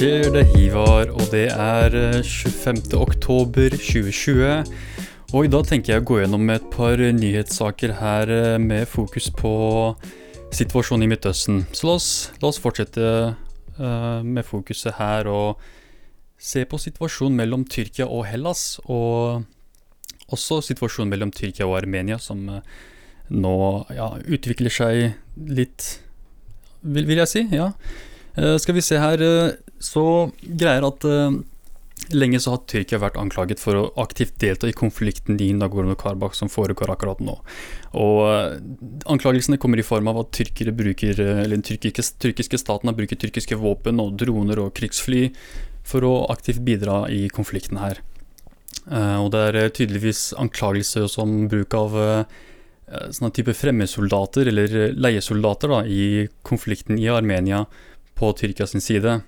Skjer? 0.00 0.30
Det 0.32 0.40
er 0.40 0.52
Hivar, 0.54 1.10
og 1.12 1.26
det 1.28 1.50
er 1.52 1.92
eh, 1.92 2.22
25. 2.24 2.94
oktober 2.96 3.74
2020. 3.74 4.70
Og 5.36 5.44
i 5.44 5.50
dag 5.52 5.66
tenker 5.68 5.92
jeg 5.92 6.00
å 6.00 6.06
gå 6.08 6.16
gjennom 6.22 6.48
et 6.54 6.70
par 6.72 6.96
nyhetssaker 6.96 7.92
her 7.98 8.32
eh, 8.32 8.56
med 8.56 8.88
fokus 8.88 9.28
på 9.28 9.52
situasjonen 10.56 11.04
i 11.04 11.10
Midtøsten. 11.12 11.66
Så 11.76 11.84
la 11.84 11.98
oss, 11.98 12.08
la 12.40 12.48
oss 12.48 12.62
fortsette 12.64 13.04
eh, 13.04 14.24
med 14.24 14.48
fokuset 14.48 14.96
her 14.96 15.28
og 15.28 15.60
se 16.40 16.64
på 16.64 16.80
situasjonen 16.80 17.36
mellom 17.36 17.68
Tyrkia 17.68 18.08
og 18.08 18.24
Hellas. 18.30 18.78
Og 18.88 19.44
også 20.32 20.62
situasjonen 20.70 21.12
mellom 21.12 21.28
Tyrkia 21.28 21.68
og 21.68 21.76
Armenia, 21.82 22.16
som 22.16 22.48
eh, 22.48 22.78
nå 23.36 23.58
ja, 23.92 24.14
utvikler 24.24 24.80
seg 24.80 25.10
litt, 25.60 25.98
vil, 26.88 27.04
vil 27.04 27.20
jeg 27.20 27.36
si. 27.36 27.50
ja. 27.52 27.74
Eh, 28.38 28.56
skal 28.62 28.74
vi 28.74 28.80
se 28.80 28.98
her, 28.98 29.20
eh, 29.20 29.52
så 29.80 30.04
greier 30.40 30.84
at 30.84 31.06
uh, 31.08 31.32
lenge 32.16 32.40
så 32.40 32.54
har 32.54 32.62
Tyrkia 32.68 33.00
vært 33.00 33.18
anklaget 33.20 33.60
for 33.62 33.78
å 33.78 33.86
aktivt 34.02 34.36
delta 34.42 34.68
i 34.68 34.76
konflikten 34.76 35.40
i 35.40 35.50
Nagorno-Karabakh 35.56 36.36
som 36.36 36.50
foregår 36.52 36.92
akkurat 36.92 37.22
nå. 37.24 37.36
Og 38.00 38.20
uh, 38.26 38.58
anklagelsene 39.10 39.60
kommer 39.60 39.80
i 39.80 39.86
form 39.86 40.10
av 40.12 40.20
at 40.22 40.32
tyrkere 40.36 40.74
bruker, 40.76 41.16
eh, 41.16 41.42
eller 41.44 41.56
den 41.56 41.66
tyrkiske, 41.66 42.04
tyrkiske 42.22 42.60
staten 42.60 42.90
har 42.90 42.98
brukt 42.98 43.16
tyrkiske 43.20 43.58
våpen 43.60 44.02
og 44.02 44.16
droner 44.20 44.60
og 44.62 44.74
krigsfly 44.76 45.28
for 45.86 46.06
å 46.06 46.14
aktivt 46.32 46.62
bidra 46.66 47.02
i 47.12 47.26
konflikten 47.32 47.80
her. 47.80 48.02
Uh, 48.84 49.24
og 49.24 49.32
det 49.34 49.42
er 49.48 49.74
tydeligvis 49.74 50.30
anklagelser 50.40 51.08
som 51.10 51.44
bruk 51.50 51.74
av 51.78 51.98
sånne 52.90 53.30
type 53.30 53.52
fremmedsoldater, 53.54 54.48
eller 54.50 54.96
leiesoldater, 54.98 55.70
da, 55.70 55.84
i 55.86 56.26
konflikten 56.42 56.98
i 56.98 57.06
Armenia 57.06 57.60
på 58.18 58.32
Tyrkias 58.34 58.74
side. 58.82 59.20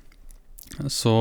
Så 0.88 1.14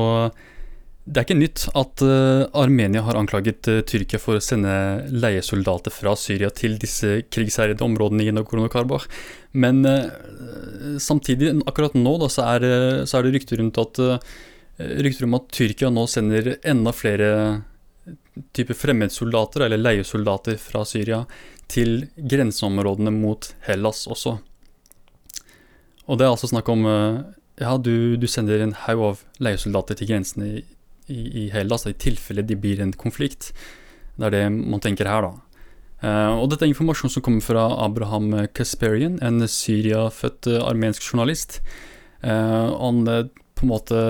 det 1.02 1.18
er 1.18 1.24
ikke 1.26 1.34
nytt 1.34 1.64
at 1.74 2.02
eh, 2.06 2.44
Armenia 2.54 3.00
har 3.02 3.16
anklaget 3.18 3.66
eh, 3.66 3.80
Tyrkia 3.82 4.20
for 4.22 4.38
å 4.38 4.44
sende 4.44 4.70
leiesoldater 5.10 5.90
fra 5.90 6.12
Syria 6.14 6.52
til 6.54 6.76
disse 6.78 7.24
krigsherjede 7.26 7.82
områdene 7.82 8.28
i 8.28 8.34
Nagorno-Karabakh. 8.36 9.08
Men 9.58 9.82
eh, 9.88 10.06
samtidig, 11.02 11.56
akkurat 11.66 11.98
nå, 11.98 12.14
da, 12.22 12.30
så 12.30 12.46
er, 12.52 12.68
så 13.10 13.18
er 13.18 13.26
det 13.26 13.34
rykter 13.36 13.66
at 13.66 14.02
Rykter 14.82 15.26
om 15.26 15.36
at 15.36 15.50
Tyrkia 15.52 15.90
nå 15.92 16.06
sender 16.08 16.54
enda 16.66 16.94
flere 16.96 17.26
type 18.56 18.74
fremmedsoldater, 18.74 19.66
eller 19.66 19.78
leiesoldater 19.78 20.56
fra 20.58 20.80
Syria, 20.88 21.20
til 21.70 22.06
grenseområdene 22.16 23.12
mot 23.14 23.50
Hellas 23.68 24.06
også. 24.10 24.38
Og 26.08 26.18
det 26.18 26.26
er 26.26 26.32
altså 26.32 26.50
snakk 26.50 26.72
om 26.72 26.88
Ja, 27.60 27.76
du, 27.76 28.16
du 28.16 28.26
sender 28.30 28.62
en 28.64 28.74
haug 28.86 29.04
av 29.10 29.22
leiesoldater 29.42 29.98
til 29.98 30.08
grensene 30.08 30.48
i, 30.48 30.64
i, 31.12 31.20
i 31.44 31.46
Hellas, 31.52 31.86
i 31.86 31.92
tilfelle 31.92 32.44
de 32.46 32.56
blir 32.58 32.80
en 32.80 32.94
konflikt. 32.96 33.50
Det 34.16 34.28
er 34.28 34.36
det 34.36 34.44
man 34.52 34.80
tenker 34.82 35.10
her, 35.10 35.28
da. 35.28 35.52
Eh, 36.02 36.32
og 36.40 36.48
dette 36.50 36.66
er 36.66 36.72
informasjon 36.72 37.12
som 37.12 37.24
kommer 37.24 37.44
fra 37.44 37.66
Abraham 37.84 38.32
Kasperian, 38.56 39.20
en 39.22 39.44
Syria-født 39.46 40.48
eh, 40.50 40.62
armensk 40.64 41.04
journalist. 41.06 41.60
Eh, 42.22 42.72
han 42.72 43.06
eh, 43.08 43.28
på 43.54 43.66
en 43.66 43.72
måte 43.72 44.00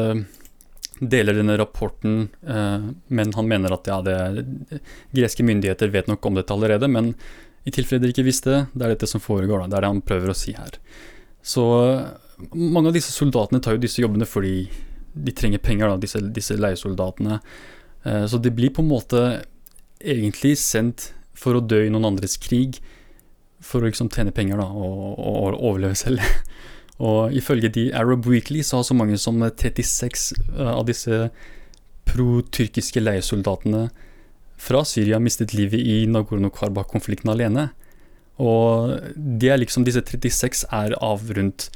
deler 1.03 1.35
denne 1.35 1.59
rapporten, 1.59 2.29
eh, 2.47 2.91
men 3.09 3.33
han 3.35 3.49
mener 3.51 3.75
at 3.75 3.89
ja, 3.91 3.99
det, 4.07 4.47
greske 5.11 5.45
myndigheter 5.45 5.91
vet 5.93 6.09
nok 6.11 6.27
om 6.27 6.39
dette 6.39 6.55
allerede, 6.55 6.89
men 6.89 7.13
i 7.67 7.75
tilfelle 7.75 8.03
dere 8.03 8.15
ikke 8.15 8.27
visste, 8.27 8.67
det 8.73 8.87
er 8.87 8.95
dette 8.95 9.11
som 9.11 9.23
foregår. 9.23 9.65
Da. 9.65 9.71
Det 9.71 9.79
er 9.79 9.85
det 9.85 9.93
han 9.93 10.05
prøver 10.07 10.33
å 10.33 10.39
si 10.39 10.55
her. 10.57 10.79
Så 11.43 11.65
mange 12.53 12.91
av 12.91 12.97
disse 12.97 13.13
soldatene 13.15 13.63
tar 13.63 13.77
jo 13.77 13.85
disse 13.85 14.03
jobbene 14.03 14.29
fordi 14.29 14.57
de 15.13 15.35
trenger 15.37 15.61
penger, 15.63 15.91
da, 15.91 16.01
disse, 16.01 16.21
disse 16.35 16.57
leiesoldatene. 16.57 17.41
Eh, 18.05 18.27
så 18.27 18.41
de 18.41 18.53
blir 18.55 18.73
på 18.75 18.83
en 18.85 18.91
måte 18.91 19.23
egentlig 20.01 20.57
sendt 20.61 21.11
for 21.39 21.57
å 21.59 21.65
dø 21.65 21.83
i 21.87 21.91
noen 21.93 22.13
andres 22.13 22.39
krig, 22.41 22.81
for 23.63 23.83
å 23.83 23.91
liksom 23.91 24.11
tjene 24.13 24.35
penger 24.35 24.59
da, 24.61 24.67
og, 24.67 25.19
og, 25.19 25.59
overleve 25.59 25.99
selv. 25.99 26.23
Og 27.03 27.33
ifølge 27.35 27.71
de 27.73 27.87
Arab 27.99 28.29
Weekly 28.29 28.61
så 28.63 28.79
har 28.79 28.85
så 28.87 28.95
mange 28.95 29.17
som 29.19 29.41
36 29.43 30.27
eh, 30.53 30.69
av 30.71 30.85
disse 30.87 31.25
pro-tyrkiske 32.07 33.01
leiesoldatene 33.03 33.87
fra 34.63 34.83
Syria 34.87 35.19
mistet 35.19 35.55
livet 35.57 35.81
i 35.81 36.05
Nagorno-Karbakh-konflikten 36.13 37.33
alene. 37.33 37.71
Og 38.43 38.93
de 39.17 39.51
er 39.51 39.59
liksom, 39.59 39.87
disse 39.89 40.05
36 40.05 40.67
er 40.71 40.95
av 41.03 41.25
rundt 41.35 41.71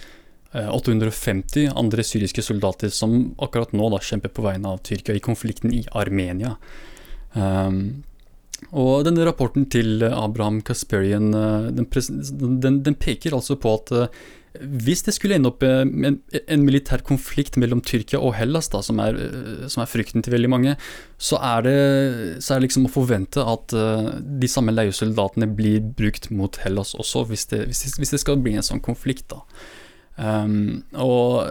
850 0.57 1.71
andre 1.77 2.05
syriske 2.07 2.45
soldater 2.45 2.93
som 2.95 3.35
akkurat 3.43 3.75
nå 3.77 3.91
da 3.93 4.01
kjemper 4.03 4.33
på 4.33 4.45
vegne 4.47 4.73
av 4.73 4.83
Tyrkia 4.87 5.17
i 5.17 5.25
konflikten 5.25 5.75
i 5.75 5.83
Armenia. 5.93 6.57
Um, 7.37 8.05
og 8.73 9.05
denne 9.05 9.27
rapporten 9.29 9.67
til 9.69 10.01
Abraham 10.07 10.63
Kasperian 10.65 11.29
eh, 11.37 11.67
den, 11.77 11.87
den, 12.63 12.79
den 12.87 12.95
peker 12.97 13.37
altså 13.37 13.59
på 13.61 13.75
at 13.77 13.93
eh, 13.93 14.23
hvis 14.61 15.03
det 15.07 15.15
skulle 15.17 15.37
ende 15.37 15.51
opp 15.51 15.63
eh, 15.67 15.85
med 15.85 16.09
en, 16.09 16.19
en 16.47 16.65
militær 16.65 17.03
konflikt 17.07 17.59
mellom 17.61 17.83
Tyrkia 17.85 18.21
og 18.23 18.35
Hellas, 18.39 18.71
da, 18.73 18.83
som, 18.85 19.01
er, 19.03 19.19
eh, 19.21 19.67
som 19.73 19.83
er 19.83 19.91
frykten 19.91 20.25
til 20.25 20.35
veldig 20.37 20.51
mange, 20.53 20.77
så 21.19 21.41
er 21.43 21.67
det, 21.67 21.77
så 22.45 22.55
er 22.55 22.61
det 22.61 22.69
liksom 22.69 22.89
å 22.89 22.95
forvente 22.95 23.45
at 23.45 23.75
eh, 23.77 24.13
de 24.43 24.51
samme 24.51 24.75
leiesoldatene 24.75 25.51
blir 25.59 25.83
brukt 25.99 26.31
mot 26.35 26.61
Hellas 26.65 26.95
også, 26.97 27.27
hvis 27.31 27.49
det, 27.53 27.67
hvis 27.71 27.99
hvis 28.01 28.15
det 28.17 28.23
skal 28.23 28.41
bli 28.43 28.57
en 28.57 28.67
sånn 28.67 28.85
konflikt. 28.85 29.29
da. 29.33 29.43
Um, 30.17 30.81
og 30.97 31.51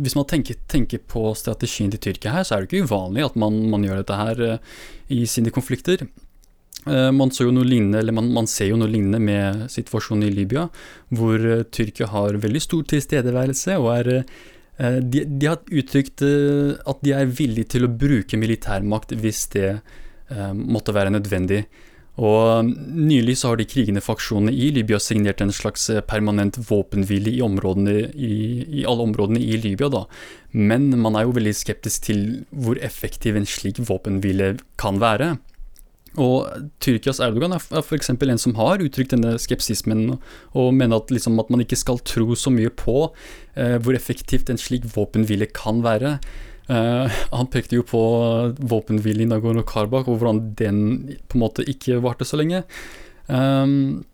hvis 0.00 0.16
man 0.16 0.24
tenker, 0.28 0.56
tenker 0.72 1.02
på 1.04 1.34
strategien 1.36 1.92
til 1.92 2.00
Tyrkia 2.00 2.32
her, 2.32 2.46
så 2.48 2.56
er 2.56 2.64
det 2.64 2.70
ikke 2.70 2.88
uvanlig 2.88 3.26
at 3.26 3.36
man, 3.40 3.58
man 3.72 3.84
gjør 3.84 4.00
dette 4.00 4.16
her 4.16 4.40
uh, 4.54 4.78
i 5.12 5.26
sine 5.28 5.52
konflikter. 5.52 6.06
Uh, 6.86 7.10
man, 7.12 7.28
så 7.28 7.44
jo 7.44 7.52
noe 7.52 7.68
lignende, 7.68 8.00
eller 8.00 8.16
man, 8.16 8.30
man 8.32 8.48
ser 8.48 8.70
jo 8.70 8.78
noe 8.80 8.88
lignende 8.88 9.20
med 9.20 9.66
situasjonen 9.72 10.30
i 10.30 10.32
Libya, 10.32 10.64
hvor 11.12 11.44
uh, 11.44 11.66
Tyrkia 11.68 12.08
har 12.14 12.40
veldig 12.40 12.64
stor 12.64 12.88
tilstedeværelse 12.94 13.76
og 13.80 13.92
er 13.98 14.14
de, 14.80 15.26
de 15.28 15.44
har 15.44 15.58
uttrykt 15.76 16.22
at 16.24 17.00
de 17.04 17.10
er 17.12 17.32
villige 17.36 17.68
til 17.74 17.84
å 17.84 17.90
bruke 17.92 18.38
militærmakt 18.40 19.10
hvis 19.12 19.42
det 19.52 19.74
måtte 20.56 20.94
være 20.96 21.12
nødvendig. 21.12 21.58
Og 22.18 22.66
Nylig 22.66 23.36
så 23.38 23.52
har 23.52 23.60
de 23.60 23.68
krigende 23.68 24.02
faksjonene 24.02 24.52
i 24.52 24.70
Libya 24.74 24.98
signert 25.00 25.40
en 25.40 25.52
slags 25.54 25.88
eh, 25.90 26.02
permanent 26.02 26.58
våpenhvile 26.70 27.30
i, 27.30 27.38
i, 28.14 28.32
i 28.80 28.84
alle 28.84 29.06
områdene 29.06 29.40
i 29.40 29.56
Libya. 29.60 29.88
da. 29.88 30.04
Men 30.52 30.90
man 30.98 31.16
er 31.16 31.28
jo 31.28 31.36
veldig 31.38 31.54
skeptisk 31.54 32.08
til 32.10 32.44
hvor 32.50 32.80
effektiv 32.82 33.36
en 33.36 33.46
slik 33.46 33.78
våpenhvile 33.78 34.56
kan 34.76 35.00
være. 35.00 35.36
Og 36.18 36.66
Tyrkias 36.82 37.20
Erdogan 37.22 37.54
er 37.54 37.62
f.eks. 37.62 38.10
en 38.10 38.40
som 38.42 38.56
har 38.58 38.82
uttrykt 38.82 39.14
denne 39.14 39.36
skepsismen, 39.38 40.18
og 40.58 40.74
mener 40.74 40.98
at, 40.98 41.12
liksom, 41.14 41.38
at 41.38 41.50
man 41.50 41.62
ikke 41.62 41.78
skal 41.78 42.02
tro 42.02 42.34
så 42.34 42.50
mye 42.50 42.72
på 42.74 43.12
eh, 43.54 43.78
hvor 43.78 43.94
effektivt 43.94 44.50
en 44.50 44.58
slik 44.58 44.88
våpenhvile 44.96 45.46
kan 45.54 45.84
være. 45.86 46.18
Eh, 46.70 47.18
han 47.30 47.50
pekte 47.50 47.80
jo 47.80 47.86
på 47.86 48.00
våpenhvilen 48.58 49.26
i 49.26 49.30
Nagorno-Karbakh, 49.32 50.10
og 50.10 50.20
hvordan 50.20 50.52
den 50.58 50.84
på 51.26 51.38
en 51.38 51.42
måte 51.42 51.66
ikke 51.66 51.98
varte 52.04 52.28
så 52.28 52.38
lenge. 52.38 52.62
Um, 53.26 54.04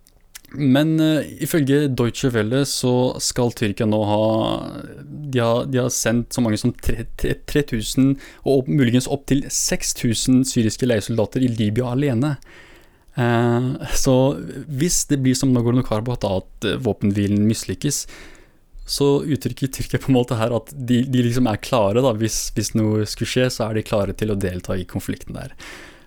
men 0.56 0.94
uh, 1.00 1.26
ifølge 1.42 1.88
Deutsche 1.90 2.30
Welle 2.32 2.62
så 2.68 3.16
skal 3.20 3.50
Tyrkia 3.56 3.88
nå 3.88 3.98
ha 4.06 4.18
De 5.32 5.40
har, 5.42 5.64
de 5.66 5.80
har 5.80 5.88
sendt 5.92 6.36
så 6.36 6.44
mange 6.44 6.60
som 6.60 6.72
3000, 6.76 8.12
og 8.44 8.52
opp, 8.60 8.70
muligens 8.70 9.08
opptil 9.10 9.42
6000 9.50 10.44
syriske 10.48 10.86
leiesoldater 10.86 11.44
i 11.44 11.50
Libya 11.50 11.90
alene. 11.96 12.36
Uh, 13.18 13.74
så 13.96 14.14
hvis 14.68 15.02
det 15.10 15.20
blir 15.24 15.36
som 15.36 15.52
Nagorno-Karbakh, 15.52 16.24
at 16.30 16.70
våpenhvilen 16.86 17.44
mislykkes, 17.50 18.04
så 18.86 19.06
uttrykker 19.26 19.70
Tyrkia 19.74 19.98
på 19.98 20.12
en 20.12 20.16
måte 20.20 20.38
her 20.38 20.54
at 20.54 20.70
de, 20.70 21.00
de 21.10 21.24
liksom 21.26 21.48
er 21.50 21.58
klare, 21.58 22.02
da. 22.04 22.14
Hvis, 22.14 22.52
hvis 22.54 22.72
noe 22.78 23.02
skulle 23.10 23.30
skje, 23.32 23.48
så 23.50 23.66
er 23.66 23.76
de 23.76 23.86
klare 23.86 24.14
til 24.14 24.30
å 24.30 24.38
delta 24.38 24.78
i 24.78 24.86
konflikten 24.88 25.34
der. 25.34 25.54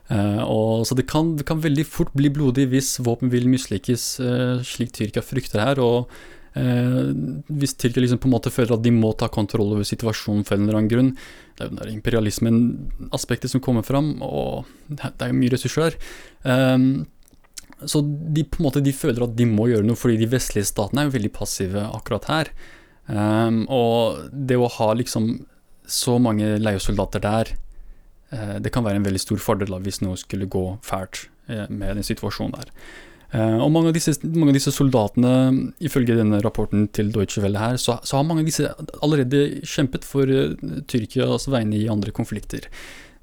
Uh, 0.10 0.42
og, 0.48 0.88
så 0.90 0.96
det 0.98 1.06
kan, 1.12 1.36
det 1.38 1.46
kan 1.46 1.60
veldig 1.62 1.86
fort 1.86 2.16
bli 2.18 2.32
blodig 2.34 2.66
hvis 2.72 2.96
våpenhvilen 3.06 3.52
mislykkes, 3.54 4.06
uh, 4.24 4.56
slik 4.66 4.96
Tyrkia 4.96 5.26
frykter 5.26 5.62
her. 5.62 5.84
Og 5.84 6.10
eh, 6.58 7.12
hvis 7.60 7.76
Tyrkia 7.78 8.06
liksom 8.06 8.24
på 8.24 8.32
en 8.32 8.36
måte 8.38 8.54
føler 8.54 8.78
at 8.78 8.86
de 8.88 8.96
må 8.96 9.12
ta 9.20 9.28
kontroll 9.32 9.76
over 9.76 9.86
situasjonen 9.88 10.48
for 10.48 10.56
en 10.56 10.66
eller 10.66 10.80
annen 10.80 10.92
grunn. 10.96 11.14
Det 11.54 11.68
er 11.68 11.70
jo 11.70 11.78
den 11.84 12.00
imperialismen-aspektet 12.00 13.52
som 13.52 13.62
kommer 13.62 13.86
fram, 13.86 14.16
og 14.24 14.72
det 14.88 15.12
er 15.12 15.34
jo 15.34 15.40
mye 15.44 15.54
ressurser 15.54 15.90
der. 15.90 16.00
Um, 16.48 16.90
så 17.86 18.02
de, 18.04 18.44
på 18.44 18.60
en 18.60 18.68
måte, 18.68 18.84
de 18.84 18.94
føler 18.96 19.24
at 19.26 19.36
de 19.38 19.48
må 19.48 19.70
gjøre 19.72 19.88
noe, 19.88 20.00
fordi 20.00 20.20
de 20.20 20.30
vestlige 20.32 20.68
statene 20.68 21.04
er 21.04 21.10
jo 21.10 21.16
veldig 21.16 21.32
passive 21.36 21.86
akkurat 21.88 22.28
her. 22.32 22.52
Um, 23.10 23.64
og 23.74 24.30
det 24.32 24.60
å 24.60 24.70
ha 24.76 24.92
liksom 24.98 25.32
så 25.90 26.20
mange 26.22 26.58
leiesoldater 26.62 27.24
der, 27.24 27.54
uh, 28.36 28.58
det 28.62 28.74
kan 28.76 28.86
være 28.86 29.02
en 29.02 29.08
veldig 29.08 29.22
stor 29.24 29.42
fordel 29.42 29.74
hvis 29.82 30.04
noe 30.04 30.20
skulle 30.20 30.50
gå 30.52 30.66
fælt 30.86 31.28
uh, 31.50 31.66
med 31.70 31.98
den 31.98 32.06
situasjonen 32.06 32.58
der. 32.60 32.74
Uh, 33.30 33.62
og 33.62 33.70
mange 33.74 33.92
av, 33.92 33.98
disse, 33.98 34.16
mange 34.26 34.52
av, 34.52 34.58
disse, 34.58 34.74
soldatene, 34.74 35.34
ifølge 35.86 36.18
denne 36.18 36.42
rapporten 36.42 36.88
til 36.94 37.12
Deutsche 37.14 37.44
Welle 37.44 37.62
her, 37.62 37.78
så, 37.82 38.00
så 38.02 38.18
har 38.18 38.26
mange 38.26 38.42
av 38.42 38.50
disse 38.50 38.72
allerede 39.06 39.62
kjempet 39.62 40.08
for 40.08 40.30
uh, 40.30 40.56
Tyrkias 40.90 41.50
vegne 41.50 41.78
i 41.78 41.90
andre 41.92 42.14
konflikter. 42.16 42.66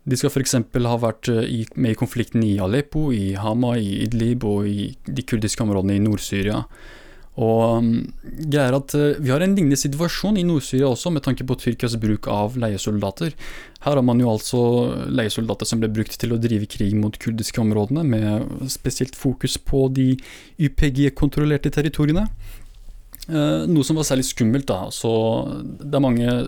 De 0.07 0.19
skal 0.19 0.31
f.eks. 0.31 0.55
ha 0.87 0.99
vært 1.03 1.29
i, 1.29 1.65
med 1.75 1.97
i 1.97 1.99
konflikten 1.99 2.45
i 2.47 2.57
Aleppo, 2.63 3.09
i 3.13 3.35
Hama, 3.35 3.75
i 3.79 4.05
Idlib 4.05 4.47
og 4.47 4.69
i 4.71 4.93
de 5.07 5.25
kurdiske 5.27 5.65
områdene 5.65 5.99
i 5.99 6.05
Nord-Syria. 6.05 6.63
Og 7.37 7.83
um, 7.85 7.89
er 8.49 8.73
at 8.73 8.95
uh, 8.97 9.19
Vi 9.21 9.29
har 9.29 9.43
en 9.45 9.53
lignende 9.53 9.77
situasjon 9.77 10.39
i 10.41 10.45
Nord-Syria 10.47 10.89
også, 10.89 11.13
med 11.13 11.25
tanke 11.27 11.45
på 11.45 11.57
Tyrkias 11.61 11.97
bruk 12.01 12.29
av 12.33 12.57
leiesoldater. 12.61 13.35
Her 13.85 13.99
har 13.99 14.05
man 14.05 14.23
jo 14.23 14.31
altså 14.33 14.61
leiesoldater 15.13 15.69
som 15.69 15.83
ble 15.83 15.91
brukt 15.93 16.17
til 16.17 16.33
å 16.33 16.41
drive 16.41 16.69
krig 16.73 16.97
mot 16.97 17.19
kurdiske 17.21 17.61
områdene, 17.61 18.07
med 18.09 18.71
spesielt 18.73 19.19
fokus 19.19 19.59
på 19.61 19.85
de 19.93 20.15
YPG-kontrollerte 20.57 21.75
territoriene. 21.77 22.25
Uh, 23.29 23.67
noe 23.69 23.85
som 23.85 24.01
var 24.01 24.09
særlig 24.09 24.31
skummelt, 24.31 24.71
da. 24.71 24.87
Så 24.95 25.13
det 25.83 25.93
er 25.93 26.07
mange 26.07 26.41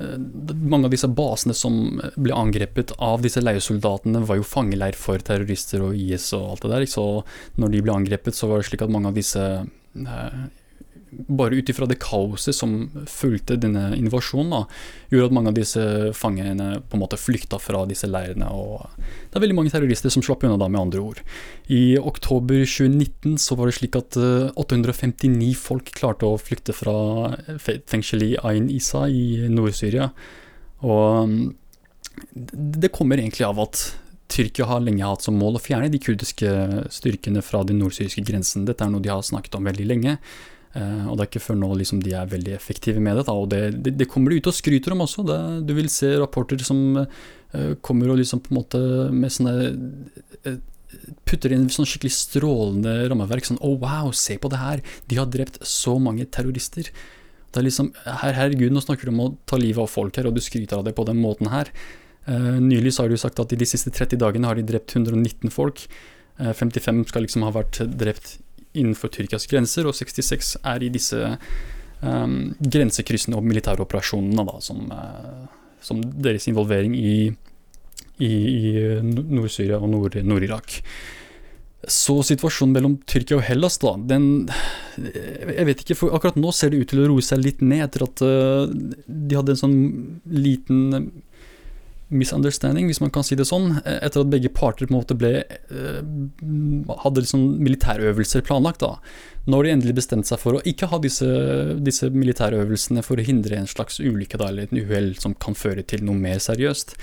mange 0.00 0.88
av 0.88 0.90
disse 0.90 1.06
basene 1.06 1.54
som 1.54 2.00
ble 2.16 2.34
angrepet 2.34 2.96
av 2.98 3.22
disse 3.22 3.42
leiesoldatene, 3.42 4.24
var 4.26 4.40
jo 4.40 4.46
fangeleir 4.48 4.98
for 4.98 5.22
terrorister 5.22 5.84
og 5.86 5.94
IS 5.94 6.32
og 6.34 6.56
alt 6.56 6.66
det 6.66 6.72
der. 6.72 6.86
Så 6.90 7.06
når 7.60 7.74
de 7.74 7.82
ble 7.86 7.94
angrepet, 7.94 8.34
så 8.34 8.50
var 8.50 8.60
det 8.60 8.70
slik 8.70 8.82
at 8.82 8.92
mange 8.92 9.12
av 9.12 9.18
disse 9.18 9.44
Eh, 9.94 10.38
bare 11.28 11.58
ut 11.58 11.70
ifra 11.70 11.86
det 11.88 11.98
kaoset 12.02 12.56
som 12.56 12.88
fulgte 13.10 13.56
denne 13.60 13.90
invasjonen, 13.96 14.52
da, 14.52 14.60
gjorde 15.12 15.30
at 15.30 15.36
mange 15.36 15.52
av 15.52 15.58
disse 15.58 15.84
fangene 16.16 16.68
på 16.82 16.98
en 16.98 17.02
måte 17.02 17.18
flykta 17.20 17.60
fra 17.62 17.84
disse 17.90 18.08
leirene. 18.10 18.48
og 18.50 18.86
Det 18.98 19.38
er 19.38 19.44
veldig 19.46 19.58
mange 19.58 19.74
terrorister 19.74 20.12
som 20.12 20.24
slapp 20.24 20.44
unna 20.46 20.58
da, 20.60 20.68
med 20.68 20.82
andre 20.82 21.02
ord. 21.02 21.24
I 21.72 21.96
oktober 21.98 22.64
2019 22.64 23.38
så 23.42 23.58
var 23.58 23.70
det 23.70 23.78
slik 23.78 23.98
at 23.98 24.18
859 24.18 25.34
eh, 25.34 25.58
folk 25.58 25.92
klarte 25.96 26.28
å 26.28 26.40
flykte 26.40 26.76
fra 26.76 27.34
fengselet 27.60 28.34
i 28.34 28.40
Ain 28.44 28.70
Isa 28.72 29.06
i 29.08 29.50
Nord-Syria. 29.50 30.10
Og 30.84 31.28
mm, 31.30 31.44
det 32.84 32.92
kommer 32.94 33.20
egentlig 33.20 33.46
av 33.46 33.60
at 33.62 33.84
Tyrkia 34.34 34.66
har 34.66 34.82
lenge 34.82 35.04
hatt 35.06 35.22
som 35.22 35.36
mål 35.38 35.58
å 35.58 35.62
fjerne 35.62 35.90
de 35.92 36.00
kurdiske 36.02 36.50
styrkene 36.92 37.42
fra 37.44 37.62
den 37.66 37.78
nordsyriske 37.82 38.24
grensen. 38.26 38.64
Dette 38.66 38.86
er 38.86 38.90
noe 38.92 39.04
de 39.04 39.12
har 39.12 39.22
snakket 39.22 39.58
om 39.58 39.68
veldig 39.68 39.86
lenge. 39.86 40.16
Uh, 40.74 41.06
og 41.06 41.14
det 41.14 41.22
er 41.22 41.28
ikke 41.30 41.44
før 41.44 41.58
nå 41.60 41.70
liksom, 41.78 42.02
de 42.02 42.16
er 42.18 42.30
veldig 42.30 42.54
effektive 42.56 43.02
med 43.02 43.20
det. 43.20 43.24
Og 43.30 43.48
det, 43.52 43.62
det, 43.78 43.94
det, 44.00 44.10
kommer 44.10 44.32
de 44.32 44.40
ut 44.42 44.50
og 44.50 44.56
skryter 44.56 44.94
om 44.94 45.04
også. 45.06 45.24
Det, 45.28 45.40
du 45.68 45.74
vil 45.76 45.90
se 45.92 46.10
rapporter 46.18 46.60
som 46.66 46.80
uh, 46.98 47.74
kommer 47.84 48.10
og 48.10 48.18
liksom 48.18 48.42
på 48.42 48.52
en 48.52 48.60
måte 48.60 48.84
med 49.14 49.34
sånne 49.34 49.56
uh, 50.48 50.62
Putter 51.26 51.50
inn 51.50 51.66
sånn 51.72 51.88
skikkelig 51.88 52.12
strålende 52.14 52.92
rammeverk. 53.10 53.46
Sånn 53.48 53.58
oh, 53.66 53.74
wow, 53.82 54.12
se 54.14 54.36
på 54.38 54.50
det 54.52 54.60
her! 54.60 54.82
De 55.10 55.18
har 55.18 55.26
drept 55.30 55.58
så 55.66 55.96
mange 55.98 56.26
terrorister'. 56.30 56.90
Det 57.54 57.60
er 57.60 57.66
liksom, 57.68 57.92
her, 58.06 58.34
Herregud, 58.34 58.72
nå 58.74 58.82
snakker 58.82 59.06
du 59.06 59.12
om 59.12 59.22
å 59.22 59.32
ta 59.46 59.58
livet 59.58 59.82
av 59.82 59.90
folk 59.90 60.16
her, 60.18 60.26
og 60.26 60.34
du 60.34 60.42
skryter 60.42 60.80
av 60.80 60.86
det 60.86 60.94
på 60.98 61.04
den 61.06 61.20
måten 61.22 61.50
her. 61.52 61.70
Uh, 62.26 62.56
nylig 62.62 62.94
så 62.94 63.04
har 63.04 63.12
du 63.12 63.20
sagt 63.20 63.38
at 63.42 63.52
i 63.52 63.58
de 63.60 63.68
siste 63.68 63.92
30 63.94 64.18
dagene 64.22 64.48
har 64.48 64.58
de 64.58 64.64
drept 64.66 64.94
119 64.96 65.52
folk. 65.54 65.84
Uh, 66.40 66.50
eh, 66.50 66.56
55 66.56 67.04
skal 67.10 67.26
liksom 67.26 67.44
ha 67.46 67.52
vært 67.54 67.82
drept 67.94 68.38
innenfor 68.74 69.12
Tyrkias 69.14 69.48
grenser, 69.50 69.88
og 69.88 69.96
66 69.96 70.54
er 70.60 70.84
i 70.84 70.92
disse 70.92 71.18
um, 72.02 72.54
grensekryssende 72.58 73.38
og 73.38 73.46
militære 73.46 73.84
operasjonene, 73.84 74.46
da, 74.48 74.60
som, 74.64 74.86
uh, 74.92 75.74
som, 75.84 76.00
deres 76.24 76.48
involvering 76.50 76.96
i, 76.98 77.18
i, 78.18 78.30
i 78.30 78.72
Nord-Syria 79.04 79.80
og 79.80 79.92
Nord-Irak. 79.94 80.80
Så 81.84 82.16
situasjonen 82.24 82.72
mellom 82.78 82.96
Tyrkia 83.10 83.36
og 83.36 83.44
Hellas, 83.44 83.76
da, 83.82 83.92
den 84.00 84.46
Jeg 84.96 85.66
vet 85.68 85.82
ikke, 85.82 85.98
for 85.98 86.16
akkurat 86.16 86.38
nå 86.40 86.52
ser 86.56 86.72
det 86.72 86.80
ut 86.80 86.88
til 86.88 87.02
å 87.02 87.10
roe 87.10 87.24
seg 87.24 87.42
litt 87.44 87.60
ned 87.60 87.82
etter 87.84 88.06
at 88.06 88.22
de 88.24 89.36
hadde 89.36 89.52
en 89.52 89.60
sånn 89.60 89.76
liten 90.32 91.10
misunderstanding, 92.14 92.86
hvis 92.88 93.00
man 93.02 93.12
kan 93.14 93.24
si 93.26 93.36
det 93.38 93.46
sånn, 93.48 93.78
etter 93.84 94.22
at 94.22 94.30
begge 94.32 94.50
parter 94.54 94.86
på 94.86 94.94
en 94.94 94.98
måte 94.98 95.16
ble 95.18 95.32
eh, 95.42 96.00
hadde 97.02 97.24
liksom 97.24 97.44
militærøvelser 97.64 98.44
planlagt. 98.46 98.84
da. 98.84 98.96
Når 99.50 99.64
de 99.64 99.74
endelig 99.74 99.96
bestemte 99.98 100.30
seg 100.30 100.40
for 100.40 100.58
å 100.58 100.62
ikke 100.68 100.88
ha 100.92 101.00
disse, 101.02 101.28
disse 101.84 102.08
militærøvelsene 102.14 103.04
for 103.04 103.20
å 103.20 103.26
hindre 103.26 103.58
en 103.58 103.70
slags 103.70 104.00
ulykke 104.00 104.40
da, 104.40 104.48
eller 104.50 104.68
et 104.68 104.78
uhell 104.84 105.12
som 105.20 105.36
kan 105.36 105.58
føre 105.58 105.84
til 105.86 106.04
noe 106.06 106.18
mer 106.20 106.40
seriøst. 106.42 106.96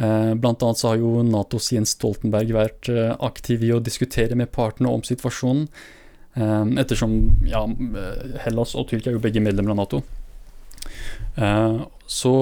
Eh, 0.00 0.34
blant 0.34 0.62
annet 0.66 0.82
så 0.82 0.92
har 0.92 1.00
jo 1.00 1.24
Natos 1.26 1.70
Jens 1.74 1.94
Stoltenberg 1.96 2.54
vært 2.56 2.92
eh, 2.92 3.14
aktiv 3.16 3.64
i 3.66 3.72
å 3.74 3.82
diskutere 3.82 4.38
med 4.38 4.52
partene 4.54 4.92
om 4.92 5.04
situasjonen. 5.06 5.68
Ettersom 6.30 7.14
ja, 7.42 7.64
Hellas 8.44 8.76
og 8.78 8.84
Tyrkia 8.86 9.10
er 9.10 9.16
jo 9.16 9.22
begge 9.24 9.42
medlemmer 9.42 9.74
av 9.74 9.80
Nato. 9.80 9.98
Så 12.06 12.34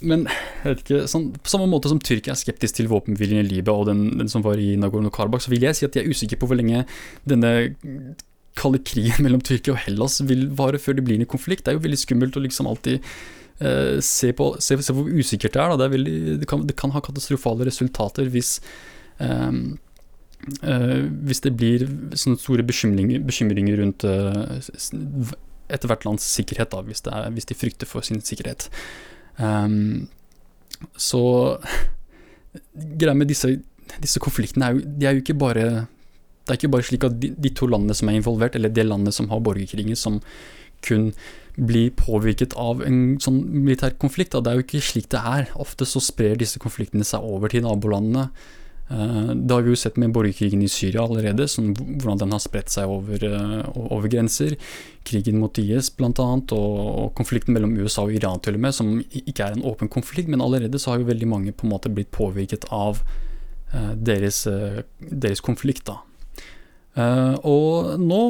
men 0.00 0.24
jeg 0.28 0.64
vet 0.64 0.82
ikke, 0.84 1.02
sånn, 1.10 1.28
på 1.42 1.50
samme 1.50 1.66
måte 1.70 1.90
som 1.90 2.00
Tyrkia 2.02 2.34
er 2.34 2.40
skeptisk 2.40 2.78
til 2.78 2.90
våpenhvilen 2.90 3.40
i 3.40 3.46
Libya 3.46 3.74
og 3.74 3.88
den, 3.88 4.04
den 4.20 4.30
som 4.30 4.44
var 4.44 4.60
i 4.62 4.76
Nagorno-Karabakh, 4.78 5.42
så 5.44 5.52
vil 5.52 5.66
jeg 5.66 5.78
si 5.78 5.86
at 5.88 5.96
jeg 5.98 6.06
er 6.06 6.12
usikker 6.14 6.40
på 6.40 6.48
hvor 6.50 6.58
lenge 6.58 6.84
denne 7.28 7.52
kalde 8.58 8.82
krigen 8.86 9.22
mellom 9.26 9.42
Tyrkia 9.44 9.74
og 9.74 9.82
Hellas 9.86 10.20
vil 10.28 10.48
vare 10.58 10.80
før 10.82 10.98
det 10.98 11.06
blir 11.08 11.18
en 11.18 11.30
konflikt. 11.30 11.66
Det 11.66 11.74
er 11.74 11.78
jo 11.78 11.84
veldig 11.86 12.00
skummelt 12.04 12.38
å 12.38 12.44
liksom 12.44 12.70
alltid 12.70 13.02
uh, 13.62 13.98
se, 14.04 14.32
på, 14.38 14.52
se, 14.62 14.78
se, 14.82 14.94
hvor 14.94 15.10
usikkert 15.10 15.56
det 15.56 15.64
er. 15.64 15.74
Det, 15.74 15.88
er 15.88 15.96
veldig, 15.96 16.16
det, 16.44 16.48
kan, 16.50 16.64
det, 16.68 16.78
kan, 16.78 16.94
ha 16.94 17.04
katastrofale 17.04 17.66
resultater 17.68 18.30
hvis 18.34 18.58
um, 19.18 19.76
uh, 20.62 21.04
hvis 21.26 21.44
det 21.46 21.54
blir 21.58 21.86
sånne 22.14 22.40
store 22.40 22.66
bekymringer, 22.66 23.22
bekymringer 23.26 23.82
rundt 23.82 24.06
uh, 24.06 24.58
etter 25.68 25.90
hvert 25.90 26.06
lands 26.08 26.24
sikkerhet, 26.24 26.72
da, 26.72 26.82
hvis, 26.86 27.04
er, 27.06 27.30
hvis 27.34 27.48
de 27.50 27.56
frykter 27.58 27.88
for 27.88 28.06
sin 28.06 28.22
sikkerhet. 28.24 28.70
Um, 29.38 30.08
så 30.98 31.22
greia 32.74 33.14
med 33.14 33.30
disse, 33.30 33.56
disse 34.02 34.20
konfliktene 34.22 34.66
er 34.66 34.76
jo, 34.76 34.82
de 34.98 35.06
er 35.06 35.16
jo 35.16 35.22
ikke 35.22 35.38
bare 35.38 35.68
det 36.48 36.54
er 36.54 36.60
ikke 36.62 36.72
bare 36.72 36.86
slik 36.86 37.04
at 37.04 37.18
de, 37.20 37.28
de, 37.36 37.50
to 37.52 37.66
landene 37.68 37.94
som 37.94 38.08
er 38.08 38.16
involvert, 38.16 38.54
eller 38.56 38.72
det 38.72 38.86
landet 38.86 39.12
som 39.12 39.28
har 39.28 39.42
borgerkrigen, 39.44 39.96
som 40.00 40.22
kun 40.86 41.10
blir 41.58 41.90
påvirket 41.98 42.54
av 42.56 42.80
en 42.86 43.18
sånn 43.20 43.42
militær 43.52 43.92
konflikt. 44.00 44.32
Da. 44.32 44.40
Det 44.40 44.50
er 44.50 44.60
jo 44.60 44.64
ikke 44.64 44.80
slik 44.86 45.10
det 45.12 45.20
er. 45.20 45.50
Ofte 45.60 45.84
så 45.88 46.00
sprer 46.00 46.38
disse 46.40 46.60
konfliktene 46.62 47.04
seg 47.04 47.26
over 47.26 47.52
til 47.52 47.66
nabolandene. 47.66 48.30
Eh, 48.90 49.30
det 49.34 49.54
har 49.54 49.62
vi 49.62 49.72
jo 49.74 49.76
sett 49.76 49.98
med 50.00 50.14
borgerkrigen 50.16 50.62
i 50.64 50.70
Syria 50.72 51.04
allerede, 51.04 51.48
sånn, 51.50 51.74
hvordan 51.76 52.22
den 52.22 52.32
har 52.32 52.40
spredt 52.40 52.72
seg 52.72 52.88
over, 52.88 53.24
eh, 53.24 53.68
over 53.76 54.08
grenser. 54.08 54.56
Krigen 55.08 55.40
mot 55.42 55.60
IS 55.60 55.90
bl.a., 55.96 56.10
og, 56.16 56.50
og 56.56 57.14
konflikten 57.18 57.56
mellom 57.56 57.76
USA 57.76 58.06
og 58.06 58.16
Iran 58.16 58.40
til 58.44 58.56
og 58.56 58.64
med, 58.64 58.76
som 58.76 58.98
ikke 59.12 59.44
er 59.44 59.56
en 59.56 59.66
åpen 59.68 59.92
konflikt, 59.92 60.32
men 60.32 60.44
allerede 60.44 60.80
så 60.80 60.94
har 60.94 61.02
jo 61.02 61.12
veldig 61.12 61.28
mange 61.28 61.52
på 61.52 61.68
en 61.68 61.74
måte 61.74 61.92
blitt 61.92 62.12
påvirket 62.16 62.64
av 62.72 63.02
uh, 63.74 63.94
deres, 63.94 64.46
deres, 64.98 65.44
konflikt. 65.44 65.88
da. 65.88 66.00
Og 67.46 67.92
nå 68.02 68.20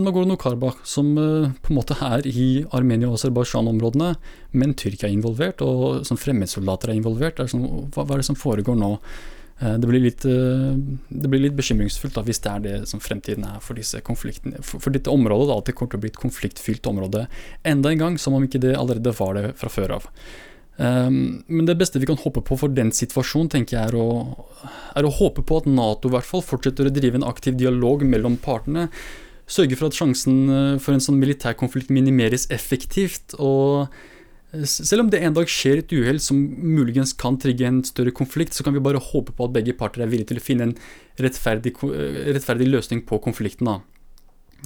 Nagorno-Karbakh, 0.00 0.78
som 0.88 1.10
på 1.12 1.72
en 1.72 1.76
måte 1.76 1.98
er 2.00 2.24
i 2.24 2.64
Armenia 2.72 3.10
og 3.10 3.18
Aserbajdsjan-områdene, 3.18 4.14
men 4.56 4.72
Tyrkia 4.72 5.10
er 5.10 5.18
involvert, 5.18 5.60
og 5.60 6.06
som 6.08 6.16
fremmedsoldater 6.16 6.94
er 6.94 6.96
involvert. 7.02 7.42
Er 7.42 7.50
sånn, 7.52 7.66
hva, 7.90 8.06
hva, 8.06 8.14
er 8.14 8.22
det 8.22 8.30
som 8.30 8.38
foregår 8.40 8.78
nå? 8.80 8.94
Eh, 9.58 9.76
det 9.80 9.88
blir 9.88 10.02
litt, 10.04 10.24
eh, 10.24 10.76
det 11.08 11.30
blir 11.32 11.40
litt 11.40 11.56
bekymringsfullt 11.56 12.16
da, 12.18 12.24
hvis 12.26 12.42
det 12.44 12.50
er 12.52 12.64
det 12.64 12.74
som 12.90 13.00
fremtiden 13.00 13.46
er 13.48 13.62
for 13.64 13.78
disse 13.78 14.02
konfliktene. 14.04 14.60
For, 14.62 14.82
for 14.84 14.92
dette 14.92 15.12
området 15.12 15.48
da, 15.48 15.60
det 15.64 15.76
kommer 15.76 15.94
til 15.94 16.00
å 16.00 16.04
bli 16.04 16.12
et 16.12 16.20
konfliktfylt 16.20 16.90
område 16.90 17.24
enda 17.64 17.92
en 17.92 18.02
gang, 18.02 18.18
som 18.20 18.36
om 18.36 18.44
ikke 18.44 18.60
det 18.60 18.76
allerede 18.76 19.16
var 19.16 19.38
det 19.38 19.54
fra 19.56 19.72
før 19.72 19.96
av. 20.00 20.10
Um, 20.76 21.42
men 21.48 21.64
det 21.64 21.78
beste 21.80 21.96
vi 21.96 22.04
kan 22.04 22.18
håpe 22.20 22.42
på 22.44 22.58
for 22.60 22.68
den 22.68 22.90
situasjonen, 22.92 23.48
tenker 23.48 23.78
jeg 23.78 23.94
er 23.94 23.96
å, 23.96 24.08
er 24.92 25.06
å 25.08 25.14
håpe 25.22 25.40
på 25.40 25.62
at 25.62 25.68
Nato 25.70 26.10
i 26.10 26.12
hvert 26.12 26.28
fall 26.28 26.44
fortsetter 26.44 26.90
å 26.90 26.92
drive 26.92 27.16
en 27.16 27.24
aktiv 27.24 27.56
dialog 27.56 28.04
mellom 28.04 28.36
partene. 28.36 28.90
Sørge 29.48 29.78
for 29.78 29.88
at 29.88 29.96
sjansen 29.96 30.76
for 30.82 30.92
en 30.92 31.00
sånn 31.00 31.16
militærkonflikt 31.22 31.88
minimeres 31.94 32.44
effektivt. 32.52 33.32
og 33.38 33.88
selv 34.64 35.04
om 35.04 35.10
det 35.12 35.20
en 35.24 35.34
dag 35.36 35.50
skjer 35.50 35.82
et 35.82 35.92
uhell 35.92 36.18
som 36.22 36.38
muligens 36.38 37.12
kan 37.18 37.36
trigge 37.40 37.66
en 37.68 37.82
større 37.86 38.14
konflikt, 38.14 38.56
så 38.56 38.64
kan 38.64 38.76
vi 38.76 38.82
bare 38.84 39.02
håpe 39.02 39.34
på 39.36 39.48
at 39.48 39.54
begge 39.54 39.76
parter 39.76 40.04
er 40.04 40.10
villige 40.12 40.32
til 40.32 40.40
å 40.40 40.44
finne 40.44 40.70
en 40.70 40.74
rettferdig, 41.22 41.74
rettferdig 42.32 42.68
løsning 42.70 43.04
på 43.08 43.20
konflikten. 43.24 43.70
Da. 43.70 43.78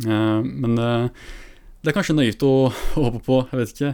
Eh, 0.06 0.40
men 0.44 0.78
eh, 0.78 1.28
det 1.80 1.92
er 1.92 1.96
kanskje 1.96 2.18
naivt 2.18 2.44
å 2.46 2.70
håpe 2.98 3.22
på, 3.26 3.42
jeg 3.50 3.62
vet 3.62 3.74
ikke. 3.74 3.92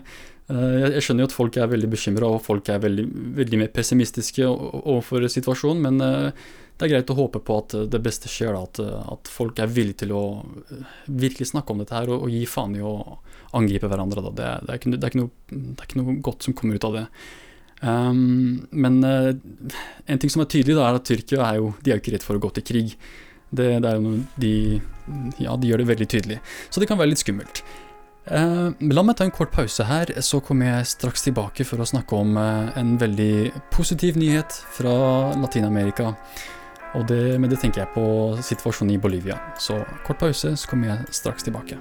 Eh, 0.53 0.77
jeg 0.97 1.07
skjønner 1.07 1.25
jo 1.25 1.31
at 1.31 1.39
folk 1.39 1.59
er 1.61 1.73
veldig 1.73 1.91
bekymra, 1.95 2.31
og 2.37 2.45
folk 2.45 2.71
er 2.73 2.83
veldig, 2.85 3.07
veldig, 3.41 3.63
mer 3.65 3.73
pessimistiske 3.75 4.47
overfor 4.47 5.27
situasjonen, 5.33 5.89
men 5.89 6.43
det 6.77 6.85
er 6.85 6.93
greit 6.93 7.11
å 7.13 7.17
håpe 7.17 7.41
på 7.41 7.57
at 7.63 7.75
det 7.89 8.01
beste 8.05 8.29
skjer, 8.29 8.57
at, 8.59 8.81
at, 8.85 9.31
folk 9.33 9.59
er 9.63 9.71
villige 9.73 10.03
til 10.05 10.13
å 10.13 10.23
virkelig 11.09 11.49
snakke 11.53 11.73
om 11.73 11.81
dette 11.81 11.97
her 11.97 12.11
og, 12.13 12.27
og 12.27 12.35
gi 12.35 12.43
faen 12.51 12.77
i 12.77 12.85
å 12.85 12.95
angripe 13.57 13.89
hverandre. 13.89 14.27
Det, 14.29 14.51
det, 14.67 14.69
er 14.69 14.81
ikke, 14.81 14.93
det, 14.97 15.09
er 15.09 15.19
noe, 15.23 15.33
det, 15.49 15.77
er 15.79 15.89
ikke, 15.89 16.01
noe, 16.03 16.17
godt 16.27 16.47
som 16.47 16.57
kommer 16.59 16.77
ut 16.77 16.89
av 16.89 16.99
det. 16.99 17.05
Um, 17.81 18.67
men 18.73 19.01
uh, 19.05 19.33
en 20.09 20.21
ting 20.21 20.33
som 20.33 20.45
er 20.45 20.51
tydelig, 20.53 20.77
da, 20.77 20.91
er 20.91 21.01
at 21.01 21.09
Tyrkia 21.09 21.45
er 21.49 21.61
jo, 21.61 21.73
de 21.81 21.93
er 21.93 21.99
jo 21.99 22.05
ikke 22.05 22.15
redd 22.17 22.27
for 22.27 22.37
å 22.37 22.45
gå 22.45 22.53
til 22.59 22.67
krig. 22.73 22.95
Det, 23.57 23.67
er 23.79 23.97
jo 23.97 24.19
de 24.43 24.53
Ja, 25.41 25.55
de 25.57 25.69
gjør 25.71 25.81
det 25.81 25.91
veldig 25.93 26.09
tydelig. 26.13 26.41
Så 26.69 26.83
det 26.83 26.89
kan 26.91 26.99
være 27.01 27.15
litt 27.15 27.23
skummelt. 27.23 27.63
Uh, 28.27 28.75
la 28.91 29.05
meg 29.07 29.17
ta 29.17 29.25
en 29.25 29.33
kort 29.33 29.53
pause 29.55 29.87
her, 29.87 30.11
så 30.25 30.41
kommer 30.43 30.67
jeg 30.67 30.91
straks 30.97 31.25
tilbake 31.29 31.65
for 31.65 31.81
å 31.81 31.87
snakke 31.87 32.19
om 32.19 32.35
uh, 32.37 32.75
en 32.77 32.97
veldig 33.01 33.55
positiv 33.73 34.19
nyhet 34.21 34.61
fra 34.77 34.97
Latin-Amerika. 35.39 36.11
Og 36.95 37.09
det, 37.09 37.41
med 37.41 37.51
det 37.51 37.59
tenker 37.61 37.83
jeg 37.83 37.93
på 37.95 38.07
situasjonen 38.43 38.95
i 38.95 38.99
Bolivia. 38.99 39.39
Så 39.59 39.83
kort 40.07 40.19
pause, 40.19 40.57
så 40.57 40.69
kommer 40.69 40.89
jeg 40.89 40.99
straks 41.11 41.43
tilbake. 41.43 41.79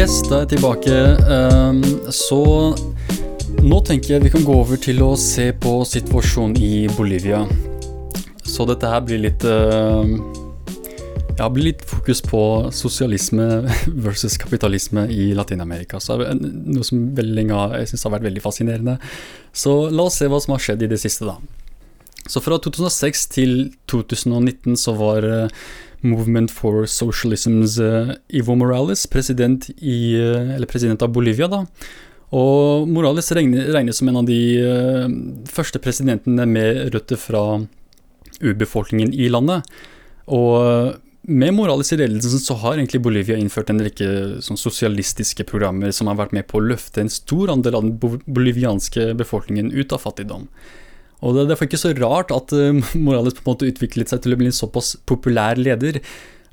Yes, 0.00 0.22
da 0.30 0.34
er 0.34 0.38
jeg 0.38 0.48
tilbake. 0.48 0.94
Um, 1.28 1.82
så 2.12 2.42
nå 3.60 3.78
tenker 3.84 4.14
jeg 4.14 4.24
vi 4.24 4.30
kan 4.32 4.44
gå 4.46 4.54
over 4.62 4.78
til 4.80 5.02
å 5.04 5.10
se 5.20 5.50
på 5.52 5.80
situasjonen 5.84 6.56
i 6.64 6.86
Bolivia. 6.96 7.42
Så 8.40 8.64
dette 8.68 8.88
her 8.88 9.02
blir 9.04 9.20
litt 9.20 9.44
uh, 9.44 10.04
Ja, 11.36 11.48
blir 11.52 11.70
litt 11.70 11.84
fokus 11.88 12.22
på 12.24 12.40
sosialisme 12.74 13.46
versus 14.06 14.38
kapitalisme 14.40 15.06
i 15.12 15.30
Latin-Amerika. 15.36 16.00
Så 16.00 16.18
noe 16.20 16.86
som 16.86 17.10
veldig 17.16 17.36
lenge 17.36 17.60
jeg 17.76 17.92
synes 17.92 18.06
har 18.08 18.16
vært 18.16 18.28
veldig 18.30 18.44
fascinerende. 18.44 18.98
Så 19.52 19.76
la 19.92 20.08
oss 20.08 20.18
se 20.20 20.28
hva 20.30 20.40
som 20.40 20.56
har 20.56 20.64
skjedd 20.64 20.84
i 20.86 20.90
det 20.94 21.00
siste, 21.04 21.28
da. 21.28 21.38
Så 22.30 22.40
fra 22.44 22.60
2006 22.62 23.24
til 23.34 23.56
2019 23.90 24.76
så 24.80 24.94
var 24.96 25.26
uh, 25.26 25.64
Movement 26.00 26.48
for 26.48 26.86
Socialisms 26.88 27.76
Ivo 28.32 28.54
Morales, 28.56 29.02
president, 29.12 29.66
i, 29.76 30.16
Eller 30.16 30.68
president, 30.70 31.02
av 31.04 31.12
Bolivia. 31.12 31.48
da. 31.48 31.66
Og 32.36 32.86
Morales 32.86 33.32
regnes 33.34 33.98
som 33.98 34.10
en 34.10 34.20
av 34.20 34.26
de 34.28 34.40
uh, 34.62 35.06
første 35.50 35.80
presidentene 35.82 36.46
med 36.46 36.92
røtter 36.94 37.18
fra 37.18 37.44
urbefolkningen 38.40 39.12
i 39.14 39.26
landet. 39.32 39.66
Og 40.30 40.94
med 41.30 41.52
Morales 41.52 41.90
i 41.92 41.98
ledelsen 41.98 42.40
så 42.40 42.56
har 42.62 42.78
egentlig 42.78 43.02
Bolivia 43.04 43.36
innført 43.36 43.72
en 43.72 43.82
rekke 43.82 44.40
sånn, 44.44 44.58
sosialistiske 44.60 45.44
programmer 45.50 45.92
som 45.92 46.08
har 46.08 46.20
vært 46.22 46.32
med 46.36 46.46
på 46.48 46.60
å 46.60 46.68
løfte 46.70 47.02
en 47.02 47.12
stor 47.12 47.52
andel 47.52 47.76
av 47.76 47.88
den 47.88 48.22
bolivianske 48.24 49.10
befolkningen 49.18 49.74
ut 49.74 49.92
av 49.92 50.06
fattigdom. 50.06 50.46
Og 51.20 51.36
det 51.36 51.42
er 51.42 51.50
derfor 51.50 51.68
ikke 51.68 51.82
så 51.82 51.92
rart 51.98 52.32
at 52.32 52.54
uh, 52.54 52.78
Morales 53.04 53.36
på 53.36 53.44
en 53.44 53.52
måte 53.52 53.68
utviklet 53.68 54.12
seg 54.12 54.22
til 54.22 54.36
å 54.36 54.40
bli 54.40 54.52
en 54.52 54.60
såpass 54.62 54.94
populær 55.10 55.58
leder. 55.58 55.98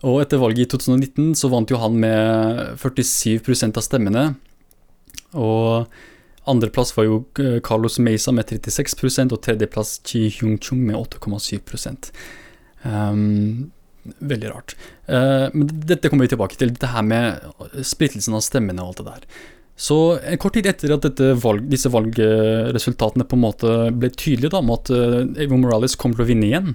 Og 0.05 0.21
etter 0.21 0.41
valget 0.41 0.67
i 0.67 0.71
2019 0.73 1.31
så 1.37 1.49
vant 1.53 1.69
jo 1.69 1.79
han 1.81 1.95
med 2.01 2.75
47% 2.81 3.79
av 3.79 3.85
stemmene. 3.85 4.27
Og 5.37 5.87
andreplass 6.47 6.93
var 6.97 7.07
jo 7.07 7.21
eh, 7.41 7.59
Carlos 7.65 7.99
Meisa 8.03 8.33
med 8.35 8.49
36% 8.51 9.35
og 9.35 9.41
tredjeplass 9.43 9.97
Chi 10.07 10.27
Hyung-chung 10.37 10.85
med 10.87 10.97
8,7 10.99 11.59
um, 12.83 13.67
Veldig 14.23 14.49
rart. 14.53 14.77
Uh, 15.09 15.51
men 15.53 15.67
dette 15.67 16.07
kommer 16.07 16.27
vi 16.27 16.31
tilbake 16.31 16.55
til, 16.59 16.71
dette 16.71 16.93
her 16.93 17.03
med 17.03 17.83
splittelsen 17.83 18.37
av 18.37 18.45
stemmene 18.45 18.83
og 18.83 18.93
alt 18.93 19.01
det 19.01 19.07
der. 19.09 19.39
Så 19.77 19.97
en 20.25 20.39
kort 20.41 20.55
tid 20.57 20.65
etter 20.71 20.95
at 20.95 21.19
valg, 21.43 21.67
disse 21.69 21.91
valgresultatene 21.93 23.27
på 23.27 23.37
en 23.37 23.43
måte 23.43 23.73
ble 23.93 24.09
tydelige 24.15 24.55
da, 24.55 24.63
om 24.63 24.71
at 24.73 24.89
Evo 24.89 25.59
Morales 25.59 25.93
kom 25.99 26.15
til 26.15 26.23
å 26.23 26.29
vinne 26.31 26.47
igjen, 26.47 26.71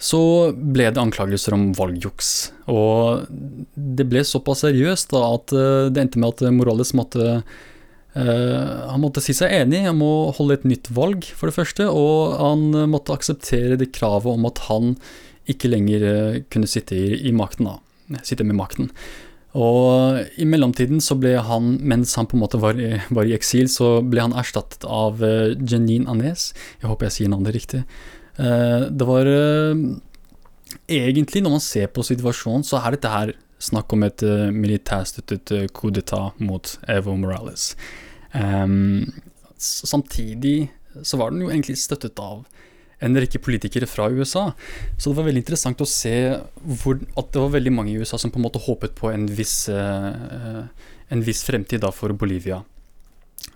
så 0.00 0.20
ble 0.52 0.88
det 0.90 1.00
anklagelser 1.00 1.54
om 1.56 1.68
valgjuks. 1.76 2.32
Og 2.72 3.28
det 3.74 4.08
ble 4.10 4.24
såpass 4.26 4.64
seriøst 4.66 5.14
da, 5.14 5.22
at 5.36 5.54
uh, 5.54 5.86
det 5.92 6.02
endte 6.02 6.20
med 6.20 6.34
at 6.34 6.50
Morales 6.54 6.94
måtte 6.96 7.44
Uh, 8.14 8.86
han 8.92 9.00
måtte 9.02 9.18
si 9.18 9.34
seg 9.34 9.50
enig, 9.50 9.80
om 9.90 9.98
å 10.06 10.30
holde 10.36 10.54
et 10.60 10.66
nytt 10.70 10.86
valg, 10.94 11.24
for 11.34 11.50
det 11.50 11.56
første, 11.56 11.88
og 11.90 12.36
han 12.38 12.68
måtte 12.86 13.10
akseptere 13.10 13.74
det 13.80 13.88
kravet 13.96 14.30
om 14.30 14.46
at 14.46 14.60
han 14.68 14.92
ikke 15.50 15.72
lenger 15.72 16.04
kunne 16.46 16.70
sitte, 16.70 16.94
i, 16.94 17.16
i 17.26 17.32
makten, 17.34 17.66
sitte 18.22 18.46
med 18.46 18.54
makten. 18.60 18.92
Og 19.58 20.38
i 20.38 20.46
mellomtiden 20.46 21.02
så 21.02 21.18
ble 21.18 21.36
han, 21.42 21.74
mens 21.82 22.14
han 22.14 22.30
på 22.30 22.38
en 22.38 22.44
måte 22.44 22.62
var 22.62 22.78
var 22.78 23.26
i 23.26 23.34
eksil, 23.34 23.66
så 23.70 23.96
ble 24.06 24.22
han 24.22 24.38
erstattet 24.38 24.86
av 24.86 25.18
Janine 25.18 26.06
Anes. 26.10 26.52
Jeg 26.78 26.90
håper 26.90 27.10
jeg 27.10 27.16
sier 27.18 27.34
navnet 27.34 27.58
riktig. 27.58 27.82
Uh, 28.38 28.90
det 28.90 29.06
var 29.06 29.28
uh, 29.30 30.00
Egentlig, 30.90 31.40
når 31.44 31.52
man 31.54 31.62
ser 31.62 31.86
på 31.94 32.02
situasjonen, 32.02 32.64
så 32.66 32.80
er 32.80 32.96
dette 32.96 33.10
her 33.10 33.30
snakk 33.62 33.92
om 33.94 34.02
et 34.04 34.24
uh, 34.26 34.50
militærstøttet 34.52 35.70
coup 35.72 35.94
mot 36.42 36.72
Evo 36.90 37.14
Morales. 37.16 37.76
Um, 38.32 39.12
samtidig 39.56 40.72
så 41.02 41.16
var 41.16 41.30
den 41.30 41.44
jo 41.44 41.52
egentlig 41.52 41.78
støttet 41.78 42.18
av 42.18 42.42
en 43.04 43.16
rekke 43.16 43.38
politikere 43.38 43.86
fra 43.86 44.10
USA. 44.10 44.50
Så 44.98 45.10
det 45.10 45.16
var 45.16 45.28
veldig 45.28 45.44
interessant 45.44 45.80
å 45.80 45.88
se 45.88 46.14
hvor, 46.82 46.98
at 47.16 47.32
det 47.32 47.40
var 47.40 47.54
veldig 47.54 47.72
mange 47.72 47.94
i 47.94 47.96
USA 47.96 48.18
som 48.18 48.32
på 48.34 48.40
en 48.40 48.46
måte 48.48 48.62
håpet 48.66 48.94
på 48.98 49.10
en 49.12 49.26
viss, 49.30 49.68
en 49.68 51.24
viss 51.24 51.42
fremtid 51.46 51.82
da 51.84 51.90
for 51.94 52.14
Bolivia. 52.16 52.62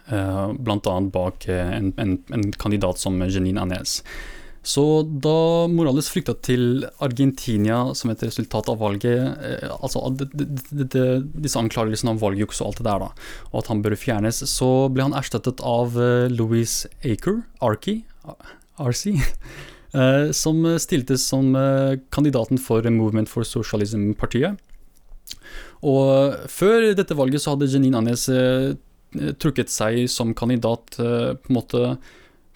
Blant 0.09 0.91
annet 0.91 1.15
bak 1.15 1.49
en, 1.49 1.95
en, 1.97 2.19
en, 2.35 2.51
kandidat 2.61 3.01
som 3.01 3.23
Janine 3.25 3.63
Anes. 3.63 4.03
Så 4.69 4.83
da 5.25 5.65
Morales 5.73 6.11
flykta 6.13 6.35
til 6.45 6.85
Argentina 7.05 7.95
som 7.97 8.13
et 8.13 8.25
resultat 8.27 8.69
av 8.69 8.83
valget, 8.83 9.39
uh, 9.41 9.79
altså 9.79 10.03
det, 10.13 10.29
det, 10.35 10.89
det, 10.93 11.07
disse 11.47 11.61
anklagelsene 11.61 12.13
om 12.13 12.21
valgjuks 12.21 12.61
og 12.61 12.71
alt 12.71 12.83
det 12.83 12.89
der, 12.91 13.07
da, 13.07 13.33
og 13.49 13.63
at 13.63 13.73
han 13.73 13.81
bør 13.87 13.97
fjernes, 13.97 14.43
så 14.51 14.71
ble 14.93 15.09
han 15.09 15.17
erstattet 15.17 15.65
av 15.65 15.97
Louis 16.35 16.83
Aker, 17.01 17.41
Arki, 17.65 18.03
RC, 18.79 19.13
eh, 19.99 20.31
som 20.33 20.63
stilte 20.79 21.19
som 21.19 21.55
eh, 21.57 21.99
kandidaten 22.15 22.61
for 22.63 22.85
Movement 22.91 23.31
for 23.31 23.47
Socialism-partiet. 23.47 24.59
Og 25.87 26.37
før 26.51 26.91
dette 26.99 27.17
valget 27.17 27.45
så 27.45 27.55
hadde 27.55 27.69
Janine 27.71 28.01
Anes 28.01 28.27
eh, 28.33 28.75
trukket 29.41 29.71
seg 29.73 30.07
som 30.11 30.35
kandidat 30.37 30.99
på 30.99 31.05
en 31.07 31.57
måte 31.57 31.97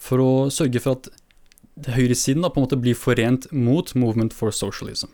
for 0.03 0.21
å 0.21 0.33
sørge 0.53 0.83
for 0.83 0.99
at 0.99 1.07
høyresiden 1.89 2.45
da 2.45 2.51
på 2.53 2.61
en 2.61 2.67
måte 2.67 2.81
blir 2.81 2.99
forent 2.99 3.49
mot 3.53 3.95
Movement 3.95 4.35
for 4.37 4.53
Socialism. 4.53 5.09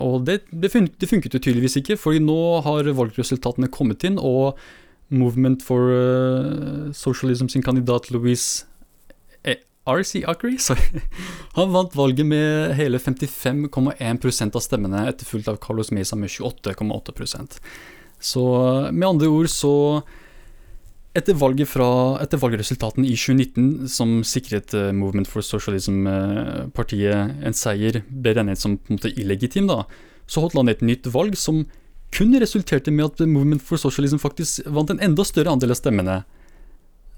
og 0.00 0.24
det, 0.24 0.40
det, 0.50 0.70
fun 0.72 0.88
det 0.88 1.08
funket 1.10 1.34
jo 1.34 1.40
tydeligvis 1.40 1.76
ikke, 1.76 1.98
for 2.00 2.16
nå 2.16 2.60
har 2.64 2.88
valgresultatene 2.88 3.68
kommet 3.68 4.04
inn, 4.04 4.18
og 4.18 4.58
Movement 5.08 5.62
for 5.64 6.92
Socialism 6.92 7.48
sin 7.48 7.62
kandidat 7.62 8.10
Louise 8.10 8.68
RC 9.88 10.24
Akri, 10.28 10.58
sorry. 10.58 11.00
Han 11.56 11.72
vant 11.72 11.96
valget 11.96 12.26
med 12.26 12.74
hele 12.76 13.00
55,1% 13.00 14.56
av 14.56 14.64
stemmene, 14.64 15.04
etterfulgt 15.08 15.48
av 15.48 15.60
Carlos 15.64 15.90
Mesa 15.94 16.16
med 16.16 16.30
28,8% 16.30 17.58
Så 18.20 18.44
med 18.92 19.08
andre 19.08 19.30
ord 19.32 19.48
så 19.52 19.74
etter, 21.16 21.36
valget 21.38 21.70
fra, 21.70 21.88
etter 22.22 22.40
valgresultatene 22.40 23.08
i 23.08 23.16
2019, 23.16 23.88
som 23.90 24.18
sikret 24.26 24.74
uh, 24.76 24.90
Movement 24.94 25.28
for 25.30 25.44
Socialism-partiet 25.44 27.14
uh, 27.16 27.46
en 27.48 27.56
seier, 27.56 28.02
ble 28.08 28.34
regnet 28.36 28.60
som 28.60 28.76
på 28.76 28.92
en 28.92 28.98
måte 28.98 29.14
illegitim, 29.16 29.70
da, 29.70 29.82
så 30.28 30.44
holdt 30.44 30.58
landet 30.58 30.78
et 30.78 30.88
nytt 30.90 31.08
valg 31.14 31.38
som 31.40 31.64
kun 32.14 32.32
resulterte 32.40 32.92
med 32.94 33.06
at 33.08 33.26
Movement 33.28 33.64
for 33.64 33.80
Socialism 33.80 34.20
faktisk 34.20 34.64
vant 34.66 34.90
en 34.92 35.02
enda 35.04 35.24
større 35.26 35.52
andel 35.52 35.74
av 35.74 35.80
stemmene. 35.80 36.18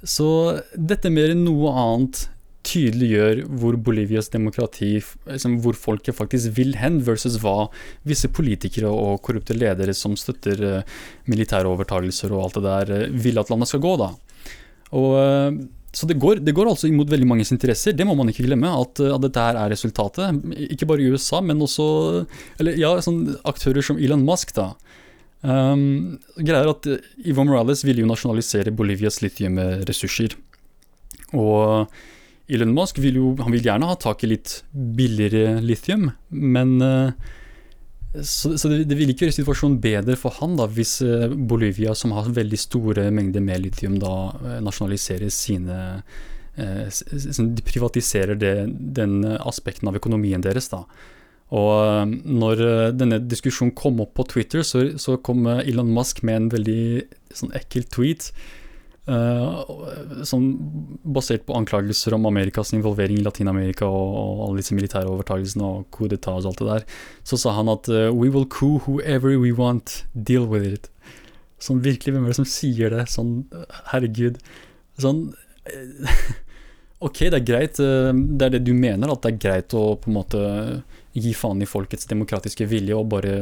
Så 0.07 0.27
dette 0.75 1.13
mer 1.13 1.35
enn 1.35 1.45
noe 1.45 1.75
annet 1.77 2.25
tydeliggjør 2.67 3.43
hvor 3.61 3.77
Bolivias 3.81 4.29
demokrati, 4.33 4.99
liksom 5.29 5.59
hvor 5.65 5.77
folket 5.79 6.17
faktisk 6.17 6.53
vil 6.59 6.75
hen, 6.81 7.01
versus 7.07 7.39
hva 7.41 7.71
visse 8.09 8.29
politikere 8.29 8.91
og 8.93 9.21
korrupte 9.25 9.57
ledere 9.57 9.95
som 9.97 10.17
støtter 10.19 10.65
uh, 10.67 10.97
militære 11.31 11.71
overtagelser 11.71 12.35
og 12.35 12.45
alt 12.45 12.59
det 12.59 12.65
der, 12.67 12.93
uh, 13.07 13.21
vil 13.25 13.41
at 13.41 13.53
landet 13.53 13.71
skal 13.71 13.85
gå. 13.85 13.95
da. 14.01 14.11
Og, 14.93 15.09
uh, 15.17 15.61
så 15.97 16.07
det 16.07 16.21
går, 16.23 16.45
det 16.47 16.55
går, 16.55 16.69
altså 16.71 16.87
imot 16.87 17.11
veldig 17.11 17.27
manges 17.27 17.51
interesser, 17.55 17.97
det 17.97 18.07
må 18.07 18.15
man 18.19 18.29
ikke 18.31 18.45
glemme. 18.47 18.71
At, 18.71 19.01
at 19.03 19.25
dette 19.25 19.47
her 19.49 19.59
er 19.59 19.73
resultatet. 19.73 20.45
Ikke 20.71 20.87
bare 20.87 21.03
i 21.03 21.09
USA, 21.11 21.41
men 21.43 21.65
også 21.65 21.89
eller, 22.61 22.77
ja, 22.79 22.93
sånn 23.03 23.25
aktører 23.49 23.83
som 23.83 23.99
Elon 23.99 24.23
Musk. 24.27 24.55
da. 24.55 24.75
Um, 25.41 26.21
greia 26.37 26.61
er 26.61 26.71
at 26.75 26.87
Ivo 27.25 27.47
Morales 27.49 27.83
ville 27.89 28.05
jo 28.05 28.11
nasjonalisere 28.11 28.71
Bolivias 28.77 29.19
lithiumressurser. 29.25 30.37
Og 31.35 31.91
Elon 32.51 32.73
Musk 32.75 32.99
vil 33.03 33.19
jo 33.21 33.35
han 33.41 33.53
vil 33.55 33.67
gjerne 33.67 33.91
ha 33.91 33.99
tak 34.01 34.25
i 34.25 34.33
litt 34.33 34.61
billigere 34.73 35.61
lithium, 35.65 36.11
men 36.29 36.75
eh, 36.85 37.29
så, 38.27 38.57
så 38.59 38.71
det, 38.73 38.83
det, 38.91 38.99
vil 38.99 39.13
ikke 39.13 39.29
gjøre 39.29 39.37
situasjonen 39.39 39.79
bedre 39.83 40.17
for 40.19 40.35
han 40.41 40.57
da, 40.59 40.67
hvis 40.71 40.97
eh, 41.07 41.31
Bolivia, 41.31 41.95
som 41.95 42.15
har 42.17 42.33
veldig 42.35 42.59
store 42.59 43.07
mengder 43.15 43.45
med 43.45 43.63
lithium, 43.67 44.01
da 44.03 44.15
eh, 44.43 44.59
nasjonaliserer 44.67 45.33
sine, 45.35 45.79
de 46.61 47.63
privatiserer 47.65 48.37
det, 48.37 48.55
den 48.69 49.23
aspekten 49.39 49.89
av 49.89 49.97
økonomien 49.97 50.43
deres. 50.45 50.67
da. 50.69 50.83
Og 51.57 52.11
når 52.27 52.61
denne 52.99 53.21
diskusjonen 53.23 53.73
kom 53.79 54.03
opp 54.03 54.13
på 54.19 54.27
Twitter, 54.35 54.67
så, 54.67 54.83
så 55.01 55.15
kom 55.25 55.47
Elon 55.47 55.95
Musk 55.95 56.21
med 56.27 56.37
en 56.37 56.51
veldig 56.53 56.83
sånn 57.39 57.55
ekkel 57.57 57.87
tweet 57.89 58.29
sånn 59.11 60.47
basert 61.03 61.47
på 61.49 61.57
anklagelser 61.59 62.15
om 62.17 62.29
Amerikas 62.29 62.73
involvering 62.77 63.19
i 63.19 63.25
Latin-Amerika 63.25 63.89
og, 63.89 64.13
og, 64.21 64.43
alle 64.47 64.63
disse 64.63 64.77
militære 64.77 65.11
overtakelsene 65.11 65.67
og 65.67 65.89
coup 65.95 66.11
d'etat 66.11 66.45
og 66.45 66.51
alt 66.53 66.63
det 66.63 66.69
der, 66.69 66.87
så 67.27 67.39
sa 67.41 67.55
han 67.57 67.73
at 67.73 67.91
uh, 67.91 68.09
We 68.15 68.31
will 68.31 68.47
coup 68.47 68.87
whoever 68.87 69.39
we 69.41 69.53
want, 69.57 70.05
deal 70.15 70.47
with 70.51 70.67
it. 70.67 70.91
Sånn 71.61 71.83
virkelig, 71.85 72.15
hvem 72.15 72.29
er 72.29 72.33
det 72.33 72.41
som 72.41 72.49
sier 72.49 72.95
det? 72.95 73.09
Sånn, 73.13 73.35
herregud. 73.93 74.41
Sånn 75.01 75.29
Ok, 77.01 77.23
det 77.33 77.39
er 77.39 77.45
greit, 77.49 77.79
det 77.81 78.45
er 78.45 78.51
det 78.53 78.65
du 78.67 78.75
mener, 78.77 79.09
at 79.09 79.23
det 79.25 79.31
er 79.33 79.41
greit 79.41 79.75
å 79.77 79.95
på 79.97 80.11
en 80.11 80.17
måte 80.19 80.41
gi 81.17 81.33
faen 81.33 81.63
i 81.65 81.69
folkets 81.69 82.09
demokratiske 82.11 82.67
vilje 82.69 82.97
og 82.97 83.09
bare 83.15 83.37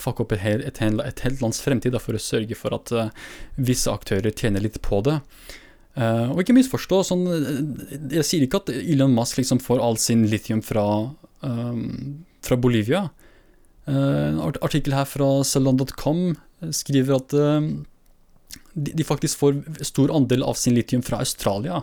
fucke 0.00 0.24
opp 0.24 0.34
et, 0.34 0.42
hel, 0.44 0.64
et, 0.64 0.80
et, 0.80 1.22
helt 1.26 1.42
lands 1.44 1.60
fremtid 1.62 1.94
da, 1.94 2.00
for 2.02 2.16
å 2.16 2.22
sørge 2.22 2.56
for 2.58 2.76
at 2.76 2.92
uh, 2.96 3.10
visse 3.60 3.90
aktører 3.92 4.34
tjener 4.34 4.64
litt 4.64 4.80
på 4.84 5.02
det. 5.06 5.18
Uh, 5.98 6.30
og 6.32 6.42
ikke 6.42 6.56
misforstå, 6.56 7.00
sånn, 7.06 7.24
eh, 7.34 7.96
jeg 8.20 8.26
sier 8.26 8.46
ikke 8.46 8.62
at 8.62 8.70
Elon 8.72 9.14
Musk 9.16 9.40
liksom 9.40 9.60
får 9.62 9.82
all 9.82 9.98
sin 10.00 10.22
lithium 10.30 10.62
fra, 10.64 10.84
um, 11.46 12.22
fra 12.46 12.58
Bolivia. 12.60 13.08
Uh, 13.88 14.30
en 14.30 14.40
artikkel 14.62 14.94
her 14.96 15.08
fra 15.08 15.32
Salon.com 15.46 16.30
skriver 16.76 17.16
at 17.16 17.32
de, 17.32 18.92
de, 18.92 19.04
faktisk 19.06 19.40
får 19.40 19.62
stor 19.88 20.12
andel 20.14 20.44
av 20.44 20.58
sin 20.60 20.76
lithium 20.76 21.02
fra 21.04 21.22
Australia. 21.24 21.80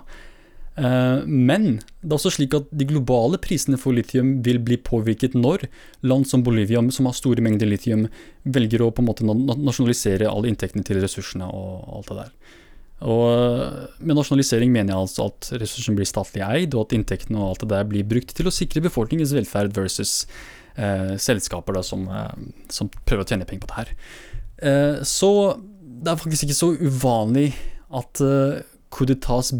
Eh, 0.78 1.24
men 1.26 1.80
det 2.04 2.12
er 2.12 2.18
også 2.20 2.36
slik 2.36 2.54
at 2.58 2.70
de 2.70 2.86
globale 2.90 3.40
prisene 3.42 3.80
for 3.82 3.98
litium 3.98 4.38
vil 4.46 4.60
bli 4.62 4.78
påvirket 4.78 5.34
når 5.38 5.66
land 6.06 6.28
som 6.30 6.44
Bolivia, 6.46 6.84
som 6.94 7.10
har 7.10 7.18
store 7.18 7.44
mengder 7.46 7.70
litium, 7.70 8.06
velger 8.46 8.86
å 8.86 8.92
på 8.94 9.02
en 9.02 9.10
måte 9.10 9.26
nasjonalisere 9.26 10.30
alle 10.30 10.52
inntektene 10.52 10.86
til 10.86 11.02
ressursene 11.02 11.50
og 11.50 11.90
alt 11.98 12.14
det 12.14 12.20
der. 12.22 12.32
Og 13.08 13.26
eh, 13.30 13.82
med 14.02 14.18
nasjonalisering 14.18 14.72
mener 14.74 14.94
jeg 14.94 15.08
altså 15.08 15.28
at 15.32 15.50
ressursen 15.62 15.98
blir 15.98 16.10
statlig 16.10 16.46
eid, 16.46 16.78
og 16.78 16.88
at 16.88 16.96
inntektene 16.98 17.42
og 17.42 17.52
alt 17.52 17.66
det 17.66 17.74
der 17.74 17.90
blir 17.90 18.08
brukt 18.10 18.34
til 18.38 18.50
å 18.50 18.54
sikre 18.54 18.86
befolkningens 18.86 19.36
velferd 19.38 19.74
versus 19.78 20.24
eh, 20.78 21.14
selskaper 21.22 21.78
da, 21.78 21.84
som, 21.86 22.08
eh, 22.10 22.48
som, 22.74 22.90
prøver 23.06 23.26
å 23.26 23.30
tjene 23.34 23.50
penger 23.50 23.66
på 23.66 23.74
det 23.74 23.82
her. 23.82 23.94
Eh, 24.58 25.04
så 25.06 25.32
det 25.98 26.14
er 26.14 26.22
faktisk 26.22 26.48
ikke 26.48 26.62
så 26.62 26.74
uvanlig 26.78 27.52
at 27.98 28.22
eh, 28.22 28.66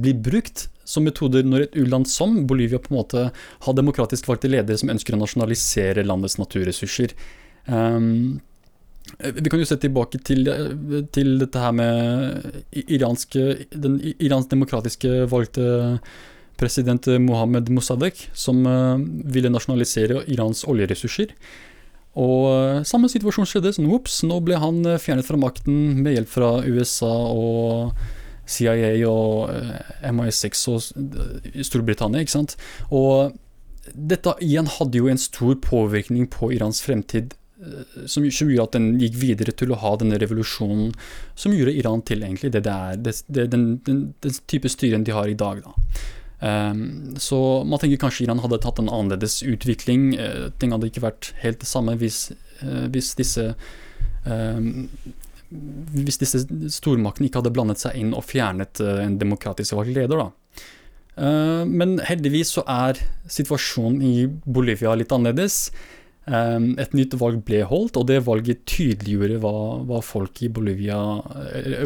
blir 0.02 0.18
brukt 0.24 0.68
som 0.88 1.04
metoder 1.08 1.46
når 1.46 1.68
et 1.68 1.78
u-land 1.82 2.08
som 2.10 2.40
Bolivia 2.48 2.80
på 2.80 2.94
en 2.94 3.00
måte 3.02 3.24
har 3.66 3.78
demokratisk 3.78 4.30
valgte 4.30 4.52
ledere 4.52 4.80
som 4.80 4.92
ønsker 4.94 5.18
å 5.18 5.22
nasjonalisere 5.22 6.06
landets 6.08 6.38
naturressurser. 6.40 7.16
Um, 7.68 8.40
vi 9.18 9.50
kan 9.50 9.60
jo 9.62 9.68
se 9.68 9.78
tilbake 9.80 10.20
til, 10.28 10.48
til 11.16 11.38
dette 11.42 11.62
her 11.62 11.76
med 11.76 12.82
iranske, 12.88 13.46
den 13.72 14.02
iransk 14.18 14.52
demokratiske 14.52 15.28
valgte 15.32 15.68
president 16.60 17.08
Mohammed 17.22 17.70
Mossadegh, 17.72 18.28
som 18.36 18.64
uh, 18.68 19.00
ville 19.32 19.52
nasjonalisere 19.52 20.24
Irans 20.32 20.64
oljeressurser. 20.68 21.36
Og 22.18 22.46
uh, 22.50 22.84
samme 22.88 23.12
situasjon 23.12 23.48
skjedde. 23.48 23.76
sånn, 23.76 23.92
Ops, 23.96 24.22
nå 24.28 24.40
ble 24.46 24.60
han 24.60 24.82
fjernet 25.00 25.28
fra 25.28 25.40
makten 25.40 26.00
med 26.02 26.18
hjelp 26.18 26.32
fra 26.32 26.54
USA 26.66 27.14
og 27.32 28.00
CIA 28.48 28.94
og 29.10 29.52
eh, 29.52 30.08
MI6 30.12 30.64
og 30.72 31.66
Storbritannia, 31.68 32.24
ikke 32.24 32.38
sant. 32.38 32.56
Og 32.96 33.36
dette 33.94 34.36
igjen 34.44 34.70
hadde 34.78 35.00
jo 35.00 35.12
en 35.12 35.22
stor 35.22 35.56
påvirkning 35.64 36.28
på 36.32 36.52
Irans 36.56 36.82
fremtid, 36.84 37.36
eh, 37.62 38.06
som, 38.06 38.26
som 38.32 38.52
gjorde 38.52 38.68
at 38.70 38.78
den 38.78 38.90
gikk 39.02 39.18
videre 39.22 39.56
til 39.56 39.74
å 39.74 39.80
ha 39.82 39.96
denne 40.00 40.20
revolusjonen 40.22 40.94
som 41.36 41.56
gjorde 41.56 41.76
Iran 41.80 42.04
til 42.08 42.24
egentlig 42.24 42.54
det 42.56 42.64
det 42.68 42.76
er, 42.76 43.02
det, 43.02 43.18
det, 43.28 43.50
den, 43.54 43.68
den, 43.88 44.06
den, 44.24 44.40
type 44.48 44.72
styren 44.72 45.08
de 45.08 45.16
har 45.16 45.30
i 45.30 45.38
dag. 45.38 45.64
da. 45.66 45.76
Um, 46.38 47.16
så 47.18 47.64
man 47.66 47.82
tenker 47.82 47.98
kanskje 47.98 48.28
Iran 48.28 48.44
hadde 48.44 48.60
tatt 48.62 48.80
en 48.82 48.92
annerledes 48.92 49.40
utvikling. 49.42 50.12
Uh, 50.20 50.50
ting 50.62 50.76
hadde 50.76 50.92
ikke 50.92 51.08
vært 51.08 51.32
helt 51.42 51.64
det 51.64 51.70
samme 51.70 51.98
hvis, 51.98 52.28
uh, 52.62 52.86
hvis 52.94 53.16
disse 53.18 53.54
um, 54.26 54.86
hvis 55.50 56.20
disse 56.20 56.44
stormaktene 56.74 57.30
ikke 57.30 57.42
hadde 57.42 57.54
blandet 57.56 57.82
seg 57.82 57.96
inn 58.00 58.16
og 58.16 58.26
fjernet 58.28 58.82
eh, 58.84 59.04
en 59.06 59.20
demokratisk 59.20 59.78
valgt 59.78 59.96
leder. 59.96 60.20
da. 60.20 60.66
Eh, 61.24 61.62
men 61.68 61.98
heldigvis 62.04 62.58
så 62.58 62.66
er 62.68 63.00
situasjonen 63.32 64.02
i 64.04 64.16
Bolivia 64.28 64.96
litt 64.98 65.14
annerledes. 65.16 65.70
Eh, 66.28 66.60
et 66.84 66.98
nytt 66.98 67.16
valg 67.22 67.40
ble 67.48 67.64
holdt, 67.70 68.00
og 68.00 68.10
det 68.12 68.26
valget 68.28 68.66
tydeliggjorde 68.68 69.40
hva, 69.46 69.56
hva 69.88 70.04
folk 70.04 70.44
i 70.44 70.52
Bolivia 70.52 71.00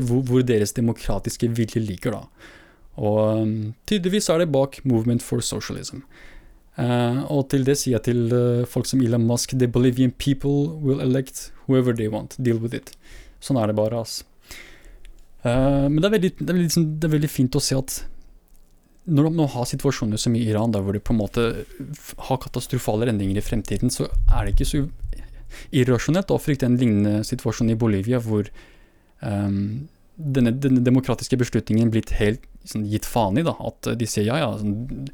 hvor, 0.02 0.26
hvor, 0.26 0.41
deres 0.41 0.74
demokratiske 0.78 1.54
vilje 1.54 1.84
ligger. 1.86 2.17
da. 2.17 2.52
Og 3.02 3.47
tydeligvis 3.88 4.30
er 4.30 4.41
det 4.41 4.52
bak 4.52 4.82
Movement 4.84 5.24
for 5.24 5.39
Socialism. 5.39 6.02
og 6.78 7.50
til 7.50 7.63
det 7.63 7.78
sier 7.78 8.00
jeg 8.00 8.04
til 8.04 8.65
folk 8.67 8.86
som 8.86 9.02
Elon 9.02 9.24
Musk 9.28 9.54
The 9.56 9.67
Bolivian 9.67 10.12
people 10.12 10.76
will 10.82 11.00
elect 11.00 11.52
whoever 11.67 11.93
they 11.93 12.08
want. 12.08 12.36
Deal 12.41 12.58
with 12.58 12.76
it. 12.76 12.91
Sånn 13.41 13.60
er 13.60 13.71
det 13.71 13.77
bare, 13.77 14.04
altså. 14.04 14.27
Uh, 15.41 15.89
men 15.89 15.97
det 15.97 16.08
er, 16.08 16.15
veldig, 16.15 16.32
det, 16.38 16.47
er 16.47 16.58
veldig, 16.58 16.84
det 17.01 17.08
er, 17.08 17.13
veldig, 17.15 17.30
fint 17.34 17.56
å 17.58 17.63
se 17.63 17.73
at 17.73 17.95
når 19.10 19.32
man 19.34 19.49
har 19.49 19.65
situasjoner 19.65 20.21
som 20.21 20.36
i 20.38 20.43
Iran, 20.45 20.73
der 20.73 20.84
hvor 20.86 20.93
de 20.93 21.01
på 21.01 21.15
en 21.15 21.21
måte 21.23 21.45
har 22.27 22.41
katastrofale 22.43 23.10
endringer 23.10 23.39
i 23.41 23.43
fremtiden, 23.43 23.89
så 23.89 24.06
er 24.30 24.45
det 24.45 24.54
ikke 24.54 24.69
så 24.69 24.84
irrasjonelt 25.73 26.32
å 26.32 26.39
frykte 26.39 26.69
en 26.69 26.77
lignende 26.80 27.25
situasjon 27.27 27.73
i 27.73 27.80
Bolivia, 27.80 28.21
hvor 28.21 28.45
um, 29.25 29.89
denne, 30.15 30.54
denne, 30.54 30.84
demokratiske 30.86 31.39
beslutningen 31.41 31.91
blitt 31.91 32.13
helt 32.19 32.45
sånn, 32.69 32.86
gitt 32.91 33.10
faen 33.10 33.41
i. 33.41 33.45
Da, 33.47 33.58
at 33.58 33.93
de 33.97 34.08
sier 34.08 34.30
ja, 34.30 34.38
ja, 34.43 34.54
sånn, 34.62 35.10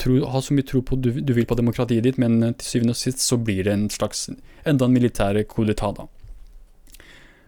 tro, 0.00 0.18
ha 0.32 0.42
så 0.42 0.56
mye 0.56 0.66
tro 0.66 0.82
på 0.84 0.98
du, 1.00 1.12
du 1.20 1.32
vil 1.36 1.48
på 1.48 1.58
demokratiet 1.58 2.08
ditt, 2.08 2.20
men 2.22 2.40
til 2.56 2.70
syvende 2.70 2.96
og 2.96 3.00
sist 3.00 3.22
så 3.24 3.38
blir 3.40 3.68
det 3.68 3.76
en 3.76 3.88
slags 3.92 4.30
enda 4.64 4.88
en 4.88 4.96
militær 4.96 5.38
coup 5.44 5.68
d'etat. 5.68 6.06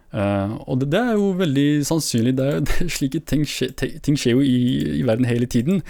Uh, 0.09 0.57
og 0.65 0.81
det, 0.81 0.89
det, 0.95 1.01
er 1.01 1.19
jo 1.19 1.33
veldig 1.37 1.69
sannsynlig. 1.89 2.35
Det 2.39 2.47
er, 2.49 2.61
det, 2.69 2.91
slike 2.95 3.21
ting, 3.29 3.45
skje, 3.49 3.71
ting, 3.77 4.17
skjer 4.19 4.39
jo 4.39 4.45
i, 4.45 4.59
i, 4.99 5.05
verden 5.07 5.29
hele 5.29 5.49
tiden. 5.51 5.83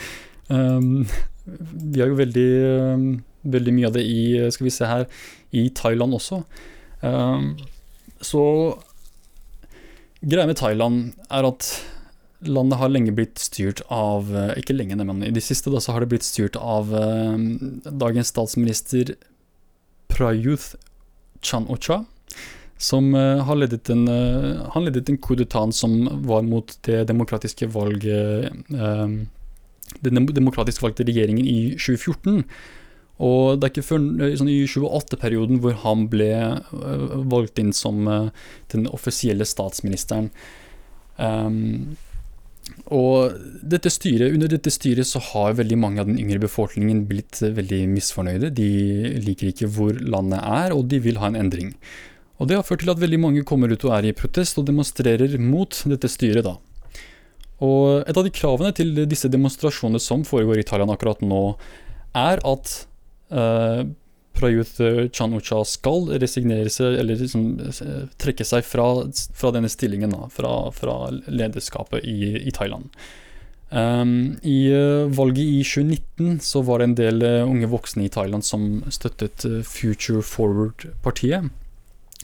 Um, 0.49 1.07
vi 1.47 2.03
har 2.03 2.11
jo 2.11 2.19
veldig, 2.19 2.49
um, 2.95 3.07
veldig 3.49 3.77
mye 3.77 3.91
av 3.91 3.95
det 3.97 4.05
i 4.05 4.23
skal 4.53 4.69
vi 4.69 4.75
se 4.75 4.89
her, 4.89 5.07
i 5.57 5.69
Thailand 5.75 6.17
også. 6.19 6.43
Um, 7.01 7.55
så 8.21 8.43
greia 10.21 10.49
med 10.51 10.59
Thailand 10.59 11.15
er 11.31 11.47
at 11.47 11.71
landet 12.43 12.79
har 12.81 12.91
lenge 12.91 13.15
blitt 13.15 13.39
styrt 13.43 13.81
av 13.91 14.29
Ikke 14.59 14.75
lenge, 14.75 14.95
men 14.99 15.25
i 15.27 15.31
det 15.35 15.43
siste 15.43 15.71
da, 15.75 15.81
så 15.83 15.95
har 15.95 16.03
det 16.03 16.11
blitt 16.13 16.27
styrt 16.27 16.59
av 16.59 16.91
dagens 17.87 18.31
statsminister 18.31 19.15
Prayuth 20.11 20.77
Chan-Ocha 21.43 22.05
som 22.79 23.11
uh, 23.15 23.43
har 23.43 23.59
ledet 23.59 23.91
en, 23.91 24.07
uh, 24.07 24.71
han 24.75 24.87
ledet 24.87 25.11
en 25.11 25.19
coup 25.19 25.39
som 25.73 25.97
var 26.27 26.43
mot 26.43 26.79
det 26.87 27.05
demokratiske 27.09 27.67
valget 27.67 28.53
uh, 28.73 29.09
Den 30.01 30.27
demokratisk 30.27 30.83
valgte 30.83 31.05
regjeringen 31.05 31.47
i 31.47 31.75
2014. 31.75 32.45
Og 33.19 33.59
det 33.59 33.67
er 33.67 33.73
ikke 33.73 33.89
før 33.89 34.03
sånn 34.39 34.51
i 34.53 34.67
28-perioden 34.69 35.59
hvor 35.59 35.75
han 35.83 36.05
ble 36.13 36.29
valgt 37.33 37.59
inn 37.59 37.73
som 37.73 38.05
den 38.71 38.85
offisielle 38.87 39.49
statsministeren. 39.49 40.29
Um, 41.17 41.97
og 42.93 43.35
dette 43.65 43.91
styret, 43.91 44.33
under 44.37 44.53
dette 44.53 44.71
styret 44.71 45.09
så 45.09 45.21
har 45.33 45.57
veldig 45.59 45.79
mange 45.81 46.03
av 46.03 46.09
den 46.09 46.21
yngre 46.21 46.41
befolkningen 46.45 47.07
blitt 47.09 47.41
veldig 47.43 47.83
misfornøyde. 47.97 48.53
De 48.55 48.71
liker 49.25 49.51
ikke 49.51 49.71
hvor 49.73 49.99
landet 49.99 50.45
er, 50.45 50.77
og 50.77 50.87
de 50.93 51.01
vil 51.03 51.19
ha 51.19 51.33
en 51.33 51.41
endring. 51.41 51.75
Og 52.39 52.49
det 52.49 52.59
har 52.59 52.67
ført 52.67 52.85
til 52.85 52.93
at 52.93 53.01
veldig 53.03 53.21
mange 53.21 53.45
kommer 53.47 53.73
ut 53.73 53.85
og 53.87 53.95
er 53.97 54.09
i 54.09 54.17
protest 54.17 54.59
og 54.61 54.67
demonstrerer 54.69 55.35
mot 55.43 55.75
dette 55.91 56.11
styret, 56.11 56.47
da. 56.47 56.57
Og 57.67 58.05
et 58.07 58.15
av 58.15 58.23
de 58.23 58.31
kravene 58.31 58.71
til 58.77 58.95
disse 59.11 59.31
demonstrasjonene 59.31 59.99
som 60.03 60.23
foregår 60.27 60.61
i 60.61 60.67
Thailand 60.67 60.95
akkurat 60.95 61.25
nå, 61.27 61.43
er 62.15 62.39
at 62.47 62.75
eh, 63.35 63.83
Prayuth 64.39 64.79
Chan-Ocha 65.11 65.65
skal 65.67 66.07
resignere 66.23 66.71
seg, 66.71 67.01
eller 67.01 67.19
liksom, 67.19 67.49
trekke 68.23 68.47
seg 68.47 68.67
fra, 68.67 68.87
fra 69.35 69.51
denne 69.55 69.71
stillingen, 69.73 70.15
da, 70.15 70.29
fra, 70.31 70.53
fra 70.75 70.99
lederskapet 71.27 72.07
i, 72.07 72.37
i 72.47 72.55
Thailand. 72.55 72.93
Um, 73.69 74.39
I 74.49 74.71
uh, 74.73 75.11
valget 75.13 75.45
i 75.45 75.59
2019 75.61 76.39
så 76.41 76.63
var 76.65 76.81
det 76.81 76.87
en 76.87 76.95
del 76.97 77.25
uh, 77.27 77.51
unge 77.51 77.69
voksne 77.69 78.07
i 78.07 78.13
Thailand 78.15 78.47
som 78.47 78.79
støttet 78.95 79.45
Future 79.69 80.23
Forward-partiet 80.25 81.51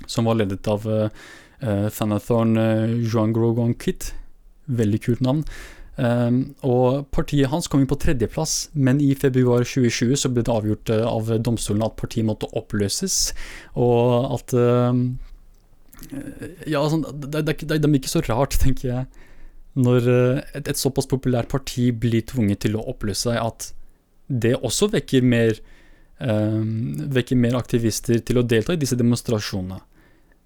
som 0.06 0.28
var 0.28 0.40
ledet 0.40 0.66
av 0.70 0.86
uh, 0.88 1.08
Thanathorn 1.62 2.58
uh, 2.58 2.90
Juan 3.04 3.32
Grogon 3.36 3.74
Kitt. 3.78 4.12
Veldig 4.66 5.00
kult 5.04 5.24
navn. 5.24 5.44
Um, 5.94 6.56
og 6.66 7.04
partiet 7.14 7.52
hans 7.52 7.68
kom 7.70 7.84
inn 7.84 7.90
på 7.90 7.98
tredjeplass, 8.02 8.72
men 8.74 8.98
i 8.98 9.12
februar 9.14 9.62
2020 9.62 10.16
så 10.18 10.30
ble 10.32 10.42
det 10.42 10.50
avgjort 10.50 10.90
uh, 10.90 11.04
av 11.06 11.30
domstolen 11.46 11.84
at 11.86 11.94
partiet 12.00 12.26
måtte 12.26 12.50
oppløses, 12.58 13.30
og 13.78 14.32
at 14.34 14.56
uh, 14.58 14.90
Ja, 16.66 16.82
sånn, 16.90 17.06
det, 17.22 17.30
det, 17.46 17.54
det, 17.62 17.78
det 17.78 17.86
er 17.86 17.94
ikke 18.00 18.10
så 18.10 18.24
rart, 18.26 18.58
tenker 18.64 18.90
jeg, 18.90 19.30
når 19.78 20.10
uh, 20.10 20.42
et, 20.50 20.66
et, 20.66 20.80
såpass 20.80 21.06
populært 21.10 21.52
parti 21.54 21.92
blir 21.94 22.26
tvunget 22.26 22.64
til 22.66 22.74
å 22.74 22.82
oppløse 22.90 23.28
seg, 23.28 23.38
at 23.38 23.70
det 24.26 24.56
også 24.56 24.90
vekker 24.96 25.22
mer, 25.22 25.62
vekker 26.18 27.36
mer 27.36 27.56
aktivister 27.58 28.20
til 28.22 28.38
å 28.38 28.44
delta 28.46 28.76
i 28.76 28.80
disse 28.80 28.96
demonstrasjonene. 28.96 29.80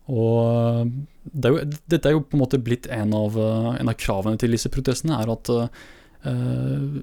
Og 0.09 0.89
det 1.29 1.51
er 1.51 1.53
jo, 1.53 1.79
dette 1.93 2.09
er 2.09 2.17
jo 2.17 2.25
på 2.25 2.39
en 2.39 2.43
måte 2.43 2.61
blitt 2.65 2.89
en 2.93 3.13
av, 3.17 3.37
eh, 3.37 3.71
en 3.83 3.93
av 3.93 3.97
kravene 4.01 4.41
til 4.41 4.55
disse 4.57 4.71
protestene, 4.73 5.19
er 5.21 5.33
at 5.33 5.51
uh, 5.53 5.69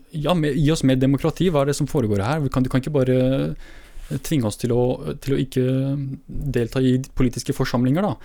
ja, 0.10 0.34
med, 0.34 0.58
gi 0.58 0.72
oss 0.74 0.84
mer 0.88 0.98
demokrati, 1.00 1.52
hva 1.54 1.62
er 1.64 1.72
det 1.72 1.78
som 1.78 1.90
foregår 1.90 2.24
her? 2.26 2.42
Vi 2.44 2.52
kan, 2.54 2.66
du 2.66 2.72
kan 2.72 2.82
ikke 2.82 2.96
bare 2.96 3.20
tvinge 4.26 4.50
oss 4.50 4.58
til 4.62 4.74
å, 4.74 5.16
til 5.22 5.36
å, 5.36 5.40
ikke 5.42 5.64
delta 6.28 6.82
i 6.82 6.98
politiske 7.18 7.56
forsamlinger, 7.58 8.06
da. 8.06 8.16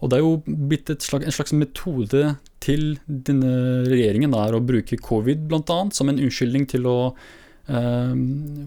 Og 0.00 0.08
det 0.08 0.16
er 0.16 0.24
jo 0.24 0.40
blitt 0.46 0.90
slags, 1.04 1.26
en 1.28 1.36
slags 1.36 1.52
metode 1.56 2.34
til 2.64 2.94
denne 3.04 3.84
regjeringen 3.88 4.32
da, 4.32 4.46
er 4.46 4.56
å 4.56 4.64
bruke 4.64 4.96
covid 5.04 5.44
bl.a. 5.48 5.80
som 5.92 6.08
en 6.08 6.20
unnskyldning 6.20 6.64
til 6.72 6.88
å 6.88 6.96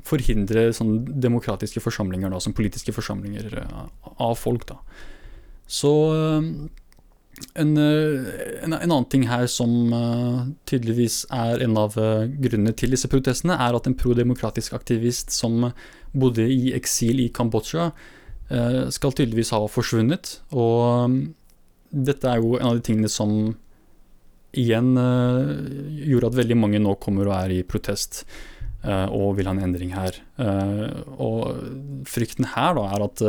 forhindre 0.07 0.69
sånne 0.75 1.17
demokratiske 1.23 1.81
forsamlinger, 1.83 2.31
da, 2.31 2.39
som 2.39 2.55
politiske 2.55 2.93
forsamlinger 2.95 3.57
av 4.21 4.37
folk. 4.39 4.67
da. 4.69 4.79
Så 5.67 5.91
eh, 6.13 6.47
en, 7.59 7.77
eh, 7.77 8.63
en, 8.63 8.73
en, 8.73 8.79
annen 8.79 9.09
ting 9.11 9.25
her 9.29 9.47
som 9.51 9.93
tydeligvis 10.69 11.23
er 11.33 11.63
en 11.65 11.77
av 11.79 11.97
grunnene 11.97 12.75
til 12.77 12.93
disse 12.93 13.09
protestene, 13.11 13.57
er 13.57 13.75
at 13.75 13.89
en 13.89 13.97
prodemokratisk 13.97 14.75
aktivist 14.77 15.33
som 15.33 15.71
bodde 16.13 16.45
i 16.47 16.73
eksil 16.77 17.23
i 17.23 17.31
Kambodsja, 17.33 17.91
skal 18.93 19.13
tydeligvis 19.15 19.49
ha 19.55 19.63
forsvunnet. 19.71 20.35
Og 20.53 21.13
dette 21.89 22.27
er 22.29 22.41
jo 22.43 22.57
en 22.59 22.67
av 22.67 22.75
de 22.77 22.83
tingene 22.85 23.09
som 23.09 23.31
igjen 24.53 24.91
gjorde 24.93 26.29
at 26.29 26.37
veldig 26.37 26.57
mange 26.59 26.81
nå 26.83 26.93
kommer 27.01 27.31
og 27.31 27.37
er 27.39 27.53
i 27.55 27.63
protest 27.65 28.19
og 28.83 29.37
vil 29.37 29.47
ha 29.47 29.53
en 29.55 29.63
endring 29.63 29.93
her. 29.95 30.17
og 31.15 32.03
frykten 32.09 32.49
her 32.51 32.75
da 32.75 32.87
er 32.91 33.05
at 33.05 33.23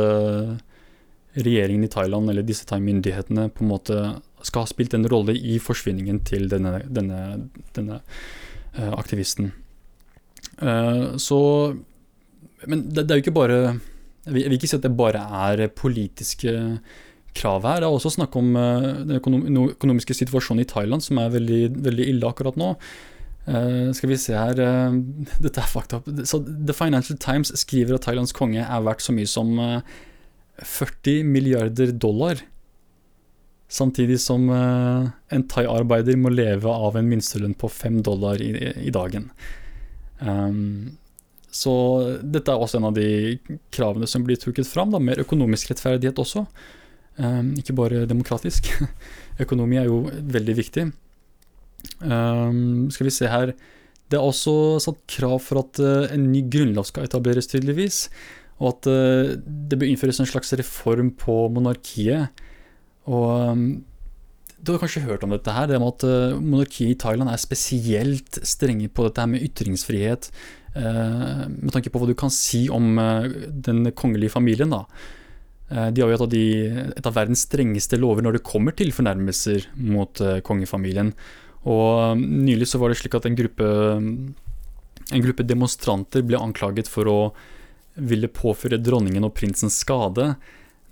regjeringen 1.35 1.85
i 1.87 1.91
Thailand 1.91 2.31
eller 2.31 2.43
disse 2.47 2.67
thai-myndighetene 2.67 3.49
på 3.55 3.63
en 3.63 3.71
måte 3.71 3.99
skal 4.45 4.65
ha 4.65 4.69
spilt 4.69 4.93
en 4.95 5.07
rolle 5.11 5.35
i 5.35 5.57
forsvinningen 5.63 6.21
til 6.27 6.47
denne, 6.51 6.81
denne, 6.91 7.21
denne 7.75 8.01
aktivisten. 8.75 9.53
Så 11.19 11.39
Men 12.65 12.85
det, 12.87 13.03
det, 13.05 13.11
er 13.11 13.17
jo 13.19 13.23
ikke 13.25 13.35
bare 13.35 13.57
Jeg 14.25 14.33
vil, 14.33 14.53
ikke 14.55 14.67
si 14.67 14.77
at 14.77 14.85
det 14.85 14.95
bare 14.97 15.21
er 15.51 15.67
politiske 15.67 16.53
krav 17.35 17.65
her. 17.67 17.81
Det 17.83 17.87
er 17.87 17.91
også 17.91 18.13
snakk 18.15 18.35
om 18.39 18.53
den 18.55 19.17
økonomiske 19.19 20.15
situasjonen 20.15 20.63
i 20.63 20.69
Thailand, 20.69 21.03
som 21.03 21.19
er 21.19 21.33
veldig, 21.33 21.59
veldig 21.83 22.07
ille 22.09 22.29
akkurat 22.29 22.55
nå. 22.57 22.71
Uh, 23.45 23.91
skal 23.93 24.09
vi 24.09 24.17
se 24.17 24.33
her 24.33 24.57
uh, 24.57 24.95
Dette 25.43 25.61
er 25.61 25.69
fucked 25.69 25.93
up. 25.93 26.09
Så 26.25 26.41
The 26.41 26.73
Financial 26.73 27.17
Times 27.21 27.53
skriver 27.61 27.97
at 27.97 28.07
Thailands 28.07 28.33
konge 28.33 28.63
er 28.65 28.85
verdt 28.85 29.05
så 29.05 29.13
mye 29.13 29.29
som 29.29 29.53
uh, 29.61 29.79
40 30.63 31.25
milliarder 31.29 31.93
dollar. 31.93 32.41
Samtidig 33.75 34.19
som 34.21 34.45
en 34.53 35.43
thai-arbeider 35.51 36.15
må 36.21 36.29
leve 36.29 36.69
av 36.69 36.95
en 36.95 37.07
minstelønn 37.09 37.55
på 37.57 37.67
5 37.67 37.97
dollar 38.05 38.39
i, 38.39 38.51
i 38.85 38.93
dagen. 38.93 39.25
Um, 40.21 40.93
så 41.51 41.73
dette 42.21 42.53
er 42.53 42.61
også 42.61 42.79
en 42.79 42.87
av 42.91 42.95
de 42.95 43.39
kravene 43.73 44.07
som 44.07 44.23
blir 44.23 44.39
trukket 44.39 44.69
fram. 44.69 44.93
Da, 44.93 45.01
mer 45.01 45.19
økonomisk 45.23 45.73
rettferdighet 45.73 46.21
også. 46.21 46.45
Um, 47.17 47.53
ikke 47.59 47.75
bare 47.75 48.05
demokratisk. 48.07 48.69
Økonomi 49.43 49.81
er 49.81 49.89
jo 49.89 50.05
veldig 50.35 50.55
viktig. 50.61 50.85
Um, 52.01 52.87
skal 52.91 53.07
vi 53.07 53.13
se 53.13 53.29
her 53.29 53.51
Det 54.11 54.17
er 54.17 54.23
også 54.23 54.77
satt 54.83 54.97
krav 55.09 55.39
for 55.43 55.61
at 55.63 55.79
uh, 55.81 56.07
en 56.13 56.31
ny 56.31 56.43
grunnlov 56.51 56.87
skal 56.89 57.07
etableres, 57.07 57.47
tydeligvis 57.51 58.05
og 58.63 58.71
at 58.71 58.87
uh, 58.87 59.33
det 59.35 59.79
bør 59.79 59.89
innføres 59.89 60.21
en 60.21 60.29
slags 60.29 60.53
reform 60.55 61.11
på 61.19 61.35
monarkiet. 61.51 62.43
Og 63.11 63.51
um, 63.51 63.65
du 64.55 64.71
har 64.71 64.81
kanskje 64.81 65.03
hørt 65.05 65.25
om 65.25 65.33
dette 65.35 65.51
her, 65.51 65.67
det 65.67 65.79
med 65.81 65.91
at 65.91 66.05
uh, 66.07 66.39
monarkiet 66.39 66.95
i 66.95 66.99
Thailand 67.01 67.31
er 67.31 67.41
spesielt 67.41 68.39
strenge 68.47 68.87
på 68.87 69.07
dette 69.07 69.21
her 69.21 69.31
med 69.33 69.43
ytringsfrihet, 69.43 70.31
uh, 70.77 71.43
med 71.51 71.75
tanke 71.75 71.91
på 71.91 72.01
hva 72.01 72.09
du 72.09 72.15
kan 72.17 72.33
si 72.33 72.65
om 72.71 72.95
den 73.67 73.91
kongelige 73.91 74.37
familien. 74.37 74.71
da. 74.71 74.85
De 75.65 76.01
har 76.01 76.11
jo 76.11 76.15
et 76.15 76.21
av, 76.21 76.29
de, 76.29 76.47
et 76.93 77.07
av, 77.09 77.15
verdens 77.15 77.41
strengeste 77.47 77.97
lover 77.97 78.21
når 78.21 78.37
det 78.37 78.45
kommer 78.45 78.75
til 78.77 78.91
fornærmelser 78.93 79.65
mot 79.81 80.21
kongefamilien. 80.45 81.09
Og 81.65 82.13
um, 82.13 82.21
nylig 82.45 82.69
så 82.69 82.79
var 82.81 82.91
det 82.91 82.99
slik 82.99 83.17
at 83.17 83.25
en 83.25 83.37
gruppe, 83.37 83.67
en 85.11 85.25
gruppe 85.25 85.45
demonstranter 85.47 86.25
ble 86.25 86.39
anklaget 86.41 86.89
for 86.91 87.09
å 87.09 87.19
ville 87.95 88.29
påføre 88.31 88.81
dronningen 88.81 89.25
og 89.25 89.33
prinsen 89.37 89.71
skade, 89.71 90.33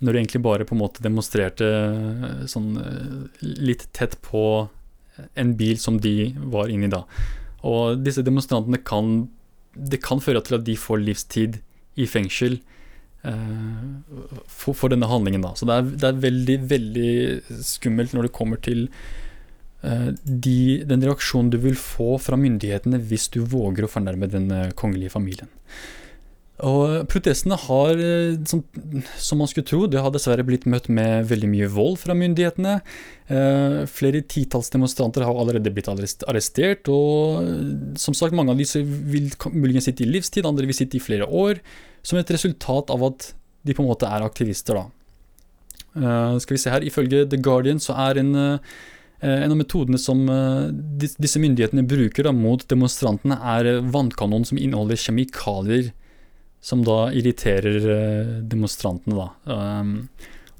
når 0.00 0.12
de 0.12 0.20
egentlig 0.20 0.42
bare 0.44 0.66
på 0.66 0.74
en 0.76 0.82
måte 0.82 1.04
demonstrerte 1.04 1.68
eh, 1.68 2.44
sånn 2.50 2.78
eh, 2.80 3.44
litt 3.60 3.86
tett 3.96 4.16
på 4.24 4.42
en 5.38 5.52
bil 5.56 5.78
som 5.78 6.00
de 6.02 6.32
var 6.50 6.72
inni 6.72 6.90
da. 6.92 7.04
Og 7.64 8.00
disse 8.04 8.24
demonstrantene 8.24 8.82
kan 8.84 9.28
Det 9.74 9.98
kan 10.02 10.20
føre 10.22 10.38
til 10.44 10.54
at 10.54 10.64
de 10.66 10.74
får 10.78 11.00
livstid 11.02 11.56
i 11.98 12.04
fengsel 12.06 12.60
eh, 13.26 13.86
for, 14.46 14.74
for, 14.74 14.88
denne 14.88 15.08
handlingen, 15.10 15.42
da. 15.42 15.50
Så 15.58 15.66
det 15.66 15.74
er, 15.74 15.88
det 15.98 16.08
er, 16.08 16.20
veldig, 16.22 16.58
veldig 16.70 17.14
skummelt 17.66 18.14
når 18.14 18.28
det 18.28 18.36
kommer 18.38 18.60
til 18.62 18.86
de, 19.84 20.58
den 20.88 21.02
reaksjonen 21.04 21.50
du 21.52 21.58
vil 21.60 21.76
få 21.76 22.14
fra 22.22 22.38
myndighetene 22.40 23.00
hvis 23.10 23.28
du 23.34 23.42
våger 23.44 23.84
å 23.84 23.90
fornærme 23.90 24.30
den 24.32 24.48
kongelige 24.78 25.12
familien. 25.12 25.50
Og 26.62 27.08
protestene 27.10 27.56
har, 27.58 27.98
eh, 27.98 28.36
som, 28.46 28.60
som, 29.18 29.40
man 29.40 29.48
skulle 29.50 29.66
tro, 29.66 29.88
det 29.90 29.98
har 29.98 30.12
dessverre 30.14 30.44
blitt 30.46 30.68
møtt 30.70 30.86
med 30.86 31.26
veldig 31.26 31.48
mye 31.50 31.70
vold 31.74 31.98
fra 31.98 32.14
myndighetene. 32.14 32.76
Eh, 33.26 33.78
flere 33.90 34.22
titalls 34.22 34.70
demonstranter 34.70 35.26
har 35.26 35.34
allerede 35.34 35.72
blitt 35.74 35.90
arrestert, 35.90 36.86
og 36.86 37.42
eh, 37.42 37.72
som 37.98 38.14
sagt, 38.14 38.36
mange 38.38 38.54
av 38.54 38.62
disse 38.62 38.84
vil 38.84 39.32
muligens 39.50 39.90
sitte 39.90 40.06
i 40.06 40.12
livstid, 40.12 40.46
andre 40.46 40.70
vil 40.70 40.78
sitte 40.78 41.00
i 41.00 41.02
flere 41.02 41.26
år, 41.26 41.58
som 42.06 42.20
et 42.20 42.30
resultat 42.30 42.92
av 42.94 43.02
at 43.10 43.32
de 43.66 43.74
på 43.74 43.82
en 43.82 43.90
måte 43.90 44.06
er 44.06 44.22
aktivister, 44.22 44.78
da. 44.78 44.86
Eh, 45.94 46.38
skal 46.38 46.54
vi 46.54 46.62
se 46.62 46.70
her, 46.70 46.86
ifølge 46.86 47.26
The 47.30 47.42
Guardian 47.42 47.82
så 47.82 47.98
er 48.06 48.22
en 48.22 48.34
eh, 48.38 48.74
en 49.22 49.52
av 49.52 49.58
metodene 49.58 49.98
som 50.00 50.24
uh, 50.28 50.70
disse 50.70 51.40
myndighetene 51.40 51.84
bruker 51.86 52.30
mot 52.34 52.64
demonstrantene, 52.68 53.38
er 53.38 53.84
vannkanon 53.94 54.46
som 54.48 54.58
inneholder 54.60 54.98
kjemikalier 55.00 55.92
som 56.64 56.80
da 56.84 57.10
irriterer 57.12 57.90
eh, 57.92 58.28
demonstrantene. 58.48 59.18
Da. 59.18 59.26
Um, 59.52 59.90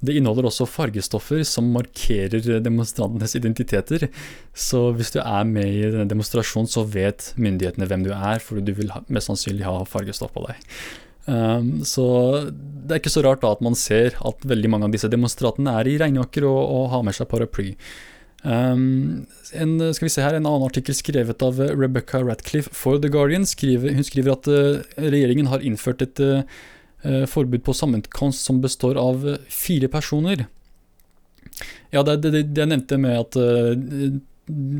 det 0.04 0.18
inneholder 0.18 0.50
også 0.50 0.66
fargestoffer 0.68 1.40
som 1.48 1.70
markerer 1.72 2.60
demonstrantenes 2.60 3.32
identiteter. 3.38 4.10
Så 4.52 4.90
hvis 4.98 5.14
du 5.14 5.22
er 5.22 5.48
med 5.48 5.64
i 5.64 5.86
denne 5.86 6.10
demonstrasjonen, 6.10 6.68
så 6.68 6.84
vet 6.84 7.30
myndighetene 7.40 7.88
hvem 7.88 8.04
du 8.04 8.12
er, 8.12 8.42
for 8.44 8.60
du 8.60 8.74
vil 8.76 8.92
mest 9.08 9.32
sannsynlig 9.32 9.64
ha 9.64 9.78
fargestoff 9.88 10.34
på 10.36 10.44
deg. 10.44 10.60
Um, 11.24 11.78
så 11.88 12.04
det 12.52 12.92
er 12.92 13.00
ikke 13.00 13.14
så 13.14 13.24
rart 13.24 13.40
da 13.40 13.54
at 13.56 13.64
man 13.64 13.78
ser 13.78 14.12
at 14.28 14.44
veldig 14.44 14.74
mange 14.74 14.90
av 14.90 14.92
disse 14.92 15.08
demonstrantene 15.08 15.72
er 15.80 15.88
i 15.88 15.96
regnjakker 16.02 16.44
og, 16.50 16.60
og 16.68 16.90
har 16.92 17.06
med 17.06 17.16
seg 17.16 17.30
paraply. 17.32 17.70
Um, 18.44 19.24
en, 19.56 19.78
skal 19.96 20.04
vi 20.04 20.12
se 20.12 20.20
her, 20.20 20.36
en 20.36 20.44
annen 20.44 20.66
artikkel 20.66 20.96
skrevet 20.96 21.40
av 21.44 21.60
Rebecca 21.72 22.20
Ratcliffe 22.20 22.74
for 22.76 23.00
The 23.00 23.08
Guardian. 23.12 23.46
Skriver, 23.48 23.94
hun 23.96 24.04
skriver 24.04 24.34
at 24.34 24.50
uh, 24.52 24.82
regjeringen 25.00 25.48
har 25.48 25.64
innført 25.64 26.04
et 26.04 26.20
uh, 26.20 26.44
forbud 27.30 27.64
på 27.64 27.76
sammenkomst 27.76 28.44
som 28.44 28.60
består 28.64 29.00
av 29.00 29.24
fire 29.48 29.88
personer. 29.92 30.44
Ja, 31.94 32.04
det, 32.04 32.20
det, 32.26 32.46
det 32.52 32.64
jeg 32.64 32.72
nevnte 32.74 33.00
med 33.00 33.16
at 33.22 33.40
uh, 33.40 33.72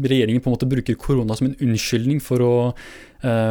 regjeringen 0.05 0.45
på 0.45 0.51
en 0.51 0.59
måte 0.59 0.69
bruker 0.69 1.01
korona 1.01 1.37
som 1.39 1.49
en 1.49 1.59
unnskyldning 1.65 2.21
for 2.21 2.45
å 2.45 2.55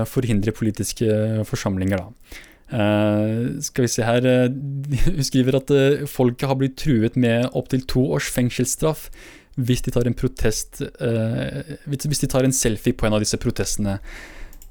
forhindre 0.06 0.52
politiske 0.54 1.08
forsamlinger. 1.50 1.98
da. 1.98 2.44
Uh, 2.70 3.62
skal 3.66 3.88
vi 3.88 3.90
se 3.90 4.06
her 4.06 4.28
Hun 5.08 5.26
skriver 5.26 5.58
at 5.58 5.74
folket 6.10 6.46
har 6.46 6.60
blitt 6.60 6.76
truet 6.78 7.18
med 7.18 7.48
opptil 7.58 7.82
to 7.90 8.04
års 8.14 8.30
fengselsstraff 8.30 9.08
hvis 9.56 9.84
de 9.86 9.94
tar 9.94 10.08
en 10.10 10.16
protest 10.18 10.82
uh, 10.82 11.76
Hvis 11.86 12.24
de 12.24 12.30
tar 12.32 12.46
en 12.46 12.56
selfie 12.56 12.96
på 12.98 13.06
en 13.06 13.18
av 13.18 13.22
disse 13.22 13.38
protestene. 13.42 14.00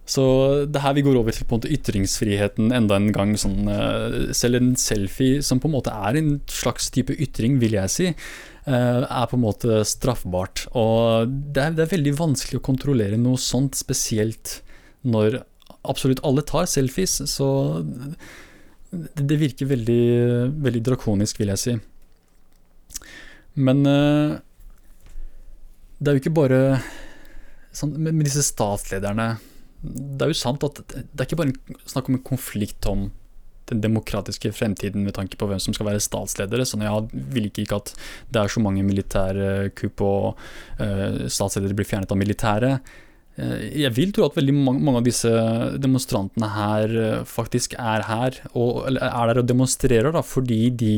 Så 0.02 0.24
det 0.66 0.80
er 0.80 0.82
her 0.88 0.96
vi 0.96 1.04
går 1.06 1.16
over 1.20 1.34
til 1.34 1.46
på 1.46 1.54
en 1.54 1.60
måte 1.60 1.70
ytringsfriheten 1.72 2.72
enda 2.74 2.98
en 2.98 3.12
gang. 3.14 3.36
Sånn, 3.38 3.68
uh, 3.70 4.32
selv 4.34 4.58
en 4.58 4.72
selfie, 4.80 5.42
som 5.46 5.62
på 5.62 5.70
en 5.70 5.76
måte 5.76 5.94
er 5.94 6.18
en 6.18 6.34
slags 6.50 6.90
type 6.94 7.14
ytring, 7.14 7.60
vil 7.62 7.78
jeg 7.78 7.94
si, 7.94 8.10
uh, 8.66 9.06
er 9.06 9.30
på 9.30 9.38
en 9.38 9.44
måte 9.44 9.78
straffbart. 9.86 10.66
Og 10.74 11.30
det 11.30 11.68
er, 11.68 11.78
det 11.78 11.86
er, 11.86 11.94
veldig 11.94 12.16
vanskelig 12.18 12.58
å 12.58 12.66
kontrollere 12.66 13.20
noe 13.20 13.40
sånt, 13.40 13.78
spesielt 13.78 14.58
når 15.06 15.44
absolutt 15.88 16.22
alle 16.26 16.42
tar 16.46 16.66
selfies. 16.70 17.20
Så 17.30 17.48
det, 18.90 19.22
det 19.22 19.38
virker 19.38 19.70
veldig, 19.70 20.04
veldig 20.66 20.86
drakonisk, 20.90 21.38
vil 21.38 21.54
jeg 21.54 21.62
si. 21.62 21.78
Men 23.62 23.86
uh, 23.86 24.40
det 26.02 26.10
er 26.10 26.16
jo 26.18 26.22
ikke 26.24 26.34
bare 26.34 26.60
sånn, 27.72 27.94
med, 27.94 28.24
disse 28.26 28.42
statslederne 28.44 29.36
det 29.82 30.24
er 30.24 30.30
jo 30.30 30.38
sant 30.38 30.62
at 30.66 30.78
det 30.92 31.18
er 31.18 31.26
ikke 31.26 31.40
bare 31.40 31.80
snakk 31.90 32.08
om 32.08 32.18
en 32.18 32.26
konflikt 32.26 32.86
om 32.90 33.08
den 33.70 33.80
demokratiske 33.82 34.52
fremtiden 34.54 35.04
med 35.06 35.16
tanke 35.16 35.38
på 35.38 35.46
hvem 35.48 35.60
som 35.62 35.74
skal 35.74 35.88
være 35.88 36.02
statsledere. 36.02 36.66
Sånn, 36.68 36.84
jeg 36.86 37.24
vil 37.34 37.48
ikke, 37.48 37.64
ikke 37.64 37.78
at 37.80 37.92
det 38.34 38.42
er 38.42 38.52
så 38.52 38.62
mange 38.62 38.84
militærkupp 38.86 40.04
og 40.06 40.42
uh, 40.82 41.24
statsledere 41.30 41.78
blir 41.78 41.88
fjernet 41.88 42.12
av 42.14 42.20
militæret. 42.20 42.92
Uh, 43.38 43.58
jeg 43.84 43.94
vil 43.96 44.14
tro 44.14 44.26
at 44.28 44.38
veldig 44.38 44.54
mange, 44.58 44.94
av 44.98 45.06
disse 45.06 45.32
demonstrantene 45.82 46.52
her 46.52 46.96
uh, 46.98 47.18
faktisk 47.26 47.78
er 47.78 48.06
her, 48.10 48.38
og, 48.52 48.84
eller 48.90 49.06
er 49.08 49.32
der 49.32 49.42
og 49.42 49.50
demonstrerer 49.50 50.14
da, 50.14 50.24
fordi 50.26 50.62
de 50.82 50.96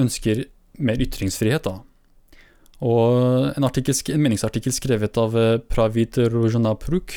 ønsker 0.00 0.46
mer 0.80 1.00
ytringsfrihet. 1.04 1.66
da. 1.66 1.80
Og 2.80 3.50
en, 3.52 3.64
artikkel, 3.66 3.96
en 4.14 4.22
meningsartikkel 4.24 4.72
skrevet 4.72 5.18
av 5.20 5.34
Pravit 5.68 6.16
Rojanapruk 6.32 7.16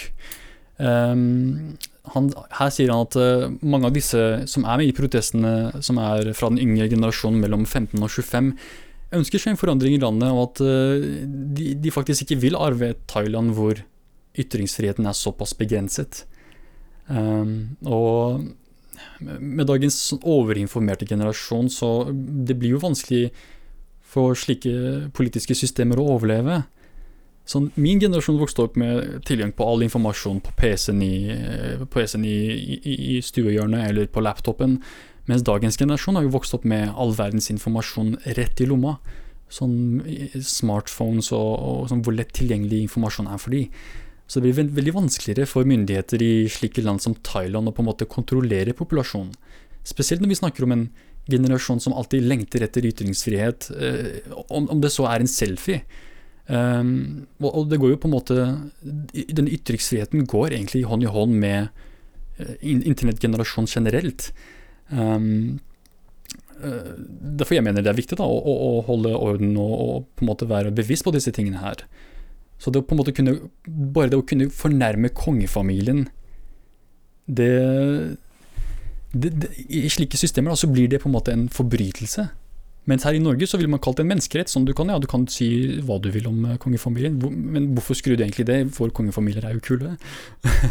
Um, 0.77 1.75
han, 2.15 2.31
her 2.57 2.71
sier 2.73 2.89
han 2.91 3.05
at 3.05 3.15
uh, 3.19 3.51
mange 3.61 3.89
av 3.89 3.93
disse 3.95 4.21
som 4.49 4.65
er 4.65 4.81
med 4.81 4.89
i 4.89 4.95
protestene, 4.95 5.83
som 5.85 5.99
er 6.01 6.31
fra 6.37 6.49
den 6.51 6.61
yngre 6.63 6.89
generasjonen 6.91 7.43
mellom 7.43 7.67
15 7.67 8.01
og 8.01 8.09
25, 8.09 8.49
ønsker 9.13 9.41
seg 9.41 9.53
en 9.53 9.61
forandring 9.61 9.95
i 9.95 10.01
landet, 10.01 10.33
og 10.33 10.47
at 10.47 10.63
uh, 10.65 11.05
de, 11.53 11.73
de, 11.77 11.93
faktisk 11.93 12.25
ikke 12.25 12.41
vil 12.41 12.59
arve 12.59 12.93
et 12.93 13.05
Thailand 13.11 13.53
hvor 13.57 13.83
ytringsfriheten 14.39 15.05
er 15.05 15.17
såpass 15.17 15.53
begrenset. 15.55 16.23
Um, 17.05 17.77
og 17.85 18.41
med 19.21 19.67
dagens 19.69 19.97
overinformerte 20.17 21.05
generasjon, 21.05 21.69
så 21.69 22.09
det 22.09 22.57
blir 22.57 22.75
jo 22.75 22.81
vanskelig 22.81 23.27
for 24.13 24.37
slike 24.37 25.09
politiske 25.17 25.57
systemer 25.57 25.99
å 25.99 26.07
overleve. 26.15 26.61
Sånn, 27.49 27.71
min 27.75 27.99
generasjon 27.99 28.39
vokste 28.39 28.63
opp 28.63 28.77
med 28.79 29.17
tilgang 29.27 29.51
på 29.55 29.65
all 29.67 29.83
informasjon 29.83 30.39
på 30.45 30.53
PC-en 30.61 31.01
i, 31.03 31.15
PC 31.91 32.21
i, 32.23 32.37
i, 32.77 32.93
i 33.15 33.17
stuehjørnet 33.25 33.89
eller 33.89 34.07
på 34.07 34.23
laptopen, 34.23 34.77
mens 35.27 35.43
dagens 35.43 35.79
generasjon 35.79 36.15
har 36.19 36.27
jo 36.27 36.35
vokst 36.37 36.55
opp 36.55 36.63
med 36.67 36.93
all 36.99 37.11
verdens 37.15 37.49
informasjon 37.51 38.15
rett 38.37 38.63
i 38.63 38.67
lomma. 38.69 38.95
Sånn 39.51 40.01
smartphones 40.39 41.33
og, 41.35 41.51
og 41.53 41.91
sånn 41.91 42.01
hvor 42.05 42.15
lett 42.15 42.31
tilgjengelig 42.35 42.85
informasjon 42.87 43.29
er 43.31 43.41
for 43.41 43.55
de. 43.55 43.65
Så 44.27 44.39
det 44.39 44.53
blir 44.53 44.71
veldig 44.79 44.95
vanskeligere 44.95 45.47
for 45.49 45.67
myndigheter 45.67 46.23
i 46.23 46.33
slike 46.51 46.83
land 46.83 47.03
som 47.03 47.15
Thailand 47.27 47.69
å 47.69 47.75
på 47.75 47.83
en 47.83 47.89
måte 47.91 48.07
kontrollere 48.09 48.75
populasjonen. 48.75 49.35
Spesielt 49.83 50.23
når 50.23 50.31
vi 50.31 50.39
snakker 50.39 50.63
om 50.65 50.73
en 50.75 50.85
generasjon 51.29 51.79
som 51.79 51.93
alltid 51.93 52.25
lengter 52.27 52.65
etter 52.65 52.85
ytringsfrihet, 52.85 53.69
eh, 53.79 54.33
om, 54.49 54.67
det 54.81 54.91
så 54.91 55.07
er 55.11 55.23
en 55.23 55.31
selfie. 55.31 55.83
Um, 56.43 57.23
og 57.39 57.69
det 57.71 57.79
går 57.79 57.93
jo 57.93 57.97
på 58.03 58.09
en 58.09 58.13
måte 58.17 58.35
Den 59.31 59.45
ytringsfriheten 59.47 60.25
går 60.27 60.51
egentlig 60.51 60.81
hånd 60.83 61.05
i 61.05 61.07
hånd 61.07 61.37
med 61.39 61.69
internettgenerasjon 62.59 62.89
internettgenerasjonen 62.89 63.69
generelt. 63.71 64.25
Um, 64.89 65.61
uh, 66.59 66.97
derfor 67.39 67.55
jeg 67.55 67.63
mener 67.63 67.85
det 67.85 67.93
er 67.93 67.99
viktig 68.01 68.17
da, 68.19 68.27
å, 68.27 68.81
holde 68.89 69.13
orden 69.15 69.55
og, 69.55 69.73
og, 69.85 70.09
på 70.17 70.25
en 70.25 70.31
måte 70.33 70.49
være 70.49 70.73
bevisst 70.75 71.07
på 71.07 71.13
disse 71.15 71.31
tingene 71.31 71.63
her. 71.63 71.85
Så 72.59 72.73
det, 72.73 72.81
å 72.81 72.87
på 72.87 72.97
en 72.97 73.01
måte 73.03 73.15
kunne, 73.15 73.37
bare 73.63 74.11
det 74.11 74.19
å 74.19 74.27
kunne 74.27 74.51
fornærme 74.51 75.13
kongefamilien 75.15 76.05
det, 77.27 78.17
det, 79.13 79.33
det 79.43 79.49
I 79.69 79.87
slike 79.93 80.17
systemer 80.17 80.53
da, 80.53 80.59
så 80.59 80.69
blir 80.71 80.89
det 80.89 81.03
på 81.03 81.09
en 81.09 81.17
måte 81.17 81.35
en 81.35 81.49
forbrytelse. 81.53 82.29
Mens 82.89 83.05
her 83.07 83.15
i 83.15 83.21
Norge 83.23 83.47
så 83.47 83.55
vil 83.59 83.69
man 83.71 83.79
kalt 83.79 83.99
det 83.99 84.03
en 84.03 84.09
menneskerett. 84.11 84.51
Sånn 84.51 84.65
du 84.67 84.73
kan, 84.75 84.89
ja, 84.91 84.97
du 84.99 85.07
kan 85.07 85.23
si 85.31 85.47
hva 85.87 85.99
du 86.03 86.09
vil 86.11 86.25
om 86.27 86.41
eh, 86.49 86.57
kongefamilien, 86.59 87.15
men 87.15 87.69
hvorfor 87.77 87.95
skrur 87.95 88.17
du 88.19 88.25
egentlig 88.25 88.45
det? 88.49 88.57
For 88.75 88.91
kongefamilier 88.95 89.45
er 89.47 89.55
jo 89.55 89.63
kule. 89.63 89.93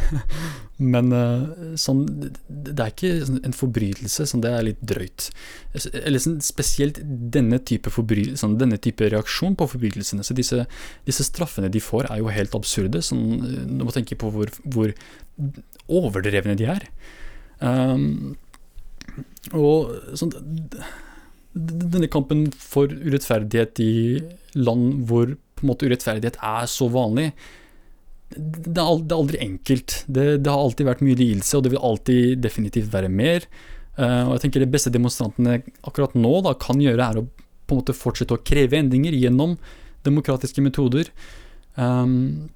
men 0.95 1.09
eh, 1.17 1.71
sånn, 1.81 2.03
det 2.51 2.75
er 2.77 2.93
ikke 2.93 3.15
sånn 3.31 3.41
en 3.49 3.57
forbrytelse, 3.57 4.29
sånn, 4.29 4.45
det 4.45 4.53
er 4.53 4.67
litt 4.69 4.85
drøyt. 4.93 5.31
Eller 6.03 6.21
sånn, 6.21 6.37
spesielt 6.45 7.01
denne 7.03 7.63
type, 7.65 7.95
sånn, 7.95 8.59
denne 8.61 8.81
type, 8.83 9.09
reaksjon 9.17 9.57
på 9.57 9.71
forbrytelsene. 9.73 10.27
Så 10.27 10.37
disse, 10.37 10.67
disse, 11.09 11.25
straffene 11.31 11.73
de 11.73 11.81
får 11.81 12.11
er 12.13 12.21
jo 12.21 12.29
helt 12.35 12.61
absurde. 12.61 13.01
Sånn, 13.09 13.25
du 13.73 13.89
må 13.89 13.97
tenke 13.97 14.21
på 14.21 14.29
hvor, 14.37 14.53
hvor 14.69 14.93
overdrevne 15.89 16.61
de 16.61 16.69
er. 16.77 16.91
Um, 17.63 18.35
og 19.55 19.93
sånn 20.19 20.33
denne 21.53 22.09
kampen 22.09 22.47
for 22.57 22.89
urettferdighet 22.89 23.81
i 23.85 23.95
land 24.57 25.03
hvor 25.09 25.35
på 25.37 25.67
en 25.67 25.69
måte 25.69 25.89
urettferdighet 25.89 26.39
er 26.41 26.71
så 26.71 26.89
vanlig, 26.93 27.33
det 28.33 28.81
er 28.81 29.13
aldri 29.13 29.43
enkelt. 29.45 29.99
Det, 30.09 30.25
det 30.41 30.49
har 30.49 30.63
alltid 30.63 30.89
vært 30.89 31.05
mye 31.05 31.19
lidelse, 31.19 31.59
og 31.59 31.67
det 31.67 31.75
vil 31.75 31.85
alltid 31.85 32.41
definitivt 32.45 32.89
være 32.95 33.13
mer. 33.13 33.45
Uh, 33.99 34.25
og 34.25 34.35
jeg 34.35 34.47
tenker 34.47 34.65
Det 34.65 34.73
beste 34.73 34.93
demonstrantene 34.93 35.59
akkurat 35.85 36.15
nå 36.17 36.39
da, 36.47 36.55
kan 36.57 36.81
gjøre, 36.81 37.11
er 37.11 37.21
å 37.21 37.27
på 37.29 37.77
en 37.77 37.83
måte 37.83 37.97
fortsette 37.97 38.35
å 38.35 38.41
kreve 38.41 38.79
endringer 38.81 39.15
gjennom 39.15 39.59
demokratiske 40.07 40.65
metoder. 40.65 41.13
Um, 41.77 42.49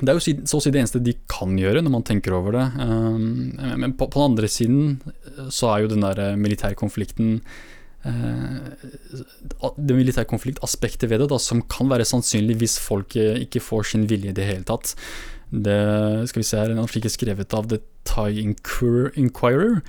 det 0.00 0.08
er 0.08 0.16
jo 0.16 0.22
så 0.48 0.58
å 0.58 0.62
si 0.64 0.70
det 0.72 0.80
eneste 0.80 1.02
de 1.04 1.12
kan 1.30 1.52
gjøre, 1.58 1.82
når 1.84 1.92
man 1.92 2.06
tenker 2.06 2.34
over 2.34 2.56
det. 2.56 2.64
Um, 2.80 3.52
men 3.82 3.92
på, 3.98 4.08
den 4.14 4.24
andre 4.24 4.48
siden 4.48 4.96
så 5.52 5.68
er 5.74 5.84
jo 5.84 5.92
den 5.92 6.06
der 6.06 6.38
militærkonflikten 6.40 7.42
Eh, 8.02 8.62
det 9.78 9.94
militærkonfliktaspektet 9.94 11.10
ved 11.10 11.22
det, 11.22 11.28
da, 11.30 11.38
som 11.38 11.62
kan 11.70 11.90
være 11.90 12.06
sannsynlig 12.08 12.56
hvis 12.58 12.78
folk 12.82 13.14
ikke 13.16 13.62
får 13.62 13.92
sin 13.92 14.08
vilje 14.10 14.32
i 14.32 14.36
det 14.36 14.48
hele 14.48 14.66
tatt. 14.66 14.96
Det 15.52 15.78
skal 16.30 16.42
vi 16.42 16.48
se 16.48 16.58
her, 16.58 16.72
en 16.72 16.82
artikkel 16.82 17.12
skrevet 17.12 17.54
av 17.54 17.68
The 17.70 17.78
Thai 18.08 18.40
Inquirer 18.42 19.82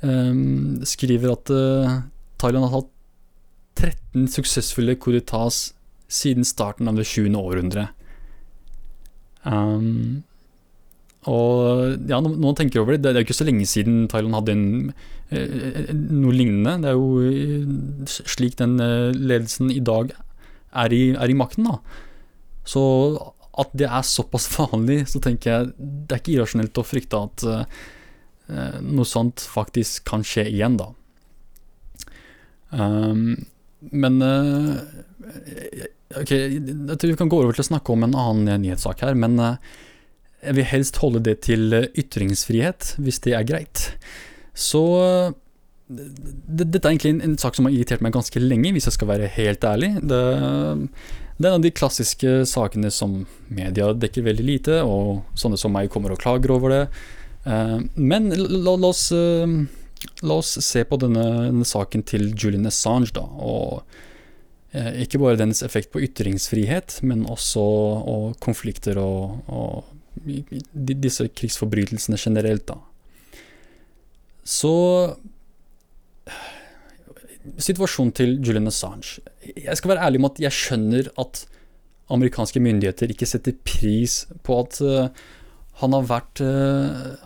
um, 0.00 0.80
skriver 0.86 1.34
at 1.34 1.52
Thailand 2.40 2.68
har 2.68 2.78
hatt 2.78 2.90
13 3.80 4.28
suksessfulle 4.30 4.96
kudetas 5.00 5.70
siden 6.10 6.46
starten 6.46 6.88
av 6.88 6.96
det 6.98 7.06
20. 7.10 7.36
århundre. 7.36 7.90
Um, 9.44 10.22
og 11.28 11.98
ja, 12.08 12.20
når 12.22 12.36
man 12.40 12.56
tenker 12.56 12.80
over 12.80 12.96
det, 12.96 13.02
det 13.04 13.12
er 13.12 13.20
jo 13.20 13.28
ikke 13.28 13.36
så 13.36 13.44
lenge 13.44 13.66
siden 13.68 14.06
Thailand 14.08 14.38
hadde 14.38 14.54
en, 14.56 14.92
eh, 15.28 15.90
noe 15.92 16.32
lignende. 16.32 16.78
Det 16.80 16.88
er 16.88 16.96
jo 16.96 17.10
eh, 17.28 18.06
slik 18.08 18.56
den 18.56 18.78
eh, 18.80 19.10
ledelsen 19.12 19.68
i 19.72 19.82
dag 19.84 20.14
er 20.72 20.94
i, 20.96 21.02
er 21.12 21.28
i 21.28 21.36
makten, 21.36 21.68
da. 21.68 21.76
Så 22.64 22.82
at 23.60 23.74
det 23.76 23.90
er 23.90 24.06
såpass 24.06 24.48
vanlig, 24.56 25.02
så 25.12 25.20
tenker 25.20 25.52
jeg 25.52 25.72
det 25.76 26.16
er 26.16 26.22
ikke 26.22 26.36
irrasjonelt 26.38 26.80
å 26.80 26.86
frykte 26.86 27.20
at 27.20 27.44
uh, 27.44 28.78
noe 28.80 29.04
sånt 29.08 29.42
faktisk 29.44 30.06
kan 30.08 30.24
skje 30.24 30.46
igjen, 30.48 30.78
da. 30.80 30.88
Um, 32.70 33.34
men 33.92 34.22
uh, 34.22 34.78
Ok, 35.20 36.32
jeg 36.32 36.96
tror 36.96 37.12
vi 37.12 37.18
kan 37.20 37.30
gå 37.30 37.38
over 37.42 37.54
til 37.54 37.64
å 37.64 37.70
snakke 37.70 37.92
om 37.92 38.06
en 38.06 38.16
annen 38.18 38.64
nyhetssak 38.64 39.04
her, 39.04 39.18
men 39.18 39.36
uh, 39.38 39.58
jeg 40.40 40.56
vil 40.56 40.68
helst 40.70 40.98
holde 41.02 41.22
det 41.26 41.42
til 41.44 41.72
eh, 41.76 41.88
ytringsfrihet, 42.00 42.94
hvis 43.02 43.20
det 43.26 43.36
er 43.36 43.46
greit. 43.48 43.90
Så 44.56 44.82
Dette 45.90 46.80
er 46.80 46.92
egentlig 46.92 47.16
en, 47.16 47.24
en, 47.26 47.38
sak 47.40 47.56
som 47.58 47.66
har 47.66 47.74
irritert 47.74 48.02
meg 48.04 48.14
ganske 48.14 48.40
lenge, 48.40 48.70
hvis 48.72 48.86
jeg 48.86 48.94
skal 48.94 49.10
være 49.10 49.30
helt 49.34 49.64
ærlig. 49.66 49.90
Det, 50.00 50.20
det 51.40 51.48
er 51.48 51.50
en 51.50 51.58
av 51.58 51.64
de 51.64 51.72
klassiske 51.74 52.34
sakene 52.46 52.92
som 52.94 53.24
media 53.50 53.90
dekker 53.96 54.26
veldig 54.26 54.46
lite, 54.46 54.80
og 54.86 55.24
sånne 55.40 55.58
som 55.60 55.74
meg 55.74 55.90
kommer 55.92 56.14
og 56.14 56.22
klager 56.22 56.54
over 56.54 56.74
det. 56.74 56.84
Eh, 57.44 57.78
men 57.96 58.30
la, 58.36 58.76
la, 58.76 58.90
oss, 58.92 59.08
eh, 59.12 59.56
la 60.22 60.38
oss, 60.38 60.56
se 60.64 60.84
på 60.86 61.00
denne, 61.00 61.26
denne, 61.48 61.66
saken 61.66 62.04
til 62.06 62.30
Julian 62.36 62.70
Assange, 62.70 63.10
da. 63.16 63.24
Og 63.24 63.82
ikke 64.72 65.18
bare 65.18 65.38
dens 65.40 65.64
effekt 65.66 65.90
på 65.90 66.02
ytringsfrihet, 66.06 67.00
men 67.02 67.24
også 67.26 67.64
konflikter 68.42 69.00
og, 69.02 69.40
og 69.50 69.88
disse 70.74 71.26
krigsforbrytelsene 71.34 72.18
generelt, 72.20 72.68
da. 72.70 72.78
Så 74.46 74.74
Situasjonen 77.60 78.12
til 78.12 78.34
Julian 78.44 78.68
Assange. 78.68 79.22
Jeg 79.56 79.76
skal 79.78 79.94
være 79.94 80.04
ærlig 80.04 80.20
med 80.20 80.34
at 80.34 80.42
jeg 80.44 80.52
skjønner 80.52 81.08
at 81.18 81.46
amerikanske 82.12 82.60
myndigheter 82.60 83.10
ikke 83.14 83.28
setter 83.28 83.56
pris 83.64 84.26
på 84.44 84.58
at 84.60 84.76
uh, 84.84 85.08
han 85.80 85.96
har 85.96 86.04
vært 86.10 86.42
uh, 86.44 87.16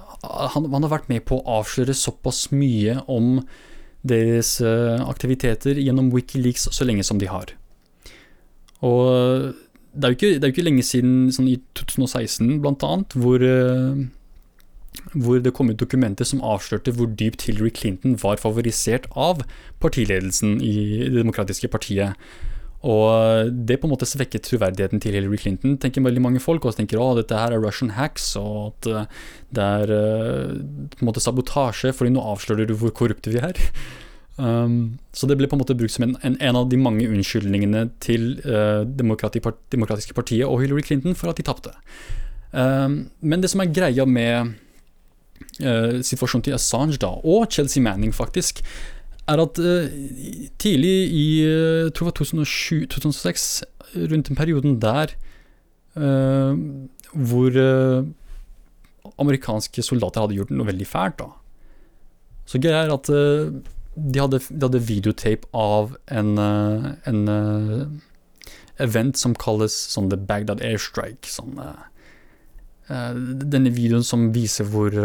han, 0.54 0.68
han, 0.70 0.86
har 0.86 0.92
vært 0.92 1.10
med 1.10 1.24
på 1.28 1.40
å 1.40 1.58
avsløre 1.58 1.96
såpass 1.98 2.46
mye 2.54 3.00
om 3.10 3.40
deres 4.04 4.56
uh, 4.64 5.00
aktiviteter 5.08 5.78
gjennom 5.80 6.12
Wikileaks 6.14 6.68
så 6.72 6.86
lenge 6.86 7.04
som 7.06 7.20
de 7.20 7.30
har. 7.30 7.54
Og 8.84 9.54
det 9.94 10.04
er 10.04 10.12
jo 10.12 10.18
ikke, 10.18 10.32
er 10.36 10.48
jo 10.48 10.52
ikke 10.52 10.66
lenge 10.66 10.84
siden, 10.84 11.30
sånn 11.32 11.48
i 11.48 11.56
2016 11.78 12.58
blant 12.64 12.84
annet, 12.84 13.14
hvor, 13.16 13.40
uh, 13.40 14.00
hvor 15.14 15.40
det 15.40 15.54
kom 15.56 15.70
ut 15.72 15.80
dokumenter 15.80 16.28
som 16.28 16.42
avslørte 16.44 16.94
hvor 16.96 17.08
dypt 17.08 17.46
Hillary 17.48 17.72
Clinton 17.74 18.18
var 18.20 18.42
favorisert 18.42 19.08
av 19.16 19.44
partiledelsen 19.84 20.58
i 20.60 20.74
Det 21.06 21.22
demokratiske 21.22 21.70
partiet. 21.72 22.18
Og 22.84 23.50
det 23.64 23.78
på 23.80 23.88
en 23.88 23.94
måte 23.94 24.08
svekket 24.08 24.44
troverdigheten 24.44 25.00
til 25.00 25.16
Hillary 25.16 25.38
Clinton, 25.40 25.78
tenker 25.80 26.04
veldig 26.04 26.22
mange 26.24 26.42
folk. 26.42 26.66
Og 26.66 26.76
tenker 26.76 27.00
at 27.00 27.22
dette 27.22 27.40
her 27.40 27.56
er 27.56 27.64
Russian 27.64 27.94
hacks, 27.96 28.34
og 28.40 28.74
at 28.74 28.88
eh, 28.92 29.10
det 29.56 29.68
er 29.80 29.92
uh, 29.94 30.56
på 30.92 31.00
en 31.00 31.08
måte 31.08 31.22
sabotasje, 31.24 31.94
fordi 31.96 32.12
nå 32.12 32.24
avslører 32.34 32.68
du 32.68 32.74
hvor 32.78 32.92
korrupte 32.94 33.32
vi 33.32 33.42
er. 33.42 33.60
Um, 34.34 34.98
så 35.14 35.28
det 35.30 35.36
ble 35.38 35.46
på 35.46 35.54
en 35.54 35.60
måte 35.60 35.76
brukt 35.78 35.94
som 35.94 36.08
en, 36.08 36.16
en, 36.26 36.34
en 36.42 36.56
av 36.58 36.64
de 36.66 36.74
mange 36.74 37.06
unnskyldningene 37.06 37.84
til 38.02 38.40
uh, 38.42 38.82
Demokratiske 38.82 40.16
partiet 40.16 40.48
og 40.48 40.58
Hillary 40.58 40.82
Clinton 40.82 41.14
for 41.14 41.30
at 41.30 41.38
de 41.38 41.44
tapte. 41.46 41.70
Um, 42.50 43.12
men 43.22 43.44
det 43.44 43.52
som 43.52 43.62
er 43.62 43.70
greia 43.70 44.02
med 44.10 44.56
uh, 45.62 46.02
situasjonen 46.02 46.48
til 46.48 46.56
Assange 46.58 46.98
da, 46.98 47.12
og 47.22 47.46
Chelsea 47.54 47.82
Manning, 47.82 48.10
faktisk, 48.10 48.64
er 49.30 49.40
at 49.40 49.60
uh, 49.60 49.94
tidlig 50.60 50.96
i 51.14 51.26
jeg 51.44 51.92
tror 51.96 52.10
det 52.10 52.12
var 52.12 52.42
2007-2006, 52.44 53.46
rundt 54.10 54.28
den 54.28 54.38
perioden 54.38 54.76
der 54.82 55.14
uh, 55.96 56.56
hvor 57.14 57.56
amerikanske 59.22 59.84
soldater 59.86 60.24
hadde 60.24 60.36
gjort 60.40 60.50
noe 60.50 60.66
veldig 60.66 60.86
fælt, 60.88 61.20
da. 61.20 61.28
Så 62.50 62.58
greia 62.58 62.82
er 62.82 62.92
at 62.92 63.06
de 63.08 64.18
hadde, 64.18 64.40
de 64.50 64.66
hadde 64.66 64.80
videotape 64.82 65.46
av 65.54 65.94
en, 66.10 66.32
en 66.40 67.20
event 68.82 69.20
som 69.20 69.36
kalles 69.38 69.76
sånn 69.94 70.10
The 70.10 70.18
Baghdad 70.18 70.64
Airstrike. 70.66 71.30
Sånn, 71.30 71.62
denne 72.90 73.72
videoen 73.76 74.02
som 74.04 74.32
viser 74.34 74.66
hvor 74.74 74.98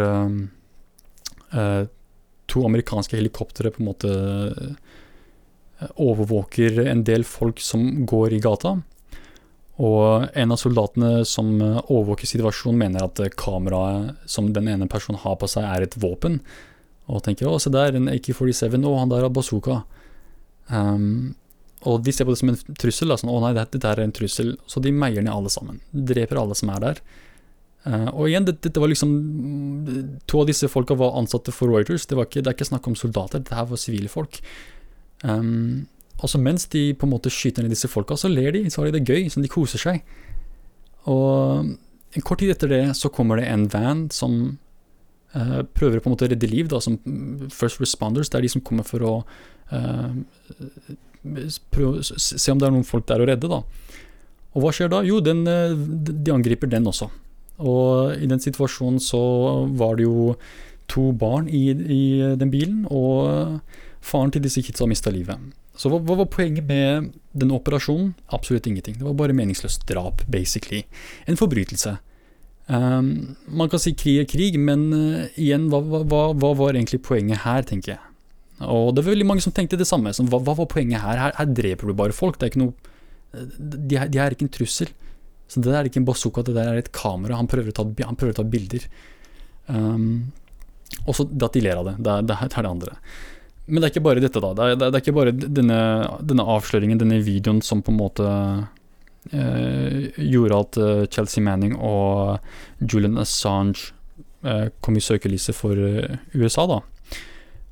to 2.50 2.64
amerikanske 2.66 3.16
helikoptre 3.16 3.72
på 3.72 3.82
en 3.82 3.88
måte 3.90 4.10
eh, 4.10 5.90
overvåker 5.96 6.82
en 6.90 7.04
del 7.06 7.24
folk 7.24 7.62
som 7.64 8.04
går 8.08 8.36
i 8.36 8.42
gata. 8.44 8.78
Og 9.80 10.26
en 10.36 10.52
av 10.52 10.60
soldatene 10.60 11.24
som 11.28 11.54
eh, 11.64 11.78
overvåker 11.86 12.28
situasjonen, 12.28 12.80
mener 12.82 13.06
at 13.06 13.22
eh, 13.22 13.32
kameraet 13.32 14.28
som 14.28 14.50
den 14.52 14.68
ene 14.68 14.90
personen 14.90 15.20
har 15.22 15.38
på 15.40 15.48
seg, 15.48 15.64
er 15.64 15.86
et 15.86 15.96
våpen. 16.00 16.40
Og 17.10 17.24
tenker 17.24 17.48
'å, 17.48 17.58
se 17.58 17.72
der, 17.72 17.96
en 17.96 18.10
AK-47, 18.12 18.84
og 18.84 18.98
han 18.98 19.10
der 19.10 19.24
har 19.26 19.32
bazooka'. 19.34 19.82
Um, 20.70 21.34
og 21.82 22.04
de 22.04 22.12
ser 22.12 22.28
på 22.28 22.30
det 22.30 22.38
som 22.38 22.52
en 22.52 22.76
trussel. 22.78 23.08
Da, 23.08 23.16
sånn 23.16 23.32
'å 23.32 23.40
nei, 23.40 23.54
dette, 23.56 23.78
dette 23.78 23.88
er 23.88 24.04
en 24.04 24.12
trussel'. 24.12 24.56
Så 24.68 24.82
de 24.84 24.92
meier 24.92 25.22
ned 25.22 25.32
alle 25.32 25.50
sammen. 25.50 25.80
Dreper 25.90 26.38
alle 26.38 26.54
som 26.54 26.70
er 26.70 26.80
der. 26.80 27.00
Uh, 27.80 28.10
og 28.12 28.26
igjen, 28.28 28.44
dette, 28.44 28.60
dette 28.66 28.80
var 28.82 28.90
liksom 28.92 29.12
To 30.28 30.42
av 30.42 30.50
disse 30.50 30.68
folka 30.68 30.92
var 31.00 31.14
ansatte 31.16 31.52
for 31.54 31.72
Reuters. 31.72 32.04
Det, 32.04 32.18
ikke, 32.18 32.42
det 32.42 32.50
er 32.50 32.58
ikke 32.58 32.68
snakk 32.68 32.88
om 32.90 32.96
soldater, 32.98 33.40
dette 33.40 33.56
her 33.56 33.68
var 33.70 33.80
sivile 33.80 34.10
folk. 34.12 34.40
Um, 35.24 35.86
og 36.20 36.28
så 36.28 36.40
mens 36.40 36.66
de 36.72 36.90
på 36.92 37.08
en 37.08 37.14
måte 37.14 37.32
skyter 37.32 37.64
ned 37.64 37.72
disse 37.72 37.88
folka, 37.88 38.18
så 38.20 38.28
ler 38.28 38.52
de, 38.52 38.66
så 38.68 38.82
har 38.82 38.90
de 38.90 38.98
det 38.98 39.08
gøy, 39.08 39.30
sånn 39.32 39.46
de 39.46 39.52
koser 39.52 39.80
seg. 39.80 40.02
Og 41.08 41.70
en 42.12 42.26
kort 42.26 42.42
tid 42.42 42.52
etter 42.52 42.68
det 42.68 42.82
så 42.98 43.08
kommer 43.12 43.40
det 43.40 43.46
en 43.48 43.64
van 43.72 44.04
som 44.12 44.36
uh, 45.36 45.62
prøver 45.72 46.02
på 46.02 46.10
en 46.10 46.16
måte 46.16 46.28
å 46.28 46.32
redde 46.34 46.50
liv, 46.50 46.68
da, 46.68 46.82
som 46.84 46.98
first 47.54 47.80
responders. 47.80 48.28
Det 48.28 48.40
er 48.40 48.44
de 48.44 48.52
som 48.52 48.64
kommer 48.66 48.84
for 48.84 49.06
å 49.06 49.14
uh, 49.72 50.12
prøve, 51.72 52.04
se 52.04 52.52
om 52.52 52.60
det 52.60 52.68
er 52.68 52.76
noen 52.76 52.84
folk 52.88 53.08
der 53.08 53.24
å 53.24 53.30
redde, 53.32 53.48
da. 53.48 53.62
Og 54.52 54.64
hva 54.66 54.74
skjer 54.74 54.92
da? 54.92 55.00
Jo, 55.06 55.22
den, 55.24 55.46
de 55.46 56.32
angriper 56.34 56.68
den 56.68 56.88
også. 56.90 57.08
Og 57.60 58.16
i 58.16 58.28
den 58.30 58.42
situasjonen 58.42 59.00
så 59.02 59.20
var 59.78 59.98
det 59.98 60.08
jo 60.08 60.34
to 60.90 61.10
barn 61.14 61.48
i, 61.48 61.70
i 61.70 62.02
den 62.40 62.50
bilen, 62.50 62.84
og 62.90 63.60
faren 64.02 64.32
til 64.34 64.42
disse 64.42 64.62
kidsa 64.64 64.88
mista 64.90 65.12
livet. 65.14 65.38
Så 65.78 65.88
hva, 65.88 66.00
hva, 66.02 66.18
var 66.18 66.28
poenget 66.32 66.66
med 66.68 67.12
den 67.32 67.52
operasjonen? 67.56 68.12
Absolutt 68.34 68.66
ingenting. 68.68 68.98
Det 68.98 69.06
var 69.06 69.16
bare 69.16 69.36
meningsløst 69.36 69.86
drap, 69.88 70.24
basically. 70.28 70.82
En 71.30 71.38
forbrytelse. 71.40 71.96
Um, 72.70 73.36
man 73.48 73.70
kan 73.70 73.80
si 73.82 73.94
krig 73.98 74.20
er 74.20 74.28
krig, 74.30 74.58
men 74.60 74.90
uh, 74.92 75.24
igjen, 75.40 75.70
hva, 75.72 75.80
hva, 75.80 76.22
hva, 76.36 76.52
var 76.58 76.76
egentlig 76.76 77.00
poenget 77.06 77.42
her, 77.46 77.64
tenker 77.66 77.94
jeg. 77.94 78.02
Og 78.60 78.92
det 78.92 79.06
var 79.06 79.14
veldig 79.14 79.28
mange 79.30 79.44
som 79.44 79.54
tenkte 79.56 79.78
det 79.80 79.88
samme. 79.88 80.12
Som, 80.12 80.28
hva, 80.28 80.42
var 80.44 80.68
poenget 80.68 81.00
her? 81.00 81.16
her? 81.16 81.36
her? 81.38 81.54
dreper 81.56 81.88
du 81.88 81.96
bare 81.96 82.14
folk. 82.16 82.36
Det 82.36 82.48
er 82.48 82.52
ikke 82.52 82.64
noe 82.66 82.90
de, 83.30 83.96
de 84.10 84.18
er 84.18 84.34
ikke 84.34 84.46
en 84.46 84.52
trussel. 84.52 84.90
Så 85.50 85.58
det 85.58 85.72
der 85.72 85.80
er 85.80 85.88
ikke 85.90 85.98
en 86.02 86.06
bazooka, 86.06 86.44
det 86.46 86.54
der 86.54 86.68
er 86.70 86.78
et 86.78 86.92
kamera. 86.94 87.38
Han 87.40 87.50
prøver 87.50 87.72
å 87.72 87.76
ta, 87.80 87.86
prøver 87.90 88.34
å 88.34 88.38
ta 88.38 88.46
bilder. 88.46 88.86
Um, 89.66 90.30
og 91.06 91.16
så 91.16 91.26
at 91.26 91.56
de 91.56 91.62
ler 91.64 91.80
av 91.80 91.88
det. 91.88 91.96
Det 91.98 92.12
er, 92.12 92.26
det 92.28 92.36
er, 92.36 92.52
det 92.54 92.70
andre. 92.70 92.98
Men 93.66 93.80
det 93.80 93.88
er 93.88 93.94
ikke 93.94 94.06
bare 94.06 94.22
dette, 94.22 94.42
da. 94.42 94.52
Det 94.54 94.68
er, 94.68 94.78
det 94.82 94.90
er 94.92 95.02
ikke 95.02 95.16
bare 95.16 95.34
denne, 95.34 95.80
denne, 96.26 96.46
avsløringen, 96.54 97.00
denne 97.02 97.18
videoen, 97.26 97.58
som 97.66 97.82
på 97.82 97.90
en 97.90 97.98
måte 97.98 98.28
eh, 99.34 100.06
gjorde 100.22 100.62
at 100.64 100.80
uh, 100.82 101.04
Chelsea 101.10 101.42
Manning 101.42 101.74
og 101.76 102.38
Julian 102.82 103.18
Assange 103.22 103.90
eh, 104.46 104.68
kom 104.82 104.98
i 104.98 105.04
søkelyset 105.04 105.58
for 105.58 105.74
USA, 106.34 106.66
da. 106.70 106.80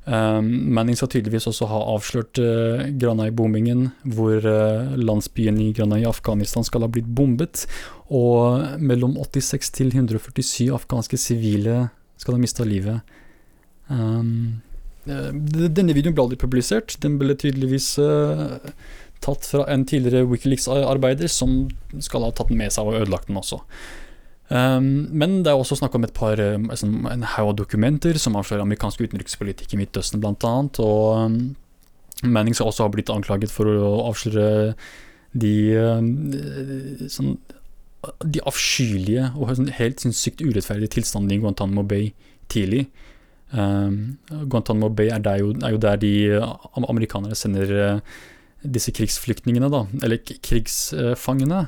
Manning 0.08 0.96
skal 0.96 1.10
tydeligvis 1.12 1.48
også 1.50 1.66
ha 1.68 1.78
avslørt 1.92 2.38
uh, 2.40 2.86
Granai-bombingen, 3.00 3.90
hvor 4.08 4.40
uh, 4.40 4.94
landsbyen 4.96 5.58
i 5.60 5.72
Granai 5.76 6.02
i 6.04 6.08
Afghanistan 6.08 6.64
skal 6.64 6.86
ha 6.86 6.90
blitt 6.92 7.10
bombet. 7.12 7.66
Og 8.08 8.78
mellom 8.80 9.18
86 9.20 9.74
til 9.76 9.92
147 9.92 10.70
afghanske 10.72 11.20
sivile 11.20 11.88
skal 12.18 12.38
ha 12.38 12.40
mista 12.40 12.64
livet. 12.64 13.04
Um, 13.92 14.62
uh, 15.10 15.28
denne 15.34 15.96
videoen 15.96 16.16
ble 16.16 16.24
aldri 16.24 16.40
publisert. 16.40 16.96
Den 17.04 17.20
ble 17.20 17.36
tydeligvis 17.36 17.94
tatt 19.24 19.48
fra 19.50 19.64
en 19.72 19.84
tidligere 19.88 20.28
Wikileaks-arbeider 20.30 21.28
som 21.32 21.66
skal 22.00 22.24
ha 22.24 22.32
tatt 22.32 22.52
den 22.52 22.60
med 22.60 22.72
seg 22.72 22.88
og 22.88 23.02
ødelagt 23.02 23.28
den 23.28 23.40
også. 23.40 23.60
Um, 24.48 25.08
men 25.12 25.42
det 25.44 25.50
er 25.52 25.60
også 25.60 25.76
snakk 25.76 25.98
om 25.98 26.06
et 26.06 26.14
par 26.16 26.40
um, 26.40 26.70
en 26.72 27.24
haug 27.34 27.50
av 27.50 27.56
dokumenter 27.58 28.16
som 28.20 28.36
avslører 28.40 28.64
amerikansk 28.64 29.02
utenrikspolitikk 29.04 29.74
i 29.74 29.80
Midtøsten, 29.82 30.22
bl.a. 30.22 30.52
Og 30.84 31.02
um, 31.20 31.36
Manning 32.24 32.56
skal 32.56 32.70
også 32.70 32.86
ha 32.86 32.92
blitt 32.92 33.12
anklaget 33.12 33.52
for 33.52 33.68
å 33.68 33.90
avsløre 34.08 34.72
de 35.36 35.52
um, 35.76 36.08
sånn, 37.12 37.36
De 38.24 38.40
avskyelige 38.48 39.28
og 39.36 39.52
sånn, 39.58 39.68
helt 39.76 40.00
sykt 40.16 40.40
urettferdige 40.40 40.96
tilstandene 40.96 41.36
i 41.36 41.44
Guantánamo 41.44 41.84
Bay 41.84 42.14
tidlig. 42.48 42.86
Um, 43.52 44.16
Guantánamo 44.32 44.88
Bay 44.88 45.12
er, 45.12 45.28
jo, 45.42 45.52
er, 45.60 45.76
jo, 45.76 45.82
der 45.84 46.00
de 46.00 46.14
amerikanere 46.88 47.36
sender 47.36 48.00
disse 48.64 48.90
krigsflyktningene, 48.96 49.68
da, 49.70 49.84
eller 50.02 50.18
krigsfangene 50.24 51.66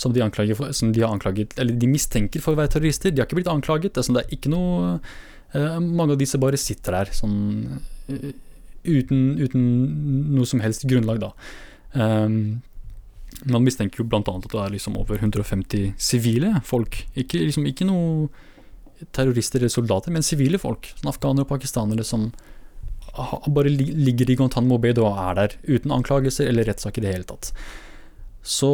som 0.00 0.14
de, 0.16 0.22
for, 0.56 0.72
som 0.76 0.92
de, 0.94 1.02
har 1.04 1.12
anklaget 1.12 1.58
Eller 1.60 1.76
de 1.76 1.88
mistenker 1.90 2.40
for 2.40 2.56
å 2.56 2.60
være 2.60 2.72
terrorister. 2.76 3.12
De 3.12 3.20
har 3.20 3.28
ikke 3.28 3.40
blitt 3.40 3.52
anklaget. 3.52 3.92
Det 3.92 4.00
er, 4.00 4.06
sånn, 4.06 4.16
det 4.16 4.24
er 4.24 4.36
ikke 4.38 4.52
noe 4.52 4.94
uh, 4.96 5.76
Mange 5.84 6.16
av 6.16 6.22
disse 6.22 6.40
bare 6.40 6.60
sitter 6.60 6.96
der 6.96 7.12
sånn 7.16 7.36
uh, 8.08 8.30
uten, 8.88 9.36
uten, 9.36 9.64
noe 10.32 10.48
som 10.48 10.62
helst 10.64 10.86
grunnlag, 10.88 11.20
da. 11.20 11.34
Um, 11.92 12.62
man 13.44 13.64
mistenker 13.64 14.00
jo 14.00 14.06
bl.a. 14.08 14.20
at 14.20 14.46
det 14.48 14.60
er 14.60 14.72
liksom 14.72 14.96
over 15.00 15.20
150 15.20 15.92
sivile 16.00 16.54
folk. 16.64 17.02
Ikke, 17.12 17.42
liksom, 17.44 17.68
ikke 17.68 17.88
noe 17.88 18.30
terrorister 19.16 19.60
eller 19.60 19.72
soldater, 19.72 20.12
men 20.12 20.24
sivile 20.24 20.60
folk. 20.60 20.88
Sånn 20.96 21.12
afghanere 21.12 21.44
og 21.44 21.52
pakistanere 21.52 22.04
som 22.06 22.30
bare 23.50 23.70
ligger 23.72 24.30
i 24.30 24.36
Guantánamo 24.38 24.78
Bay 24.80 24.94
og 24.94 25.18
er 25.18 25.38
der 25.38 25.54
uten 25.66 25.92
anklagelser 25.92 26.46
eller 26.48 26.68
rettssak 26.68 26.98
i 26.98 27.04
det 27.04 27.14
hele 27.14 27.26
tatt. 27.28 27.52
Så 28.40 28.70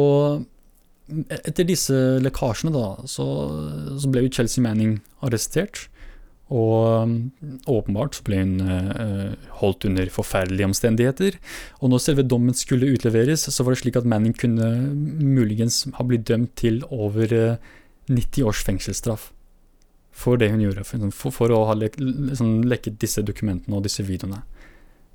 etter 1.07 1.67
disse 1.67 1.95
lekkasjene, 2.23 2.73
da, 2.75 2.87
så, 3.07 3.27
så, 3.99 4.09
ble 4.11 4.25
jo 4.25 4.33
Chelsea 4.39 4.63
Manning 4.63 4.97
arrestert. 5.25 5.87
Og 6.47 7.03
um, 7.03 7.15
åpenbart 7.67 8.15
så 8.15 8.23
ble 8.23 8.37
hun 8.39 8.61
uh, 8.63 9.33
holdt 9.59 9.83
under 9.89 10.11
forferdelige 10.13 10.69
omstendigheter. 10.69 11.39
Og 11.81 11.91
når 11.91 12.03
selve 12.05 12.23
dommen 12.23 12.55
skulle 12.55 12.87
utleveres, 12.93 13.43
så 13.51 13.65
var 13.65 13.75
det 13.75 13.81
slik 13.81 13.99
at 13.99 14.07
Manning 14.07 14.35
kunne 14.37 14.69
muligens 15.19 15.83
ha 15.97 16.07
blitt 16.07 16.27
dømt 16.29 16.55
til 16.59 16.79
over 16.87 17.35
uh, 17.35 17.73
90 18.07 18.47
års 18.47 18.63
fengselsstraff 18.63 19.33
for 20.17 20.39
det 20.41 20.49
hun 20.49 20.63
gjorde, 20.63 20.85
for, 20.87 21.31
for 21.35 21.53
å 21.53 21.65
ha 21.69 21.75
lek, 21.77 21.99
liksom, 21.99 22.63
lekket 22.65 22.97
disse 23.03 23.21
dokumentene 23.25 23.77
og 23.77 23.83
disse 23.85 24.05
videoene. 24.07 24.41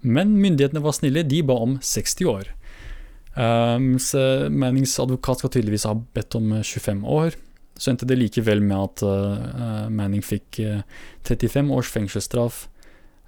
Men 0.02 0.36
myndighetene 0.38 0.82
var 0.82 0.94
snille, 0.94 1.24
de 1.26 1.40
ba 1.46 1.56
om 1.62 1.76
60 1.82 2.28
år. 2.30 2.52
Um, 3.32 3.94
Mannings 4.52 4.98
advokat 5.00 5.40
skal 5.40 5.54
tydeligvis 5.54 5.86
ha 5.88 5.94
bedt 5.96 6.36
om 6.36 6.52
25 6.60 7.04
år. 7.08 7.38
så 7.80 7.90
endte 7.90 8.06
det 8.06 8.18
likevel 8.20 8.60
med 8.60 8.76
at 8.76 9.02
uh, 9.02 9.88
Manning 9.90 10.22
fikk 10.22 10.60
uh, 10.60 10.82
35 11.24 11.72
års 11.72 11.88
fengselsstraff 11.90 12.66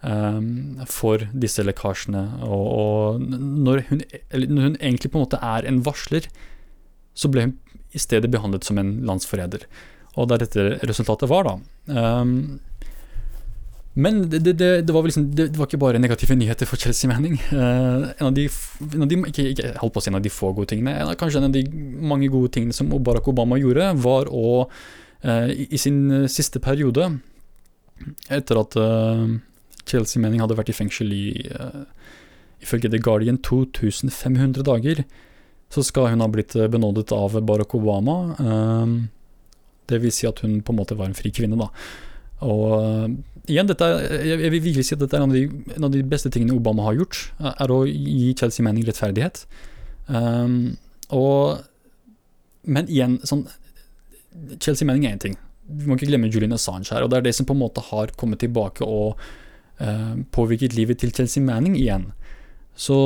um, 0.04 0.82
for 0.86 1.24
disse 1.32 1.64
lekkasjene. 1.64 2.26
Og, 2.44 3.20
når, 3.24 3.86
hun, 3.88 4.04
når, 4.44 4.68
hun, 4.68 4.76
egentlig 4.76 5.10
på 5.10 5.18
en 5.18 5.24
måte 5.24 5.40
er 5.40 5.66
en 5.66 5.80
varsler, 5.86 6.28
så 7.16 7.30
ble 7.32 7.48
hun 7.48 7.56
i 7.94 8.02
stedet 8.02 8.30
behandlet 8.30 8.66
som 8.66 8.78
en 8.78 8.98
landsforræder. 9.06 9.64
Og 10.14 10.28
det 10.28 10.36
er 10.36 10.44
dette 10.44 10.90
resultatet 10.90 11.30
var, 11.30 11.48
da. 11.48 11.56
Um, 12.20 12.60
men 13.94 14.30
det, 14.30 14.38
det, 14.38 14.82
det, 14.82 14.92
var 14.92 15.04
liksom, 15.06 15.28
det, 15.36 15.52
var 15.56 15.68
ikke 15.68 15.78
bare 15.78 16.00
negative 16.02 16.34
nyheter 16.34 16.66
for 16.66 16.80
Chelsea 16.82 17.06
Manning. 17.06 17.36
Uh, 17.52 18.10
en, 18.18 18.26
av 18.26 18.32
de, 18.34 18.48
en 18.90 19.04
av 19.06 19.10
de, 19.10 19.18
ikke, 19.30 19.44
ikke 19.52 19.70
holdt 19.78 19.94
på 19.94 20.00
å 20.00 20.04
si 20.04 20.10
en 20.10 20.18
av 20.18 20.24
de 20.24 20.32
få 20.34 20.50
gode 20.50 20.72
tingene, 20.72 20.96
en, 20.98 21.12
kanskje 21.18 21.38
en 21.38 21.46
av 21.46 21.54
de 21.54 21.62
mange 22.02 22.26
gode 22.32 22.50
tingene 22.56 22.74
som 22.74 22.90
Barack 22.90 23.28
Obama 23.30 23.58
gjorde, 23.60 23.92
var 24.02 24.26
å 24.34 24.64
uh, 24.66 25.46
i, 25.46 25.68
i, 25.68 25.78
sin 25.78 26.00
uh, 26.10 26.26
siste 26.30 26.58
periode, 26.62 27.06
etter 28.34 28.58
at 28.58 28.74
Chelsea 29.86 30.20
Manning 30.20 30.42
hadde 30.42 30.56
vært 30.58 30.72
i 30.72 30.74
fengsel 30.74 31.12
i 31.14 31.26
ifølge 32.64 32.90
The 32.90 32.98
Guardian 32.98 33.38
2500 33.38 34.66
dager, 34.66 35.04
så 35.72 35.84
skal 35.86 36.10
hun 36.10 36.24
ha 36.24 36.28
blitt 36.28 36.56
benådet 36.72 37.14
av 37.14 37.38
Barack 37.46 37.76
Obama. 37.78 38.34
det 39.86 40.00
vil 40.02 40.12
si 40.12 40.26
at 40.26 40.42
hun 40.42 40.58
på 40.66 40.74
en 40.74 40.80
måte 40.80 40.98
var 40.98 41.06
en 41.06 41.16
fri 41.16 41.30
kvinne, 41.30 41.56
da. 41.60 41.70
Og 42.44 43.14
igjen, 43.50 43.68
dette, 43.68 43.88
jeg, 44.24 44.38
vil 44.40 44.62
virkelig 44.62 44.86
si 44.88 44.96
at 44.96 45.02
dette 45.02 45.18
er 45.18 45.24
en 45.24 45.32
av, 45.32 45.36
de, 45.36 45.74
en 45.76 45.86
av, 45.86 45.92
de, 45.92 46.02
beste 46.08 46.30
tingene 46.32 46.56
Obama 46.56 46.86
har 46.88 46.98
gjort, 47.00 47.20
er 47.52 47.72
å 47.72 47.82
gi 47.88 48.32
Chelsea 48.38 48.64
Manning 48.64 48.86
rettferdighet. 48.88 49.44
Um, 50.08 50.76
og, 51.12 51.64
men 52.64 52.88
igjen, 52.88 53.18
sånn 53.28 53.46
Chelsea 54.58 54.86
Manning 54.88 55.06
er 55.08 55.16
én 55.16 55.22
ting. 55.22 55.36
Vi 55.64 55.88
må 55.88 55.96
ikke 55.96 56.10
glemme 56.10 56.30
Julian 56.32 56.56
Assange 56.56 56.90
her. 56.92 57.04
Og 57.04 57.12
det 57.12 57.20
er 57.20 57.28
det 57.28 57.34
som 57.36 57.46
på 57.48 57.54
en 57.56 57.62
måte 57.62 57.84
har 57.92 58.12
kommet 58.20 58.42
tilbake 58.42 58.84
og 58.84 59.20
uh, 59.80 60.14
påvirket 60.34 60.76
livet 60.76 61.00
til 61.00 61.14
Chelsea 61.14 61.44
Manning 61.44 61.76
igjen. 61.78 62.10
Så 62.74 62.96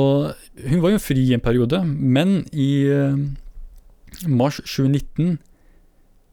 hun 0.65 0.81
var 0.81 0.95
jo 0.95 1.03
fri 1.03 1.27
i 1.27 1.35
en 1.35 1.43
periode, 1.45 1.83
men 1.85 2.41
i 2.49 2.87
uh, 2.89 3.19
mars 4.25 4.57
2019 4.65 5.37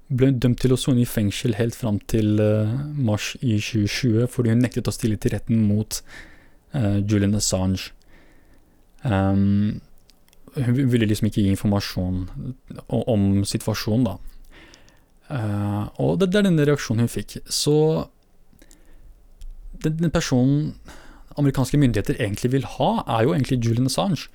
ble 0.09 0.31
hun 0.31 0.39
dømt 0.43 0.61
til 0.63 0.75
å 0.75 0.79
sone 0.79 1.03
i 1.03 1.09
fengsel 1.09 1.57
helt 1.59 1.75
fram 1.75 1.99
til 2.11 2.39
uh, 2.39 2.71
mars 2.95 3.33
i 3.41 3.57
2020 3.59 4.29
fordi 4.31 4.53
hun 4.53 4.63
nektet 4.63 4.87
å 4.87 4.95
stille 4.95 5.19
til 5.19 5.35
retten 5.35 5.65
mot 5.67 6.01
uh, 6.77 6.99
Julian 7.03 7.35
Assange. 7.39 7.91
Um, 9.03 9.83
hun 10.57 10.79
ville 10.93 11.09
liksom 11.11 11.29
ikke 11.29 11.43
gi 11.43 11.53
informasjon 11.53 12.23
om 12.89 13.27
situasjonen, 13.45 14.07
da. 14.07 14.17
Uh, 15.27 15.85
og 16.01 16.21
det, 16.21 16.31
det, 16.31 16.39
er 16.39 16.47
denne 16.49 16.67
reaksjonen 16.69 17.05
hun 17.05 17.13
fikk. 17.13 17.41
Så 17.51 17.75
den, 19.83 19.99
den 19.99 20.15
personen 20.15 20.71
amerikanske 21.37 21.79
myndigheter 21.83 22.17
egentlig 22.23 22.53
vil 22.55 22.69
ha, 22.79 22.91
er 23.19 23.27
jo 23.27 23.35
egentlig 23.35 23.59
Julian 23.65 23.91
Assange. 23.91 24.31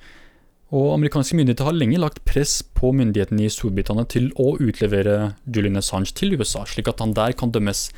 Og 0.72 0.94
amerikanske 0.94 1.36
myndigheter 1.36 1.68
har 1.68 1.76
lenge 1.76 2.00
lagt 2.00 2.22
press 2.28 2.62
på 2.64 2.94
myndighetene 2.96 3.44
i 3.44 3.52
Storbritannia 3.52 4.06
til 4.08 4.30
å 4.40 4.54
utlevere 4.56 5.34
Julian 5.44 5.76
Assange 5.76 6.14
til 6.16 6.32
USA, 6.38 6.64
slik 6.68 6.88
at 6.88 7.02
han 7.04 7.12
der 7.16 7.36
kan 7.36 7.52
dømmes 7.52 7.90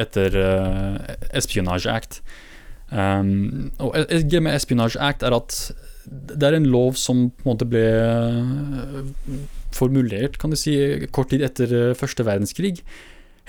etter 0.00 0.32
uh, 0.40 0.96
Espionage 1.36 1.90
Act. 1.92 2.22
Um, 2.92 3.70
og 3.80 3.96
greia 4.08 4.40
med 4.44 4.56
Espionage 4.56 4.96
Act 5.00 5.24
er 5.24 5.36
at 5.36 5.58
det 6.08 6.48
er 6.48 6.56
en 6.56 6.70
lov 6.72 6.96
som 6.98 7.28
på 7.30 7.44
en 7.44 7.52
måte 7.52 7.68
ble 7.68 7.82
eh, 7.86 9.36
formulert 9.72 10.38
kan 10.40 10.52
du 10.52 10.58
si, 10.58 10.74
kort 11.14 11.30
tid 11.32 11.44
etter 11.46 11.72
eh, 11.78 11.96
første 11.98 12.26
verdenskrig. 12.26 12.82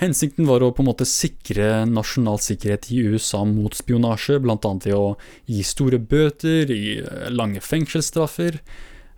Hensikten 0.02 0.48
var 0.48 0.64
å 0.64 0.72
på 0.74 0.82
en 0.82 0.88
måte 0.90 1.06
sikre 1.06 1.84
nasjonal 1.86 2.40
sikkerhet 2.42 2.88
i 2.90 3.04
USA 3.14 3.44
mot 3.46 3.76
spionasje, 3.78 4.40
bl.a. 4.42 4.58
ved 4.58 4.94
å 4.96 5.14
gi 5.46 5.62
store 5.66 6.00
bøter, 6.02 6.72
gi 6.72 6.96
eh, 6.98 7.28
lange 7.30 7.62
fengselsstraffer. 7.62 8.58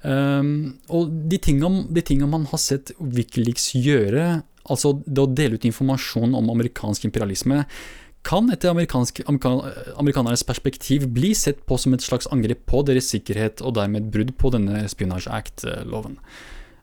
Um, 0.07 0.77
og 0.93 1.14
de 1.33 1.39
tingene, 1.43 1.87
de 1.91 2.05
tingene, 2.05 2.29
man 2.31 2.45
har 2.51 2.61
sett 2.62 2.93
Wikileaks 3.01 3.72
gjøre, 3.74 4.43
altså 4.68 4.99
det 5.07 5.22
å 5.22 5.31
dele 5.33 5.57
ut 5.57 5.64
informasjon 5.66 6.37
om 6.37 6.53
amerikansk 6.53 7.09
imperialisme, 7.09 7.64
kan 8.27 8.51
etter 8.51 8.72
amerikanernes 8.74 10.43
perspektiv 10.47 11.07
bli 11.14 11.31
sett 11.39 11.62
på 11.66 11.79
som 11.79 11.95
et 11.95 12.03
slags 12.03 12.27
angrep 12.35 12.64
på 12.66 12.83
deres 12.87 13.09
sikkerhet, 13.14 13.62
og 13.62 13.77
dermed 13.79 14.11
brudd 14.12 14.35
på 14.39 14.51
denne 14.55 14.83
Spionage 14.91 15.31
Act-loven. 15.31 16.18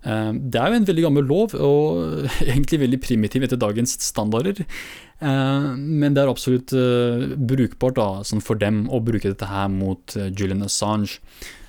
Eh, 0.03 0.31
det 0.35 0.59
er 0.59 0.71
jo 0.71 0.79
en 0.81 0.87
veldig 0.87 1.05
gammel 1.05 1.27
lov, 1.29 1.55
og 1.55 2.27
egentlig 2.51 2.81
veldig 2.83 3.01
primitiv 3.03 3.45
etter 3.47 3.59
dagens 3.59 3.95
standarder. 4.03 4.63
Eh, 4.63 5.67
men 5.79 6.15
det 6.15 6.23
er 6.23 6.31
absolutt 6.31 6.73
eh, 6.75 7.27
brukbart 7.39 7.99
da, 7.99 8.07
sånn 8.27 8.43
for 8.43 8.59
dem 8.59 8.85
å 8.91 9.01
bruke 9.03 9.31
dette 9.31 9.49
her 9.49 9.69
mot 9.71 10.17
Julian 10.33 10.65
Assange, 10.67 11.21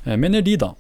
mener 0.05 0.43
de, 0.45 0.59
da. 0.61 0.75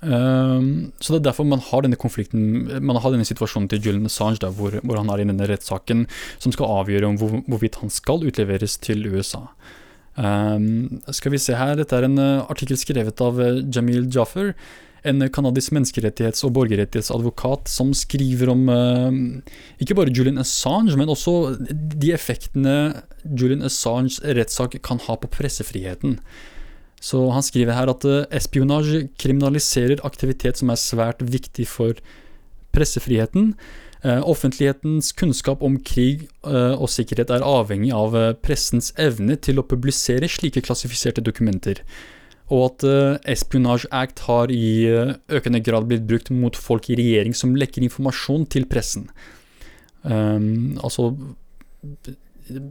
Så 0.00 1.12
det 1.12 1.18
er 1.18 1.24
derfor 1.26 1.44
man 1.48 1.60
har 1.60 1.82
denne 1.84 1.98
konflikten, 2.00 2.42
man 2.84 2.96
har 3.00 3.12
denne 3.12 3.26
situasjonen 3.28 3.68
til 3.68 3.82
Julian 3.84 4.08
Assange, 4.08 4.40
da, 4.40 4.48
hvor, 4.56 4.78
hvor, 4.80 4.96
han 4.96 5.08
er 5.12 5.22
i 5.22 5.26
denne 5.28 5.48
rettssaken 5.48 6.06
som 6.40 6.52
skal 6.52 6.72
avgjøre 6.80 7.08
om 7.08 7.18
hvor, 7.20 7.34
hvorvidt 7.48 7.78
han 7.82 7.92
skal 7.92 8.24
utleveres 8.28 8.78
til 8.80 9.04
USA. 9.08 9.42
Um, 10.20 11.00
skal 11.16 11.32
vi 11.32 11.40
se 11.40 11.56
her, 11.56 11.76
dette 11.80 11.96
er 11.96 12.08
en 12.08 12.20
artikkel 12.20 12.80
skrevet 12.80 13.20
av 13.24 13.40
Jamil 13.72 14.08
Jaffer 14.12 14.54
en 15.06 15.24
canadisk 15.32 15.72
menneskerettighets- 15.72 16.44
og 16.44 16.54
borgerrettighetsadvokat 16.58 17.70
som 17.70 17.92
skriver 17.96 18.52
om 18.52 18.68
uh, 18.68 19.10
ikke 19.80 19.96
bare 19.96 20.12
Julian 20.12 20.40
Assange, 20.42 20.96
men 20.98 21.08
også 21.08 21.56
de 21.70 22.12
effektene 22.16 23.02
Julian 23.24 23.64
Assanges 23.66 24.20
rettssak 24.24 24.76
kan 24.84 25.00
ha 25.06 25.16
på 25.16 25.30
pressefriheten. 25.32 26.18
Så 27.00 27.22
han 27.32 27.44
skriver 27.44 27.76
her 27.76 27.92
at 27.92 28.04
uh, 28.04 28.24
espionasje 28.36 29.06
kriminaliserer 29.20 30.04
aktivitet 30.04 30.60
som 30.60 30.72
er 30.72 30.80
svært 30.80 31.24
viktig 31.24 31.68
for 31.70 31.96
pressefriheten. 32.76 33.54
Uh, 34.04 34.20
offentlighetens 34.28 35.12
kunnskap 35.16 35.64
om 35.64 35.76
krig 35.84 36.28
og 36.42 36.88
sikkerhet 36.88 37.32
er 37.34 37.44
avhengig 37.44 37.90
av 37.92 38.14
pressens 38.40 38.94
evne 39.00 39.36
til 39.36 39.60
å 39.60 39.66
publisere 39.68 40.28
slike 40.28 40.62
klassifiserte 40.64 41.20
dokumenter 41.24 41.82
og 42.50 42.64
at 42.66 42.86
uh, 42.86 43.18
Espionage 43.30 43.88
Act 43.94 44.24
har 44.26 44.50
i 44.50 44.86
uh, 44.90 45.14
økende 45.30 45.62
grad 45.64 45.86
blitt 45.90 46.06
brukt 46.08 46.32
mot 46.34 46.56
folk 46.58 46.90
i 46.90 46.98
regjering 46.98 47.36
som 47.36 47.54
lekker 47.58 47.84
informasjon 47.86 48.48
til 48.50 48.66
pressen. 48.70 49.06
Um, 50.02 50.78
altså 50.82 51.12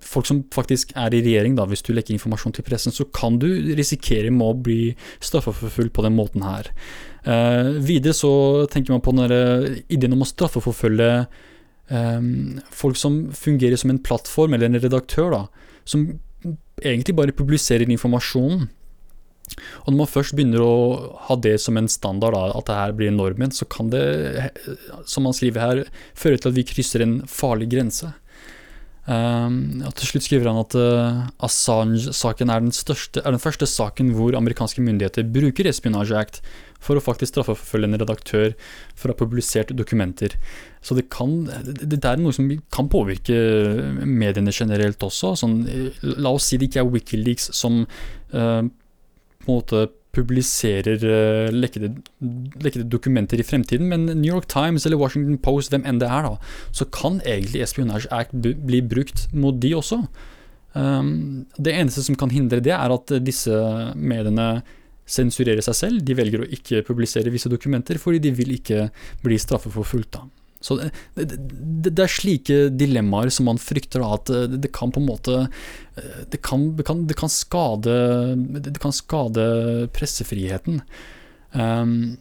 folk 0.04 0.28
som 0.28 0.42
faktisk 0.52 0.92
er 1.00 1.14
i 1.16 1.22
regjering, 1.24 1.56
da, 1.56 1.64
hvis 1.70 1.84
du 1.86 1.94
lekker 1.94 2.16
informasjon 2.16 2.58
til 2.58 2.66
pressen, 2.68 2.92
så 2.92 3.06
kan 3.16 3.38
du 3.40 3.48
risikere 3.78 4.32
med 4.34 4.48
å 4.48 4.58
bli 4.68 4.80
straffeforfulgt 5.24 5.94
på 5.96 6.04
den 6.06 6.18
måten 6.18 6.44
her. 6.44 6.72
Uh, 7.24 7.80
videre 7.84 8.16
så 8.18 8.32
tenker 8.72 8.96
man 8.96 9.04
på 9.06 9.16
denne 9.16 9.78
ideen 9.88 10.18
om 10.18 10.26
å 10.26 10.30
straffeforfølge 10.30 11.12
um, 11.92 12.60
folk 12.76 13.00
som 13.00 13.22
fungerer 13.36 13.80
som 13.80 13.94
en 13.94 14.02
plattform 14.04 14.58
eller 14.58 14.68
en 14.68 14.82
redaktør, 14.84 15.32
da, 15.36 15.46
som 15.88 16.10
egentlig 16.84 17.16
bare 17.16 17.36
publiserer 17.36 17.88
informasjonen 17.88 18.68
og 19.58 19.92
når 19.92 19.98
man 20.02 20.12
først 20.12 20.36
begynner 20.38 20.64
å 20.64 20.76
ha 21.28 21.38
det 21.42 21.58
som 21.64 21.80
en 21.80 21.90
standard, 21.92 22.38
da, 22.38 22.54
at 22.58 22.70
det 22.70 22.80
her 22.80 22.96
blir 22.98 23.14
normen, 23.16 23.54
så 23.56 23.68
kan 23.70 23.92
det, 23.94 24.04
som 25.10 25.28
han 25.28 25.36
skriver 25.36 25.66
her, 25.66 25.84
føre 26.18 26.40
til 26.40 26.52
at 26.52 26.58
vi 26.58 26.68
krysser 26.70 27.06
en 27.06 27.20
farlig 27.30 27.70
grense. 27.74 28.12
Um, 29.10 29.80
og 29.88 29.96
til 29.98 30.06
slutt 30.06 30.26
skriver 30.28 30.52
han 30.52 30.60
at 30.62 30.76
uh, 30.78 31.22
Assange-saken 31.48 32.52
er, 32.54 32.62
er, 32.62 33.32
den 33.32 33.42
første 33.42 33.66
saken 33.66 34.12
hvor 34.14 34.36
amerikanske 34.38 34.84
myndigheter 34.86 35.26
bruker 35.34 35.66
Espionage 35.66 36.14
Act 36.14 36.38
for 36.84 37.00
å 37.00 37.02
faktisk 37.02 37.32
straffeforfølge 37.34 37.90
en 37.90 37.98
redaktør 38.04 38.54
for 38.94 39.10
å 39.10 39.16
ha 39.16 39.18
publisert 39.18 39.74
dokumenter. 39.74 40.36
Så 40.86 40.94
det, 41.00 41.08
kan, 41.10 41.48
det, 41.66 41.98
er 42.06 42.22
noe 42.22 42.36
som 42.36 42.52
kan 42.76 42.92
påvirke 42.92 43.40
mediene 44.06 44.54
generelt 44.54 45.02
også. 45.04 45.34
Sånn, 45.42 45.64
la 46.04 46.36
oss 46.36 46.52
si 46.52 46.60
det 46.60 46.70
ikke 46.70 46.84
er 46.84 46.94
Wikileaks 46.94 47.50
som 47.58 47.82
uh, 48.36 48.62
på 49.50 49.56
en 49.56 49.60
måte 49.64 49.88
publiserer 50.16 51.04
uh, 51.06 51.52
lekkede, 51.54 51.92
lekkede, 52.62 52.88
dokumenter 52.90 53.40
i 53.40 53.46
fremtiden, 53.46 53.90
men 53.92 54.08
New 54.10 54.30
York 54.30 54.48
Times 54.50 54.86
eller 54.86 54.98
Washington 54.98 55.38
Post, 55.42 55.74
hvem 55.74 55.86
enn 55.86 56.02
det 56.02 56.10
er, 56.10 56.26
da, 56.26 56.56
så 56.74 56.88
kan 56.90 57.22
egentlig 57.26 57.62
Espionage 57.66 58.10
Act 58.14 58.34
bli 58.42 58.82
brukt 58.82 59.28
mot 59.34 59.58
de 59.62 59.76
også. 59.78 60.02
Um, 60.74 61.46
det 61.58 61.74
eneste 61.74 62.06
som 62.06 62.18
kan 62.18 62.34
hindre 62.34 62.62
det, 62.62 62.74
er 62.74 62.94
at 62.94 63.14
disse 63.26 63.54
mediene 63.98 64.62
sensurerer 65.10 65.66
seg 65.66 65.78
selv. 65.78 66.02
De 66.06 66.18
velger 66.18 66.44
å 66.44 66.50
ikke 66.58 66.84
publisere 66.86 67.34
visse 67.34 67.50
dokumenter 67.50 67.98
fordi 68.02 68.22
de 68.28 68.34
vil 68.38 68.54
ikke 68.58 68.90
bli 69.26 69.40
straffeforfulgt. 69.42 70.18
da. 70.18 70.39
Så 70.60 70.76
det, 70.80 70.90
det, 71.16 71.38
det, 71.88 72.04
er 72.04 72.12
slike 72.12 72.56
dilemmaer 72.76 73.32
som 73.32 73.48
man 73.48 73.62
frykter 73.62 74.04
da, 74.04 74.10
at 74.18 74.32
det, 74.32 74.60
det, 74.66 74.72
kan 74.76 74.92
på 74.92 75.00
en 75.00 75.08
måte 75.08 75.38
Det 76.32 76.42
kan, 76.44 76.66
kan, 76.84 77.06
kan 77.16 77.32
skade 77.32 77.94
Det 78.68 78.76
kan 78.84 78.96
skade 78.96 79.46
pressefriheten. 79.96 80.82
Um, 81.56 82.18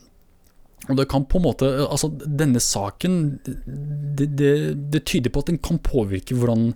Og 0.89 0.97
det 0.97 1.09
kan 1.11 1.26
på 1.28 1.41
en 1.41 1.47
måte, 1.49 1.66
altså 1.84 2.11
Denne 2.14 2.62
saken 2.62 3.18
det, 3.45 4.30
det, 4.39 4.55
det 4.95 5.05
tyder 5.05 5.34
på 5.34 5.43
at 5.43 5.51
den 5.51 5.61
kan 5.61 5.82
påvirke 5.82 6.39
hvordan 6.39 6.72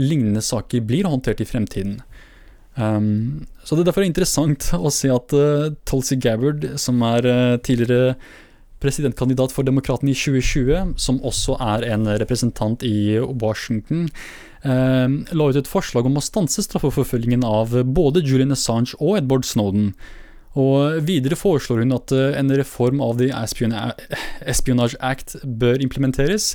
lignende 0.00 0.40
saker 0.40 0.80
blir 0.88 1.04
håndtert 1.04 1.42
i 1.44 1.46
fremtiden. 1.46 1.98
Um, 2.80 3.44
så 3.60 3.76
det 3.76 3.82
er 3.82 3.90
derfor 3.90 4.06
interessant 4.06 4.70
å 4.86 4.88
se 4.92 5.10
at 5.12 5.34
uh, 5.36 5.74
Tulsi 5.88 6.16
Gabbard, 6.16 6.64
som 6.80 7.02
er 7.04 7.28
uh, 7.28 7.58
tidligere 7.60 8.14
presidentkandidat 8.82 9.54
for 9.54 9.66
Demokratene 9.66 10.12
i 10.12 10.18
2020, 10.18 10.96
som 11.00 11.20
også 11.24 11.56
er 11.62 11.86
en 11.94 12.08
representant 12.20 12.82
i 12.86 13.18
Washington, 13.20 14.08
uh, 14.66 15.06
la 15.32 15.46
ut 15.48 15.60
et 15.60 15.70
forslag 15.70 16.08
om 16.08 16.18
å 16.18 16.24
stanse 16.24 16.64
straffeforfølgingen 16.66 17.46
av 17.46 17.76
både 17.94 18.24
Julian 18.26 18.54
Assange 18.56 18.98
og 18.98 19.22
Edward 19.22 19.46
Snowden. 19.48 19.92
Og 20.58 20.98
Videre 21.08 21.38
foreslår 21.38 21.84
hun 21.84 21.96
at 21.96 22.12
uh, 22.12 22.32
en 22.36 22.52
reform 22.58 23.00
av 23.04 23.16
The 23.22 23.30
Espionage 23.32 24.98
Act 25.00 25.38
bør 25.46 25.80
implementeres. 25.84 26.52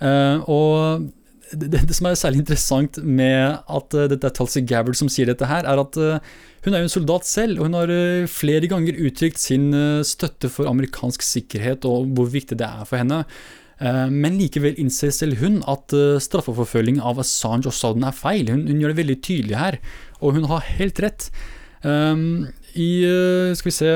Uh, 0.00 0.40
og 0.50 1.10
det, 1.52 1.82
det, 1.88 1.94
som 1.96 2.08
er 2.08 2.16
særlig 2.18 2.42
interessant 2.42 2.98
med 3.02 3.58
at 3.68 3.96
uh, 3.96 4.06
dette 4.10 4.28
er 4.28 4.34
Tulsi 4.36 4.62
Gabbard 4.66 4.98
som 4.98 5.10
sier 5.12 5.28
dette 5.30 5.48
her, 5.48 5.66
er 5.68 5.82
at 5.82 5.98
uh, 6.00 6.36
hun 6.64 6.72
er 6.74 6.82
jo 6.82 6.88
en 6.88 6.94
soldat 6.94 7.28
selv, 7.28 7.58
og 7.58 7.68
hun 7.68 7.76
har 7.78 7.92
uh, 7.92 8.30
flere 8.30 8.70
ganger 8.70 9.00
uttrykt 9.06 9.42
sin 9.42 9.68
støtte 10.06 10.50
for 10.52 10.70
amerikansk 10.70 11.24
sikkerhet 11.24 11.84
og 11.88 12.08
hvor 12.16 12.30
viktig 12.32 12.58
det 12.60 12.68
er 12.68 12.88
for 12.88 13.00
henne. 13.02 13.24
Men 13.84 14.36
likevel 14.38 14.78
innser 14.78 15.10
selv 15.12 15.40
hun 15.42 15.56
at 15.68 15.90
straffeforfølging 16.22 17.00
av 17.04 17.18
Assange 17.20 17.66
og 17.66 17.74
Snowden 17.74 18.06
er 18.06 18.14
feil. 18.14 18.46
Hun, 18.48 18.62
hun, 18.70 18.78
gjør 18.80 18.94
det 18.94 19.00
veldig 19.00 19.16
tydelig 19.26 19.56
her, 19.58 19.76
og 20.22 20.38
hun 20.38 20.46
har 20.48 20.62
helt 20.78 21.02
rett. 21.02 21.26
Um, 21.82 22.46
I 22.78 22.88
skal 23.58 23.68
vi 23.68 23.74
se 23.74 23.90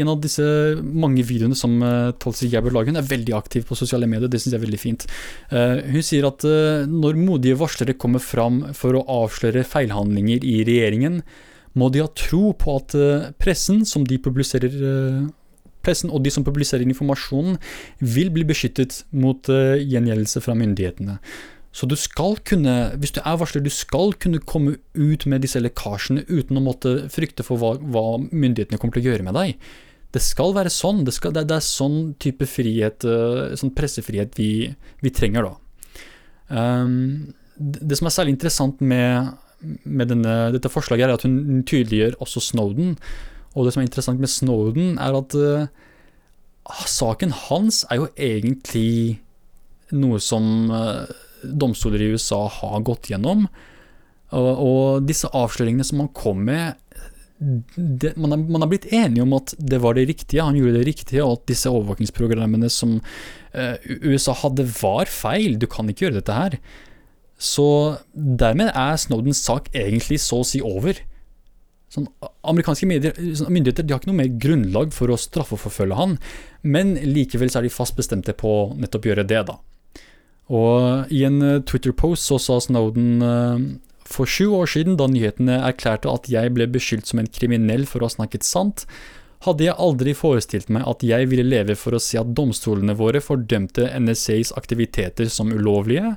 en 0.00 0.10
av 0.12 0.20
disse 0.22 0.44
mange 0.82 1.24
videoene 1.26 1.56
som 1.58 1.76
uh, 1.82 2.12
Tulsi 2.20 2.50
Gabbard 2.52 2.74
lager, 2.76 2.94
hun 2.94 3.00
er 3.00 3.08
veldig 3.08 3.36
aktiv 3.36 3.66
på 3.68 3.78
sosiale 3.78 4.08
medier, 4.10 4.30
det 4.30 4.40
syns 4.42 4.56
jeg 4.56 4.60
er 4.60 4.66
veldig 4.66 4.80
fint. 4.80 5.06
Uh, 5.52 5.80
hun 5.94 6.04
sier 6.04 6.28
at 6.28 6.44
uh, 6.48 6.84
når 6.90 7.20
modige 7.20 7.58
varslere 7.60 7.96
kommer 7.98 8.22
fram 8.22 8.62
for 8.76 8.98
å 8.98 9.06
avsløre 9.22 9.66
feilhandlinger 9.68 10.44
i 10.46 10.60
regjeringen, 10.66 11.22
må 11.74 11.88
de 11.90 12.04
ha 12.04 12.10
tro 12.14 12.52
på 12.54 12.76
at 12.78 12.92
pressen, 13.42 13.80
som 13.82 14.04
de 14.06 14.14
publiserer 14.22 14.76
pressen 15.84 16.12
og 16.14 16.22
de 16.22 16.30
som 16.30 16.44
publiserer 16.46 16.86
informasjonen, 16.86 17.56
vil 17.98 18.30
bli 18.30 18.44
beskyttet 18.46 19.00
mot 19.10 19.50
gjengjeldelse 19.50 20.38
fra 20.44 20.54
myndighetene. 20.54 21.16
Så 21.74 21.88
du 21.90 21.96
skal 21.98 22.36
kunne, 22.46 22.74
hvis 23.02 23.16
du 23.16 23.18
er 23.24 23.38
varsler, 23.40 23.64
du 23.64 23.72
skal 23.72 24.14
kunne 24.22 24.38
komme 24.46 24.76
ut 24.94 25.26
med 25.26 25.42
disse 25.42 25.58
lekkasjene 25.58 26.22
uten 26.28 26.60
å 26.60 26.62
måtte 26.62 26.94
frykte 27.10 27.42
for 27.46 27.58
hva, 27.58 27.74
hva 27.82 28.04
myndighetene 28.22 28.78
kommer 28.78 28.94
til 28.94 29.02
å 29.02 29.10
gjøre 29.10 29.26
med 29.26 29.34
deg. 29.34 29.64
Det 30.14 30.22
skal 30.22 30.54
være 30.54 30.70
sånn. 30.70 31.02
Det, 31.02 31.16
skal, 31.16 31.34
det, 31.34 31.48
det 31.50 31.56
er 31.58 31.66
sånn 31.66 31.98
type 32.22 32.46
frihet, 32.46 33.02
eh, 33.02 33.56
sånn 33.58 33.74
pressefrihet 33.74 34.38
vi, 34.38 34.50
vi 35.02 35.12
trenger, 35.14 35.48
da. 35.50 35.58
Um, 36.54 37.34
det 37.58 37.98
som 37.98 38.06
er 38.06 38.14
særlig 38.14 38.36
interessant 38.36 38.78
med, 38.78 39.34
med 39.82 40.12
denne, 40.12 40.36
dette 40.54 40.70
forslaget, 40.70 41.08
er 41.08 41.16
at 41.18 41.26
hun 41.26 41.64
tydeliggjør 41.66 42.20
også 42.22 42.44
Snowden. 42.52 42.94
Og 43.58 43.66
det 43.66 43.74
som 43.74 43.82
er 43.82 43.88
interessant 43.88 44.22
med 44.22 44.30
Snowden, 44.30 44.94
er 45.02 45.18
at 45.18 45.34
uh, 45.34 45.66
saken 46.86 47.34
hans 47.48 47.82
er 47.90 48.04
jo 48.04 48.08
egentlig 48.14 49.18
noe 49.90 50.22
som 50.22 50.70
uh, 50.70 51.10
domstoler 51.52 52.02
i 52.02 52.12
USA 52.14 52.44
har 52.60 52.84
gått 52.86 53.10
gjennom. 53.12 53.46
Og, 54.34 54.50
og 54.50 55.08
disse 55.08 55.30
avsløringene 55.30 55.86
som 55.86 56.02
han 56.02 56.10
kom 56.16 56.42
med, 56.48 56.80
det, 57.38 58.14
man, 58.16 58.32
er, 58.32 58.42
man, 58.46 58.62
er, 58.62 58.70
blitt 58.70 58.86
enige 58.94 59.24
om 59.24 59.34
at 59.36 59.52
det 59.58 59.80
var 59.82 59.96
det 59.98 60.06
riktige, 60.08 60.44
han 60.44 60.56
gjorde 60.56 60.78
det 60.78 60.86
riktige, 60.88 61.24
og 61.24 61.40
at 61.40 61.48
disse 61.50 61.70
overvåkingsprogrammene 61.70 62.70
som 62.72 62.96
eh, 63.52 63.74
USA 64.06 64.36
hadde, 64.44 64.66
var 64.80 65.10
feil. 65.10 65.58
Du 65.60 65.66
kan 65.70 65.90
ikke 65.90 66.08
gjøre 66.08 66.20
dette 66.20 66.38
her. 66.38 66.58
Så 67.40 67.66
dermed 68.14 68.70
er 68.70 69.00
Snowdens 69.00 69.42
sak 69.44 69.68
egentlig 69.74 70.20
så 70.22 70.40
å 70.40 70.46
si 70.46 70.62
over. 70.64 71.02
Sånn, 71.92 72.08
amerikanske 72.46 72.88
medier, 72.90 73.14
sånn, 73.38 73.52
myndigheter 73.54 73.86
har 73.90 74.00
ikke 74.00 74.10
noe 74.10 74.22
mer 74.22 74.32
grunnlag 74.40 74.94
for 74.94 75.12
å 75.12 75.20
straffeforfølge 75.20 75.98
han, 75.98 76.16
men 76.66 76.96
likevel 77.06 77.52
så 77.52 77.60
er 77.60 77.68
de 77.68 77.74
fast 77.74 77.94
bestemte 77.98 78.34
på 78.34 78.50
å 78.50 78.64
nettopp 78.78 79.10
gjøre 79.10 79.26
det, 79.30 79.44
da. 79.50 79.58
Og 80.52 81.12
i 81.14 81.24
en 81.24 81.40
uh, 81.40 81.62
Twitter-post 81.64 82.28
så 82.28 82.38
sa 82.42 82.60
Snowden 82.60 83.24
uh, 83.24 83.58
for 84.04 84.28
sju 84.28 84.50
år 84.52 84.68
siden, 84.74 84.98
da 85.00 85.08
nyhetene 85.08 85.62
erklærte 85.64 86.12
at 86.12 86.28
jeg 86.32 86.52
ble 86.56 86.68
beskyldt 86.70 87.08
som 87.08 87.22
en 87.22 87.30
kriminell 87.30 87.86
for 87.88 88.02
å 88.02 88.10
ha 88.10 88.16
snakket 88.18 88.44
sant, 88.46 88.84
hadde 89.44 89.66
jeg 89.66 89.76
aldri 89.80 90.14
forestilt 90.16 90.70
meg 90.72 90.86
at 90.88 91.02
jeg 91.04 91.28
ville 91.28 91.44
leve 91.44 91.76
for 91.76 91.96
å 91.96 92.00
se 92.00 92.16
at 92.20 92.32
domstolene 92.36 92.94
våre 92.96 93.20
fordømte 93.20 93.90
NSAs 94.00 94.54
aktiviteter 94.56 95.28
som 95.32 95.52
ulovlige, 95.52 96.14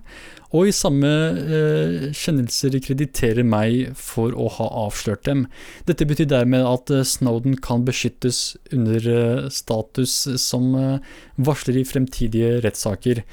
og 0.55 0.69
i 0.69 0.75
samme 0.75 1.09
eh, 1.43 2.05
kjennelser 2.15 2.77
krediterer 2.83 3.43
meg 3.43 3.97
for 3.99 4.31
å 4.31 4.47
ha 4.59 4.69
avslørt 4.85 5.25
dem. 5.27 5.43
Dette 5.89 6.07
betyr 6.07 6.29
dermed 6.31 6.63
at 6.63 6.93
eh, 6.93 7.03
Snowden 7.03 7.57
kan 7.63 7.83
beskyttes 7.87 8.55
under 8.71 9.09
eh, 9.11 9.49
status 9.51 10.15
som 10.39 10.71
eh, 10.79 11.11
varsler 11.35 11.81
i 11.81 11.87
fremtidige 11.87 12.61
rettssaker. 12.63 13.25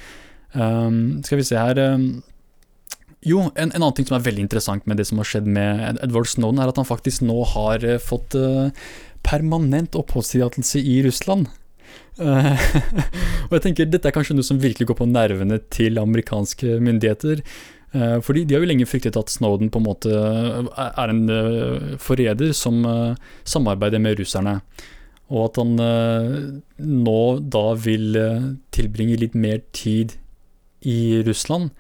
Um, 0.55 1.23
skal 1.27 1.41
vi 1.41 1.47
se 1.49 1.59
her 1.59 1.79
um, 1.83 2.23
Jo, 3.27 3.41
en, 3.59 3.73
en, 3.73 3.81
annen 3.81 3.95
ting 3.99 4.07
som 4.07 4.15
er 4.21 4.23
veldig 4.23 4.45
interessant 4.45 4.85
med 4.87 5.01
det 5.01 5.09
som 5.09 5.19
har 5.19 5.27
skjedd 5.27 5.49
med 5.51 5.99
Edward 6.05 6.29
Snowden, 6.31 6.61
er 6.63 6.71
at 6.71 6.79
han 6.79 6.87
faktisk 6.87 7.25
nå 7.27 7.41
har 7.55 7.83
uh, 7.83 7.99
fått 7.99 8.37
uh, 8.39 8.71
permanent 9.27 9.97
oppholdstillatelse 9.99 10.83
i 10.85 11.01
Russland. 11.07 11.49
Uh, 12.21 12.55
og 13.49 13.57
jeg 13.57 13.65
tenker 13.65 13.89
Dette 13.91 14.11
er 14.11 14.15
kanskje 14.15 14.37
noe 14.37 14.47
som 14.47 14.61
virkelig 14.63 14.87
går 14.91 15.01
på 15.01 15.09
nervene 15.11 15.59
til 15.75 15.99
amerikanske 15.99 16.79
myndigheter. 16.85 17.43
Uh, 17.95 18.19
fordi 18.23 18.45
de 18.45 18.57
har 18.57 18.65
jo 18.65 18.71
lenge 18.71 18.89
fryktet 18.91 19.19
at 19.19 19.33
Snowden 19.33 19.71
på 19.73 19.81
en 19.81 19.89
måte 19.89 20.11
er 20.15 21.11
en 21.11 21.25
uh, 21.31 21.95
forræder 22.03 22.55
som 22.57 22.85
samarbeider 23.43 24.03
med 24.03 24.21
russerne. 24.21 24.61
Og 25.33 25.49
at 25.49 25.57
han 25.57 25.71
nå 26.85 27.21
da 27.51 27.63
vil 27.81 28.19
tilbringe 28.77 29.17
litt 29.19 29.33
mer 29.35 29.63
tid 29.73 30.13
i 30.89 31.23
Russland. 31.27 31.73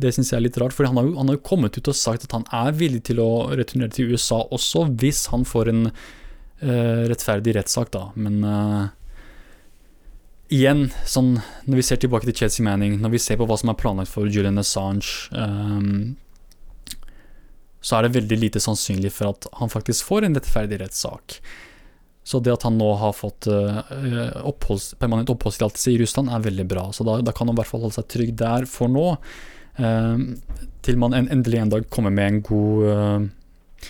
Det 0.00 0.12
syns 0.14 0.30
jeg 0.32 0.38
er 0.38 0.46
litt 0.46 0.58
rart, 0.60 0.74
for 0.76 0.86
han 0.88 0.98
har, 0.98 1.08
jo, 1.08 1.16
han 1.18 1.30
har 1.30 1.36
jo 1.38 1.44
kommet 1.46 1.76
ut 1.76 1.90
og 1.90 1.98
sagt 1.98 2.26
at 2.26 2.36
han 2.36 2.46
er 2.54 2.76
villig 2.76 3.02
til 3.10 3.20
å 3.22 3.50
returnere 3.58 3.92
til 3.94 4.14
USA 4.14 4.42
også, 4.54 4.86
hvis 5.00 5.26
han 5.32 5.44
får 5.48 5.72
en 5.72 5.82
uh, 5.90 7.02
rettferdig 7.10 7.56
rettssak, 7.58 7.92
da. 7.94 8.06
Men 8.14 8.40
uh, 8.46 8.86
igjen, 10.54 10.88
sånn, 11.06 11.36
når 11.66 11.82
vi 11.82 11.86
ser 11.86 12.00
tilbake 12.02 12.30
til 12.30 12.38
Chelsea 12.42 12.66
Manning, 12.66 12.98
når 13.02 13.16
vi 13.16 13.22
ser 13.22 13.40
på 13.40 13.48
hva 13.50 13.58
som 13.60 13.72
er 13.72 13.78
planlagt 13.80 14.12
for 14.14 14.30
Julian 14.30 14.62
Assange, 14.62 15.30
um, 15.34 16.14
så 17.80 17.96
er 17.96 18.06
det 18.06 18.16
veldig 18.18 18.38
lite 18.42 18.60
sannsynlig 18.62 19.12
for 19.16 19.32
at 19.32 19.46
han 19.56 19.72
faktisk 19.72 20.08
får 20.08 20.26
en 20.26 20.36
rettferdig 20.36 20.80
rettssak. 20.82 21.40
Så 22.26 22.40
det 22.44 22.52
at 22.52 22.66
han 22.66 22.76
nå 22.78 22.88
har 23.00 23.14
fått 23.16 23.48
uh, 23.48 23.80
oppholds, 24.46 24.92
permanent 25.00 25.30
oppholdstillatelse 25.32 25.94
i 25.94 25.98
Russland, 26.02 26.30
er 26.30 26.44
veldig 26.44 26.66
bra. 26.68 26.86
Så 26.92 27.06
da, 27.06 27.16
da, 27.24 27.34
kan 27.36 27.48
han 27.48 27.56
i 27.56 27.60
hvert 27.62 27.70
fall 27.70 27.84
holde 27.86 27.96
seg 27.96 28.10
trygg 28.12 28.34
der 28.40 28.66
for 28.70 28.92
nå. 28.92 29.06
Uh, 29.80 30.36
til 30.84 31.00
man 31.00 31.16
en, 31.16 31.30
endelig 31.32 31.62
en 31.62 31.72
dag 31.72 31.86
kommer 31.92 32.12
med 32.12 32.28
en 32.28 32.42
god 32.44 32.88
uh, 32.90 33.28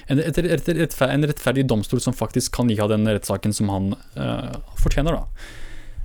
en, 0.07 0.20
et, 0.22 0.39
et, 0.39 0.68
et, 0.70 0.95
en, 1.03 1.26
rettferdig 1.26 1.64
domstol 1.66 2.03
som 2.03 2.14
faktisk 2.14 2.55
kan 2.55 2.70
gi 2.70 2.78
av 2.78 2.93
den 2.93 3.09
rettssaken 3.11 3.55
som 3.57 3.72
han 3.74 3.89
fortjener, 4.78 5.16
da. 5.18 5.49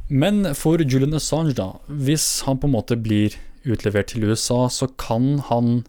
Men 0.10 0.56
for 0.58 0.82
Julian 0.82 1.14
Assange, 1.18 1.54
da, 1.58 1.76
hvis 1.86 2.42
han 2.48 2.58
på 2.58 2.66
en 2.66 2.74
måte 2.74 2.98
blir 2.98 3.38
utlevert 3.62 4.10
til 4.10 4.26
USA, 4.26 4.66
så 4.74 4.90
kan 4.98 5.38
han 5.52 5.84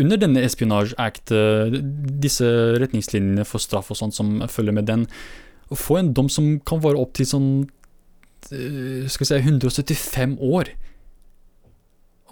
under 0.00 0.16
denne 0.16 0.42
Espionage 0.46 0.96
Act, 1.00 1.32
disse 2.22 2.46
retningslinjene 2.80 3.44
for 3.48 3.62
straff 3.62 3.90
og 3.92 3.98
sånt 3.98 4.16
som 4.16 4.38
følger 4.48 4.76
med 4.76 4.88
den, 4.88 5.06
å 5.72 5.78
få 5.78 5.98
en 6.00 6.12
dom 6.16 6.28
som 6.32 6.56
kan 6.68 6.82
vare 6.84 7.00
opp 7.00 7.14
til 7.16 7.28
sånn 7.28 7.50
eh, 8.52 9.08
skal 9.08 9.24
vi 9.24 9.28
si 9.30 9.40
175 9.40 10.36
år. 10.44 10.72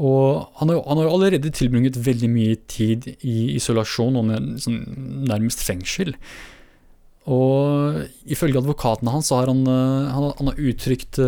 Og 0.00 0.46
han 0.60 0.72
har, 0.72 0.80
han 0.88 1.02
har 1.02 1.10
allerede 1.10 1.52
tilbringet 1.52 1.98
veldig 2.00 2.30
mye 2.32 2.56
tid 2.70 3.10
i 3.20 3.52
isolasjon 3.58 4.16
og 4.20 4.32
sånn, 4.64 4.80
nærmest 5.28 5.64
fengsel. 5.64 6.14
Og 7.30 8.00
ifølge 8.32 8.62
advokatene 8.62 9.12
hans 9.12 9.28
så 9.28 9.42
har 9.42 9.52
han, 9.52 9.60
eh, 9.68 10.08
han, 10.14 10.30
han 10.40 10.52
har 10.52 10.64
uttrykt 10.70 11.20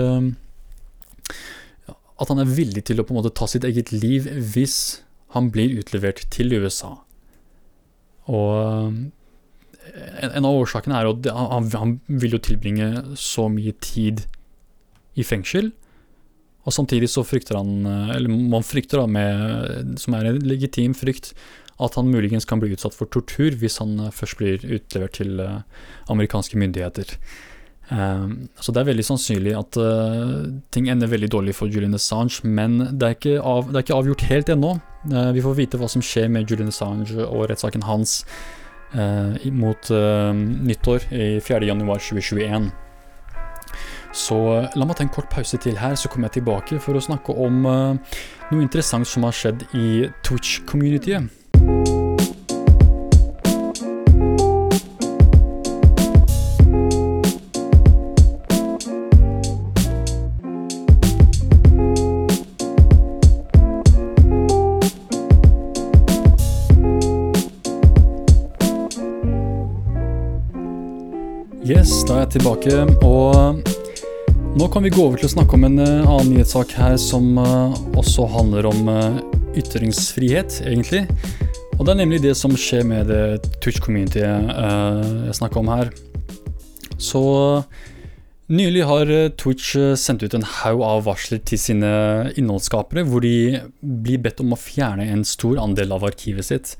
at 2.22 2.30
han 2.30 2.38
er 2.38 2.52
villig 2.54 2.84
til 2.86 3.00
å 3.00 3.06
på 3.06 3.14
en 3.14 3.18
måte 3.20 3.34
ta 3.34 3.48
sitt 3.50 3.64
eget 3.66 3.90
liv 3.94 4.28
hvis 4.54 5.02
han 5.32 5.50
blir 5.52 5.78
utlevert 5.80 6.24
til 6.32 6.52
USA. 6.52 6.94
Og 8.30 8.92
en 10.22 10.46
av 10.46 10.58
årsakene 10.62 10.98
er 10.98 11.10
at 11.10 11.28
han, 11.76 11.96
vil 12.06 12.36
jo 12.36 12.42
tilbringe 12.42 13.16
så 13.18 13.48
mye 13.52 13.74
tid 13.82 14.24
i 15.18 15.24
fengsel. 15.26 15.72
Og 16.62 16.74
samtidig 16.76 17.10
så 17.10 17.24
frykter 17.26 17.58
han, 17.58 17.82
eller 18.14 18.30
man 18.30 18.64
frykter 18.66 19.02
da 19.02 19.08
med, 19.10 19.96
som 20.00 20.14
er 20.14 20.30
en 20.30 20.42
legitim 20.46 20.94
frykt, 20.94 21.32
at 21.82 21.96
han 21.98 22.12
muligens 22.12 22.46
kan 22.46 22.60
bli 22.62 22.70
utsatt 22.76 22.94
for 22.94 23.10
tortur 23.10 23.56
hvis 23.58 23.80
han 23.82 23.96
først 24.14 24.38
blir 24.38 24.62
utlevert 24.62 25.16
til 25.18 25.40
amerikanske 26.12 26.60
myndigheter. 26.60 27.16
Um, 27.92 28.48
så 28.56 28.72
det 28.72 28.80
er 28.80 28.88
veldig 28.88 29.04
sannsynlig 29.04 29.52
at 29.58 29.76
uh, 29.76 30.46
ting 30.72 30.86
ender 30.88 31.10
veldig 31.12 31.28
dårlig 31.34 31.54
for 31.58 31.68
Julian 31.68 31.96
Assange, 31.98 32.40
men 32.48 32.78
det 32.96 33.08
er 33.08 33.16
ikke, 33.18 33.34
av, 33.36 33.68
det 33.68 33.80
er 33.80 33.84
ikke 33.84 33.98
avgjort 33.98 34.24
helt 34.30 34.52
ennå. 34.54 34.70
Uh, 35.10 35.30
vi 35.36 35.42
får 35.44 35.58
vite 35.58 35.80
hva 35.80 35.90
som 35.92 36.04
skjer 36.04 36.30
med 36.32 36.48
Julian 36.48 36.72
Assange 36.72 37.18
og 37.26 37.50
rettssaken 37.50 37.84
hans 37.84 38.22
uh, 38.94 39.36
mot 39.52 39.92
nyttår 39.92 41.04
i 41.12 41.28
4.1.2021. 41.44 42.70
Så 44.16 44.38
la 44.76 44.86
meg 44.86 44.96
ta 44.96 45.04
en 45.04 45.12
kort 45.12 45.30
pause 45.32 45.60
til 45.60 45.76
her, 45.80 45.96
så 45.96 46.08
kommer 46.12 46.28
jeg 46.28 46.40
tilbake 46.40 46.80
for 46.84 46.96
å 46.96 47.04
snakke 47.04 47.32
om 47.32 47.62
noe 47.64 48.60
interessant 48.60 49.08
som 49.08 49.24
har 49.24 49.36
skjedd 49.36 49.64
i 49.72 50.10
Twitch-communityet. 50.24 51.41
Yes, 71.62 71.92
da 72.08 72.16
er 72.16 72.24
jeg 72.24 72.40
tilbake. 72.40 72.72
Og 73.06 73.60
nå 74.58 74.66
kan 74.74 74.82
vi 74.82 74.90
gå 74.90 75.04
over 75.04 75.20
til 75.20 75.28
å 75.28 75.30
snakke 75.30 75.54
om 75.54 75.66
en 75.68 75.78
uh, 75.78 76.08
annen 76.10 76.32
nyhetssak 76.32 76.72
her 76.74 76.96
som 76.98 77.36
uh, 77.38 77.76
også 77.94 78.24
handler 78.32 78.66
om 78.66 78.90
uh, 78.90 79.20
ytringsfrihet, 79.54 80.56
egentlig. 80.66 81.04
Og 81.76 81.84
det 81.86 81.92
er 81.92 82.00
nemlig 82.00 82.18
det 82.24 82.32
som 82.40 82.56
skjer 82.58 82.82
med 82.88 83.06
det 83.12 83.52
Twitch-communityet 83.62 84.50
jeg 84.50 85.36
snakker 85.38 85.62
om 85.62 85.70
her. 85.70 85.92
Så 86.98 87.22
nylig 88.50 88.82
har 88.90 89.14
Twitch 89.38 89.76
sendt 89.98 90.26
ut 90.26 90.34
en 90.34 90.48
haug 90.58 90.82
av 90.86 91.06
varsler 91.06 91.40
til 91.46 91.62
sine 91.62 91.92
innholdsskapere, 92.34 93.06
hvor 93.06 93.22
de 93.22 93.62
blir 93.80 94.22
bedt 94.26 94.42
om 94.42 94.54
å 94.54 94.60
fjerne 94.60 95.06
en 95.14 95.24
stor 95.26 95.62
andel 95.62 95.94
av 95.94 96.10
arkivet 96.10 96.50
sitt. 96.50 96.76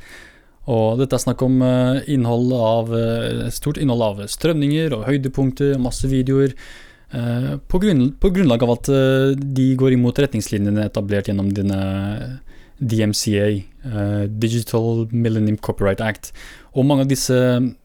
Og 0.71 1.01
dette 1.01 1.17
er 1.17 1.23
snakk 1.25 1.43
om 1.43 1.59
eh, 1.67 2.05
innhold 2.15 2.53
av, 2.55 2.93
eh, 2.95 3.49
stort 3.55 3.81
innhold 3.83 4.05
av 4.07 4.23
strømninger 4.31 4.95
og 4.95 5.09
høydepunkter, 5.09 5.75
masse 5.83 6.07
videoer. 6.07 6.55
Eh, 7.13 7.49
på, 7.67 7.81
grunn, 7.83 8.13
på 8.23 8.31
grunnlag 8.35 8.63
av 8.63 8.77
at 8.77 8.93
de 9.43 9.67
går 9.79 9.97
imot 9.97 10.23
retningslinjene 10.23 10.87
etablert 10.87 11.29
gjennom 11.31 11.51
denne 11.55 11.81
DMCA, 12.83 13.63
Digital 14.43 15.05
Millennium 15.13 15.59
Copyright 15.59 16.01
Act. 16.03 16.33
Og 16.75 16.87
mange 16.87 17.05
av 17.05 17.11
disse 17.11 17.37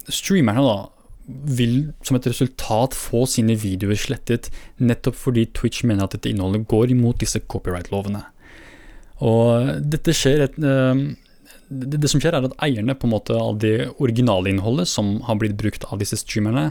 streamerne 0.09 0.63
da, 0.65 0.77
vil 1.27 1.91
som 2.07 2.15
et 2.17 2.29
resultat 2.29 2.95
få 2.95 3.25
sine 3.29 3.57
videoer 3.59 3.99
slettet, 3.99 4.47
nettopp 4.79 5.17
fordi 5.19 5.43
Twitch 5.53 5.83
mener 5.85 6.07
at 6.07 6.15
dette 6.15 6.31
innholdet 6.31 6.65
går 6.71 6.93
imot 6.95 7.19
disse 7.21 7.41
copyright-lovene. 7.51 8.23
Og 9.27 9.73
dette 9.91 10.15
skjer 10.15 10.45
et, 10.47 10.57
det, 11.69 11.99
det, 11.99 12.09
som 12.11 12.21
skjer, 12.23 12.37
er 12.37 12.47
at 12.47 12.55
eierne 12.63 12.95
på 12.95 13.07
en 13.07 13.13
måte 13.15 13.35
av 13.35 13.59
det 13.59 13.89
originale 14.03 14.51
innholdet 14.53 14.87
som 14.89 15.17
har 15.27 15.39
blitt 15.39 15.57
brukt 15.59 15.83
av 15.91 15.99
disse 16.01 16.19
streamerne, 16.21 16.69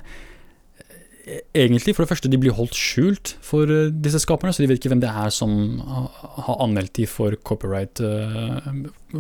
e, 1.26 1.42
egentlig, 1.58 1.94
for 1.96 2.04
det 2.04 2.12
første, 2.14 2.30
de 2.32 2.40
blir 2.40 2.56
holdt 2.56 2.76
skjult 2.78 3.34
for 3.44 3.68
uh, 3.68 3.92
disse 3.92 4.22
skaperne, 4.24 4.54
så 4.56 4.64
de 4.64 4.70
vet 4.70 4.80
ikke 4.80 4.94
hvem 4.94 5.04
det 5.04 5.12
er 5.12 5.32
som 5.34 5.80
har 5.84 6.60
anmeldt 6.64 6.96
de 6.96 7.08
for 7.10 7.36
copyright 7.44 8.00
uh, 8.00 8.72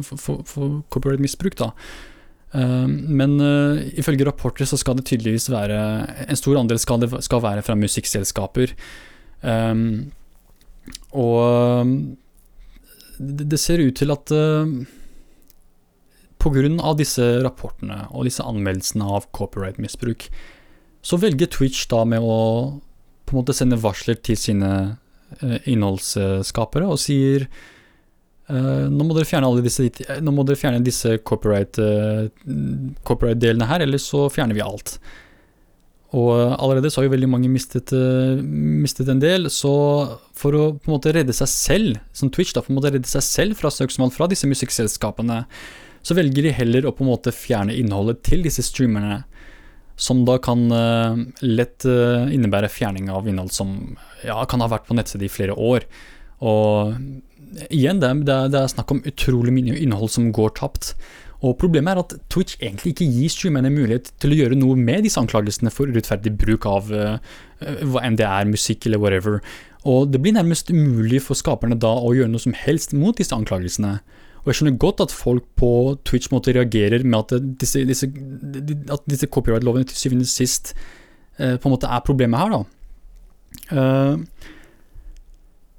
for, 0.02 0.80
copyright-misbruk. 0.92 1.60
men 2.56 3.32
ifølge 4.00 4.24
rapporter 4.24 4.64
så 4.64 4.78
skal 4.80 4.96
det 4.96 5.04
tydeligvis 5.04 5.50
være 5.50 5.76
En 6.30 6.36
stor 6.38 6.56
andel 6.56 6.78
skal, 6.78 7.00
det, 7.02 7.10
skal 7.24 7.42
være 7.42 7.62
fra 7.62 7.74
musikkselskaper. 7.76 8.72
Og 11.12 11.90
det, 13.18 13.58
ser 13.60 13.82
ut 13.82 13.96
til 13.98 14.14
at 14.14 14.32
Pga. 16.46 16.94
disse 16.98 17.24
rapportene 17.44 18.06
og 18.12 18.26
disse 18.28 18.44
anmeldelsene 18.46 19.04
av 19.18 19.26
copyright-misbruk, 19.36 20.28
så 21.02 21.18
velger 21.22 21.50
Twitch 21.50 21.86
da 21.90 22.04
med 22.08 22.22
å 22.22 22.80
på 23.26 23.34
en 23.34 23.40
måte 23.40 23.54
sende 23.56 23.78
varsler 23.82 24.18
til 24.22 24.38
sine 24.38 24.70
eh, 25.42 25.58
innholdsskapere 25.66 26.86
og 26.86 27.02
sier 27.02 27.48
Uh, 28.46 28.86
nå 28.86 29.02
må 29.02 29.10
dere 29.16 29.26
fjerne 29.26 29.48
disse, 29.58 29.88
nå 30.22 30.30
må 30.30 30.44
dere 30.46 30.54
fjerne 30.60 30.78
disse 30.86 31.16
copyright-delene 31.26 32.92
uh, 32.94 33.00
copyright 33.02 33.42
her, 33.72 33.82
ellers 33.82 34.06
så 34.06 34.28
fjerner 34.30 34.54
vi 34.54 34.62
alt. 34.62 34.92
Og 36.14 36.30
allerede 36.54 36.86
så 36.92 37.00
har 37.00 37.08
jo 37.08 37.14
veldig 37.16 37.28
mange 37.32 37.50
mistet, 37.50 37.90
mistet, 38.46 39.10
en 39.10 39.18
del, 39.18 39.50
så 39.50 39.72
for 40.38 40.54
å 40.54 40.78
på 40.78 40.86
en 40.86 40.94
måte 40.94 41.10
redde 41.16 41.34
seg 41.34 41.50
selv, 41.50 41.98
som 42.14 42.30
Twitch, 42.30 42.54
da, 42.54 42.62
for 42.62 42.78
å 42.78 42.86
redde 42.86 43.10
seg 43.10 43.24
selv 43.26 43.58
fra 43.58 43.72
søksmål 43.74 44.14
fra 44.14 44.30
disse 44.30 44.46
musikkselskapene, 44.46 45.42
så 46.06 46.14
velger 46.14 46.46
de 46.46 46.54
heller 46.54 46.86
å 46.86 46.94
på 46.94 47.02
en 47.02 47.10
måte 47.10 47.34
fjerne 47.34 47.74
innholdet 47.74 48.22
til 48.26 48.44
disse 48.46 48.62
streamerne. 48.62 49.24
Som 49.98 50.26
da 50.28 50.36
kan 50.44 50.66
uh, 50.68 51.16
lett 51.40 51.86
uh, 51.88 52.28
innebære 52.28 52.68
fjerning 52.68 53.08
av 53.08 53.26
innhold 53.26 53.54
som 53.56 53.70
ja, 54.20 54.36
kan 54.44 54.60
ha 54.60 54.68
vært 54.68 54.84
på 54.86 54.94
nettsiden 54.94 55.24
i 55.24 55.32
flere 55.32 55.56
år. 55.56 55.86
Og 56.44 56.98
igjen, 57.72 58.02
det 58.02 58.10
er, 58.12 58.50
det 58.52 58.60
er 58.60 58.68
snakk 58.68 58.92
om 58.92 59.00
utrolig 59.08 59.54
mye 59.56 59.78
innhold 59.80 60.12
som 60.12 60.28
går 60.36 60.52
tapt. 60.60 60.92
Og 61.40 61.56
Problemet 61.60 61.94
er 61.94 62.02
at 62.02 62.14
Twitch 62.32 62.58
egentlig 62.60 62.92
ikke 62.92 63.08
gir 63.08 63.32
streamerne 63.32 63.72
mulighet 63.72 64.12
til 64.20 64.32
å 64.32 64.38
gjøre 64.42 64.60
noe 64.60 64.76
med 64.78 65.08
disse 65.08 65.20
anklagelsene 65.20 65.72
for 65.72 65.88
urettferdig 65.88 66.36
bruk 66.38 66.68
av 66.68 66.92
uh, 66.92 67.16
hva 67.88 68.04
enn 68.04 68.20
det 68.20 68.28
er, 68.28 68.52
musikk 68.52 68.86
eller 68.86 69.00
whatever. 69.00 69.40
Og 69.88 70.12
det 70.12 70.20
blir 70.22 70.36
nærmest 70.36 70.70
umulig 70.70 71.24
for 71.24 71.38
skaperne 71.38 71.80
da 71.80 71.92
å 71.96 72.12
gjøre 72.14 72.30
noe 72.32 72.42
som 72.42 72.54
helst 72.56 72.94
mot 72.96 73.16
disse 73.16 73.36
anklagelsene. 73.36 73.96
Og 74.46 74.52
jeg 74.52 74.60
skjønner 74.60 74.78
godt 74.78 75.00
at 75.02 75.10
folk 75.10 75.46
på 75.58 75.68
Twitch 76.06 76.30
måtte 76.30 76.54
reagerer 76.54 77.02
med 77.02 77.18
at 77.18 77.48
disse, 77.60 77.82
disse, 77.88 78.06
disse 79.10 79.26
copyright-lovene 79.26 79.88
til 79.90 79.98
syvende 79.98 80.26
og 80.28 80.30
sist 80.30 80.76
eh, 81.40 81.56
på 81.58 81.66
en 81.66 81.74
måte 81.74 81.90
er 81.90 82.04
problemet 82.06 82.38
her, 82.38 82.54
da. 82.54 82.62
Uh, 83.66 84.52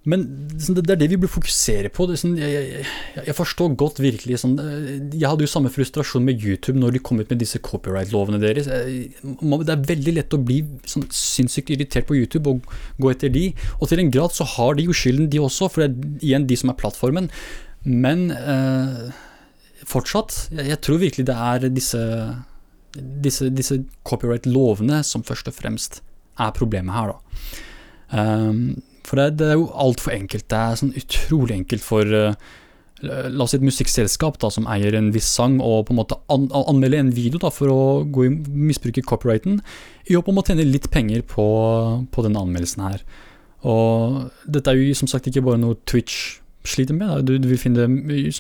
men 0.08 0.24
sånn, 0.62 0.78
det 0.80 0.94
er 0.94 1.00
det 1.02 1.10
vi 1.12 1.20
bør 1.20 1.32
fokusere 1.34 1.90
på. 1.92 2.06
Sånn, 2.20 2.38
jeg, 2.40 2.52
jeg, 2.56 2.84
jeg, 3.18 3.36
forstår 3.36 3.74
godt 3.80 4.00
virkelig 4.00 4.40
sånn, 4.40 4.56
eh, 4.64 4.86
Jeg 5.12 5.28
hadde 5.28 5.44
jo 5.44 5.52
samme 5.52 5.72
frustrasjon 5.74 6.24
med 6.24 6.40
YouTube 6.40 6.80
når 6.80 6.96
de 6.96 7.02
kom 7.04 7.20
ut 7.20 7.32
med 7.34 7.42
disse 7.42 7.60
copyright-lovene 7.64 8.40
deres. 8.40 8.70
Det 8.72 9.74
er 9.74 9.88
veldig 9.92 10.16
lett 10.16 10.36
å 10.36 10.40
bli 10.40 10.62
sånn 10.88 11.10
sinnssykt 11.12 11.74
irritert 11.76 12.08
på 12.08 12.16
YouTube 12.16 12.56
og 12.56 12.72
gå 13.04 13.12
etter 13.12 13.34
de. 13.36 13.50
Og 13.82 13.92
til 13.92 14.04
en 14.04 14.14
grad 14.16 14.36
så 14.36 14.48
har 14.56 14.80
de 14.80 14.88
jo 14.88 14.96
skylden, 14.96 15.28
de 15.34 15.44
også, 15.44 15.68
for 15.74 15.84
det 15.84 15.90
er 15.92 16.28
igjen 16.30 16.48
de 16.48 16.60
som 16.64 16.72
er 16.72 16.80
plattformen. 16.80 17.28
Men 17.88 18.28
eh, 18.36 19.16
fortsatt, 19.88 20.50
jeg, 20.52 20.80
tror 20.84 21.00
virkelig 21.02 21.28
det 21.30 21.38
er 21.38 21.70
disse, 21.72 22.04
disse, 22.98 23.48
disse 23.54 23.80
copyright-lovene 24.08 25.00
som 25.08 25.24
først 25.28 25.48
og 25.48 25.56
fremst 25.56 26.02
er 26.38 26.54
problemet 26.56 26.96
her, 26.96 27.16
da. 27.16 27.42
Um, 28.08 28.60
for 29.08 29.20
det, 29.20 29.38
det, 29.40 29.50
er 29.52 29.60
jo 29.60 29.70
altfor 29.72 30.14
enkelt. 30.16 30.48
Det 30.52 30.58
er 30.60 30.80
sånn 30.80 30.96
utrolig 31.00 31.56
enkelt 31.56 31.84
for 31.84 32.08
uh, 32.08 32.36
La 33.04 33.44
oss 33.44 33.52
si 33.54 33.60
et 33.60 33.66
musikkselskap 33.66 34.40
da, 34.42 34.50
som 34.50 34.66
eier 34.74 34.96
en 34.98 35.12
viss 35.14 35.28
sang, 35.30 35.60
og 35.62 35.84
på 35.88 35.94
en 35.94 36.00
måte 36.00 36.18
an 36.34 36.48
anmelde 36.50 36.98
en 36.98 37.12
video 37.14 37.38
da, 37.44 37.52
for 37.54 37.70
å 37.70 37.82
gå 38.10 38.26
i 38.26 38.32
misbruke 38.34 39.04
copyrighten, 39.06 39.60
i 40.10 40.18
håp 40.18 40.32
om 40.32 40.42
å 40.42 40.44
tjene 40.48 40.66
litt 40.66 40.90
penger 40.90 41.22
på, 41.30 41.46
på 42.10 42.26
denne 42.26 42.42
anmeldelsen 42.42 42.88
her. 42.88 43.04
Og 43.70 44.50
dette 44.50 44.74
er 44.74 44.82
jo 44.82 44.98
som 44.98 45.12
sagt 45.12 45.30
ikke 45.30 45.46
bare 45.46 45.62
noe 45.62 45.78
Twitch 45.86 46.40
sliter 46.70 46.98
med. 46.98 47.28
Du, 47.28 47.36
vil 47.48 47.60
finne 47.60 47.84
det 47.86 47.90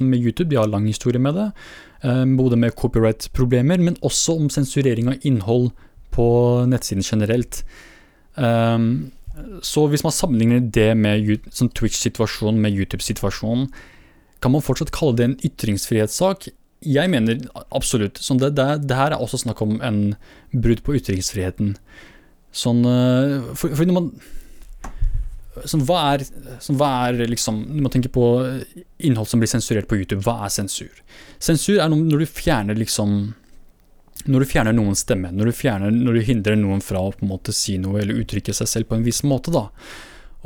med 0.03 0.19
YouTube, 0.19 0.49
de 0.51 0.59
har 0.59 0.69
lang 0.69 0.87
historie 0.89 1.21
med 1.21 1.37
det. 1.37 1.49
Um, 2.03 2.37
både 2.37 2.59
med 2.59 2.75
copyright-problemer, 2.77 3.81
men 3.81 3.99
også 4.05 4.37
om 4.37 4.49
sensurering 4.53 5.09
av 5.11 5.27
innhold 5.27 5.71
på 6.13 6.27
nettsiden 6.69 7.05
generelt. 7.05 7.63
Um, 8.35 9.11
så 9.65 9.85
hvis 9.89 10.03
man 10.05 10.15
sammenligner 10.15 10.61
det 10.73 10.91
med 10.97 11.49
sånn 11.53 11.71
Twitch-situasjonen 11.77 12.61
med 12.61 12.77
YouTube-situasjonen, 12.77 13.67
kan 14.41 14.53
man 14.53 14.63
fortsatt 14.65 14.93
kalle 14.93 15.17
det 15.17 15.27
en 15.27 15.37
ytringsfrihetssak? 15.45 16.49
Jeg 16.85 17.09
mener 17.09 17.41
absolutt. 17.73 18.19
Sånn 18.21 18.41
det, 18.41 18.53
det, 18.57 18.67
det, 18.85 18.97
her 18.97 19.13
er 19.13 19.21
også 19.21 19.41
snakk 19.41 19.63
om 19.65 19.79
en 19.85 20.01
brudd 20.53 20.83
på 20.85 20.97
ytringsfriheten. 20.99 21.73
Sånn, 22.53 22.83
eh, 22.85 23.53
for, 23.57 23.73
for 23.73 23.89
når 23.89 23.97
man 23.97 24.11
som 25.65 25.83
hva, 25.87 26.01
er, 26.13 26.23
som 26.63 26.77
hva 26.79 26.89
er 27.07 27.25
liksom 27.29 27.63
Du 27.71 27.81
må 27.83 27.91
tenke 27.93 28.11
på 28.13 28.23
innhold 29.03 29.29
som 29.29 29.41
blir 29.41 29.51
sensurert 29.51 29.89
på 29.89 29.99
YouTube. 29.99 30.21
Hva 30.25 30.45
er 30.45 30.53
sensur? 30.53 31.03
Sensur 31.39 31.81
er 31.81 31.91
når 31.91 32.23
du 32.23 32.27
fjerner 32.29 32.77
liksom 32.77 33.17
Når 34.27 34.43
du 34.43 34.49
fjerner 34.49 34.75
noens 34.75 35.05
stemme. 35.05 35.31
Når 35.33 35.51
du, 35.51 35.55
fjerner, 35.55 35.93
når 35.93 36.19
du 36.19 36.27
hindrer 36.29 36.59
noen 36.59 36.83
fra 36.83 37.01
å 37.03 37.13
på 37.15 37.25
en 37.25 37.33
måte 37.33 37.55
si 37.55 37.77
noe 37.81 38.01
eller 38.01 38.21
uttrykke 38.23 38.55
seg 38.55 38.69
selv 38.69 38.89
på 38.89 38.97
en 38.97 39.05
viss 39.07 39.23
måte. 39.27 39.53
da. 39.53 39.67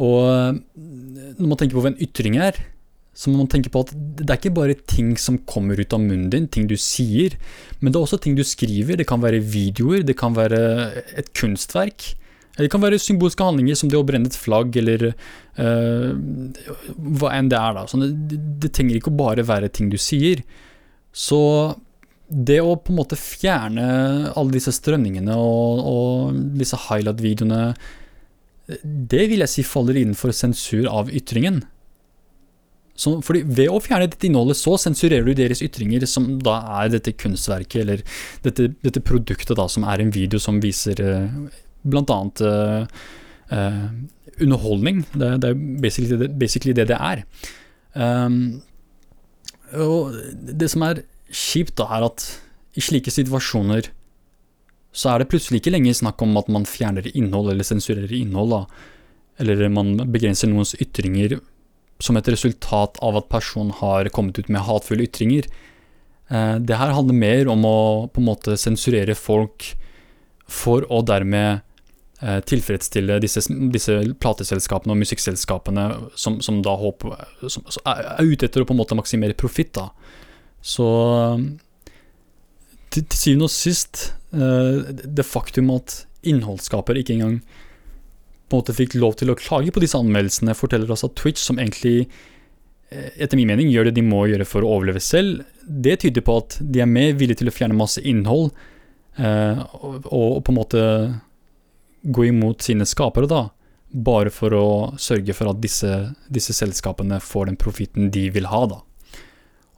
Og 0.01 0.61
når 1.37 1.47
man 1.47 1.57
tenker 1.59 1.77
på 1.77 1.83
hva 1.83 1.91
en 1.91 2.03
ytring 2.03 2.37
er, 2.41 2.57
så 3.11 3.29
må 3.29 3.41
man 3.41 3.49
tenke 3.51 3.71
på 3.71 3.81
at 3.83 3.91
det 3.91 4.29
er 4.29 4.39
ikke 4.39 4.53
bare 4.55 4.77
ting 4.87 5.13
som 5.19 5.41
kommer 5.49 5.79
ut 5.79 5.93
av 5.93 5.99
munnen 5.99 6.29
din, 6.31 6.47
ting 6.47 6.69
du 6.69 6.77
sier, 6.79 7.35
men 7.81 7.91
det 7.91 7.99
er 7.99 8.05
også 8.05 8.21
ting 8.23 8.37
du 8.37 8.43
skriver. 8.47 8.95
Det 8.97 9.07
kan 9.09 9.21
være 9.23 9.41
videoer, 9.43 10.05
det 10.07 10.15
kan 10.19 10.37
være 10.37 10.61
et 11.19 11.31
kunstverk. 11.37 12.13
Det 12.57 12.67
kan 12.71 12.83
være 12.83 12.99
symbolske 12.99 13.45
handlinger 13.45 13.77
som 13.79 13.91
det 13.91 13.99
å 13.99 14.05
brenne 14.07 14.27
et 14.27 14.37
flagg, 14.37 14.75
eller 14.81 15.11
uh, 15.11 16.09
hva 17.21 17.31
enn 17.37 17.51
det 17.51 17.59
er. 17.59 17.77
da. 17.77 17.85
Sånn, 17.89 18.05
det, 18.27 18.41
det, 18.63 18.73
trenger 18.75 18.99
ikke 18.99 19.13
å 19.13 19.21
bare 19.21 19.47
være 19.47 19.71
ting 19.71 19.91
du 19.91 19.97
sier. 20.01 20.43
Så 21.15 21.39
det 22.31 22.61
å 22.63 22.77
på 22.79 22.93
en 22.93 23.01
måte 23.01 23.19
fjerne 23.19 23.87
alle 24.29 24.55
disse 24.55 24.71
strømningene 24.75 25.35
og, 25.35 25.81
og 25.87 26.37
disse 26.59 26.79
highlight-videoene, 26.87 27.63
det 28.81 29.25
vil 29.27 29.43
jeg 29.43 29.51
si 29.51 29.67
faller 29.67 29.99
innenfor 29.99 30.31
sensur 30.35 30.87
av 30.91 31.11
ytringen. 31.11 31.63
Så, 33.01 33.15
fordi 33.25 33.41
Ved 33.47 33.71
å 33.71 33.79
fjerne 33.81 34.07
dette 34.11 34.27
innholdet, 34.27 34.59
så 34.59 34.75
sensurerer 34.79 35.25
du 35.25 35.33
deres 35.35 35.63
ytringer, 35.65 36.05
som 36.09 36.35
da 36.43 36.59
er 36.81 36.91
dette 36.93 37.15
kunstverket, 37.17 37.81
eller 37.81 38.03
dette, 38.45 38.69
dette 38.83 39.03
produktet 39.03 39.55
da, 39.57 39.67
som 39.71 39.87
er 39.89 40.03
en 40.03 40.13
video 40.13 40.39
som 40.41 40.59
viser 40.63 41.01
uh, 41.01 41.49
blant 41.83 42.11
annet 42.13 42.41
uh, 42.45 42.85
uh, 43.51 43.87
underholdning. 44.41 45.03
Det, 45.13 45.31
det, 45.43 45.51
er 45.51 45.63
basically 45.81 46.27
basically 46.27 46.75
det 46.77 46.89
det 46.91 46.99
er. 46.99 47.23
Um, 47.93 48.61
og 49.71 50.15
det 50.31 50.69
som 50.71 50.85
er 50.87 51.03
kjipt, 51.31 51.77
da, 51.79 51.87
er 51.95 52.07
at 52.09 52.27
i 52.75 52.83
slike 52.83 53.11
situasjoner 53.11 53.89
så 54.91 55.13
er 55.13 55.21
det 55.21 55.29
plutselig 55.31 55.61
ikke 55.61 55.71
lenger 55.71 55.95
snakk 55.95 56.21
om 56.23 56.35
at 56.39 56.49
man 56.51 56.67
fjerner 56.67 57.07
innhold 57.15 57.53
eller 57.53 57.67
sensurerer 57.67 58.11
innhold, 58.15 58.51
da. 58.51 58.89
Eller 59.39 59.71
man 59.71 59.95
begrenser 60.11 60.51
noens 60.51 60.73
ytringer 60.75 61.37
som 62.03 62.17
et 62.17 62.27
resultat 62.33 62.99
av 63.05 63.19
at 63.19 63.29
personen 63.31 63.71
har 63.77 64.09
kommet 64.13 64.39
ut 64.39 64.49
med 64.51 64.65
hatefulle 64.67 65.07
ytringer. 65.07 65.47
Eh, 66.27 66.55
det 66.59 66.79
her 66.79 66.95
handler 66.95 67.17
mer 67.17 67.51
om 67.53 67.65
å 67.67 67.77
på 68.11 68.21
en 68.21 68.27
måte 68.27 68.57
sensurere 68.59 69.15
folk 69.15 69.71
for 70.51 70.83
å 70.91 71.01
dermed 71.07 71.61
eh, 71.61 71.67
tilfredsstille 72.21 73.15
disse, 73.23 73.41
disse, 73.73 73.95
plateselskapene 74.21 74.93
og 74.93 74.99
musikkselskapene 75.01 75.85
som, 76.13 76.35
som 76.45 76.59
da 76.61 76.75
håper, 76.77 77.15
som, 77.49 77.65
er 77.89 78.21
ute 78.21 78.45
etter 78.45 78.61
å 78.61 78.67
på 78.69 78.75
en 78.75 78.81
måte 78.83 78.97
maksimere 78.99 79.33
profitt. 79.33 79.79
Så 80.61 80.85
til, 82.91 83.05
til 83.05 83.17
syvende 83.17 83.47
og 83.47 83.53
sist, 83.53 84.11
eh, 84.35 84.91
det 84.91 85.27
faktum 85.27 85.71
at 85.75 86.03
innholdsskaper 86.27 86.99
ikke 86.99 87.15
engang 87.17 87.39
på 88.51 88.57
en 88.57 88.61
måte 88.61 88.75
fikk 88.75 88.97
lov 88.99 89.15
til 89.19 89.31
å 89.31 89.37
klage 89.39 89.71
på 89.71 89.81
disse 89.83 89.99
anmeldelsene, 89.99 90.57
forteller 90.57 90.91
oss 90.91 91.05
at 91.07 91.15
Twitch, 91.19 91.39
som 91.41 91.59
egentlig 91.61 92.09
eh, 92.91 93.09
etter 93.15 93.39
min 93.39 93.49
mening 93.53 93.71
gjør 93.71 93.89
det 93.89 93.95
de 93.97 94.05
må 94.05 94.25
gjøre 94.27 94.47
for 94.47 94.65
å 94.65 94.75
overleve 94.75 95.01
selv, 95.03 95.45
det 95.63 96.01
tyder 96.03 96.25
på 96.25 96.37
at 96.43 96.59
de 96.59 96.83
er 96.83 96.91
mer 96.91 97.15
villige 97.15 97.41
til 97.41 97.51
å 97.51 97.55
fjerne 97.55 97.79
masse 97.79 98.03
innhold 98.03 98.51
eh, 99.15 99.61
og, 99.79 100.03
og, 100.11 100.41
på 100.43 100.51
en 100.51 100.59
måte 100.59 100.83
gå 102.03 102.29
imot 102.29 102.63
sine 102.65 102.87
skapere, 102.89 103.29
da. 103.29 103.49
Bare 103.91 104.31
for 104.31 104.55
å 104.55 104.67
sørge 105.01 105.35
for 105.35 105.51
at 105.51 105.59
disse, 105.63 105.89
disse 106.31 106.55
selskapene 106.55 107.19
får 107.21 107.49
den 107.49 107.59
profitten 107.59 108.11
de 108.13 108.29
vil 108.33 108.47
ha, 108.51 108.63
da. 108.71 108.79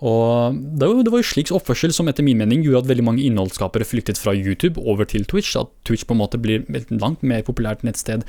Og 0.03 0.57
det 0.75 0.87
var, 0.89 0.99
det 1.05 1.11
jo 1.13 1.23
slik 1.23 1.51
oppførsel 1.55 1.93
som 1.95 2.09
etter 2.11 2.25
min 2.27 2.41
mening 2.41 2.65
gjorde 2.65 2.81
at 2.83 2.89
veldig 2.89 3.05
mange 3.07 3.23
innholdsskapere 3.23 3.87
flyktet 3.87 4.19
fra 4.19 4.33
YouTube 4.35 4.81
over 4.81 5.07
til 5.07 5.23
Twitch. 5.29 5.53
At 5.55 5.71
Twitch 5.87 6.03
på 6.09 6.15
en 6.15 6.19
måte 6.19 6.39
blir 6.41 6.65
et 6.75 6.91
langt 6.91 7.23
mer 7.23 7.45
populært 7.47 7.85
nettsted 7.87 8.25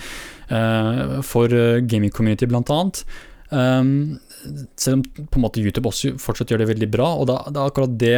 uh, 0.53 1.19
for 1.27 1.51
uh, 1.51 1.83
gaming-community, 1.83 2.47
blant 2.47 2.71
annet. 2.71 3.03
Um, 3.51 4.21
selv 4.79 5.01
om 5.01 5.05
på 5.05 5.41
en 5.41 5.47
måte 5.47 5.65
YouTube 5.65 5.91
også 5.91 6.15
fortsatt 6.23 6.53
gjør 6.53 6.63
det 6.63 6.71
veldig 6.71 6.91
bra. 6.95 7.11
Og 7.19 7.27
det 7.27 7.41
er 7.43 7.65
akkurat 7.65 7.99
det 7.99 8.17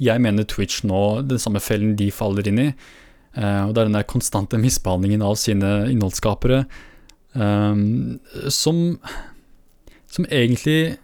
jeg 0.00 0.24
mener 0.24 0.48
Twitch 0.48 0.86
nå, 0.88 1.20
den 1.28 1.42
samme 1.42 1.60
fellen 1.60 1.98
de 2.00 2.08
faller 2.14 2.48
inn 2.48 2.64
i. 2.64 2.70
Uh, 3.32 3.68
og 3.68 3.74
det 3.74 3.82
er 3.82 3.88
den 3.88 3.96
der 3.96 4.08
konstante 4.08 4.60
misbehandlingen 4.60 5.22
av 5.24 5.38
sine 5.40 5.68
innholdsskapere 5.88 6.66
um, 7.32 8.18
som, 8.52 8.82
som 10.12 10.26
egentlig 10.28 10.98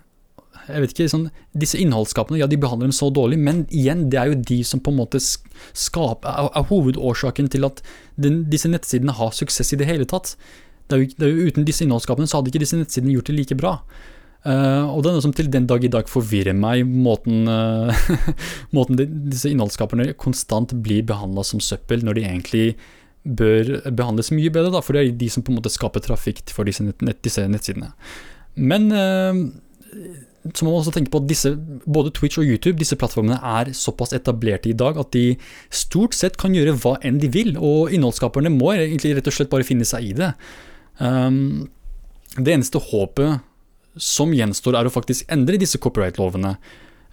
jeg 0.69 0.83
vet 0.85 0.93
ikke, 0.93 1.09
sånn, 1.09 1.29
Disse 1.57 1.79
innholdsskapene 1.81 2.41
ja, 2.43 2.49
de 2.51 2.59
behandler 2.61 2.91
dem 2.91 2.97
så 2.97 3.09
dårlig, 3.15 3.39
men 3.41 3.63
igjen, 3.73 4.07
det 4.13 4.21
er 4.21 4.33
jo 4.33 4.41
de 4.51 4.59
som 4.67 4.83
på 4.85 4.93
en 4.93 5.01
måte 5.01 5.21
skaper, 5.23 6.29
er, 6.29 6.51
er 6.53 6.69
hovedårsaken 6.69 7.49
til 7.55 7.65
at 7.69 7.81
den, 8.21 8.43
disse 8.53 8.69
nettsidene 8.71 9.17
har 9.17 9.33
suksess 9.37 9.73
i 9.73 9.81
det 9.81 9.89
hele 9.89 10.05
tatt. 10.09 10.35
Det 10.89 10.97
er, 10.97 11.03
jo, 11.05 11.17
det 11.17 11.27
er 11.27 11.33
jo 11.33 11.49
Uten 11.49 11.67
disse 11.69 11.85
innholdsskapene 11.87 12.29
så 12.29 12.39
hadde 12.39 12.53
ikke 12.53 12.63
disse 12.65 12.79
nettsidene 12.79 13.17
gjort 13.17 13.31
det 13.31 13.39
like 13.39 13.59
bra. 13.59 13.75
Uh, 14.47 14.87
og 14.87 15.03
det 15.03 15.11
er 15.11 15.17
noe 15.17 15.25
som 15.25 15.35
til 15.35 15.49
den 15.51 15.67
dag 15.69 15.83
i 15.83 15.91
dag 15.91 16.07
forvirrer 16.09 16.55
meg, 16.57 16.87
måten, 16.87 17.49
uh, 17.51 17.91
måten 18.77 19.01
de, 19.01 19.09
disse 19.33 19.51
innholdsskaperne 19.51 20.13
konstant 20.21 20.77
blir 20.85 21.03
behandla 21.09 21.43
som 21.47 21.63
søppel, 21.63 22.05
når 22.07 22.19
de 22.19 22.27
egentlig 22.29 22.69
bør 23.27 23.75
behandles 23.91 24.31
mye 24.33 24.53
bedre, 24.55 24.71
da, 24.73 24.83
for 24.85 24.95
det 24.95 25.03
er 25.03 25.19
de 25.21 25.29
som 25.33 25.43
på 25.45 25.53
en 25.53 25.59
måte 25.59 25.73
skaper 25.75 26.05
trafikk 26.07 26.45
for 26.55 26.69
disse, 26.69 26.87
nett, 26.87 27.19
disse 27.27 27.45
nettsidene. 27.51 27.91
Men 28.59 28.89
uh, 28.95 29.43
så 30.55 30.65
må 30.65 30.71
man 30.71 30.81
også 30.81 30.95
tenke 30.95 31.13
på 31.13 31.21
at 31.21 31.29
disse, 31.29 31.51
både 31.85 32.13
Twitch 32.15 32.39
og 32.41 32.47
YouTube 32.47 32.79
disse 32.79 32.97
plattformene 32.99 33.41
er 33.43 33.73
såpass 33.77 34.15
etablerte 34.17 34.71
i 34.71 34.77
dag 34.77 34.99
at 35.01 35.11
de 35.17 35.33
stort 35.75 36.15
sett 36.17 36.39
kan 36.41 36.55
gjøre 36.55 36.77
hva 36.79 36.95
enn 37.05 37.19
de 37.21 37.31
vil, 37.35 37.57
og 37.59 37.93
innholdsskaperne 37.95 38.53
må 38.55 38.73
egentlig 38.77 39.17
rett 39.19 39.29
og 39.29 39.35
slett 39.35 39.51
bare 39.53 39.67
finne 39.67 39.89
seg 39.89 40.13
i 40.13 40.15
det. 40.17 40.31
Um, 41.03 41.69
det 42.39 42.55
eneste 42.55 42.81
håpet 42.83 43.43
som 44.03 44.35
gjenstår, 44.35 44.79
er 44.79 44.89
å 44.89 44.93
faktisk 44.93 45.29
endre 45.33 45.61
disse 45.61 45.81
copyright-lovene. 45.83 46.57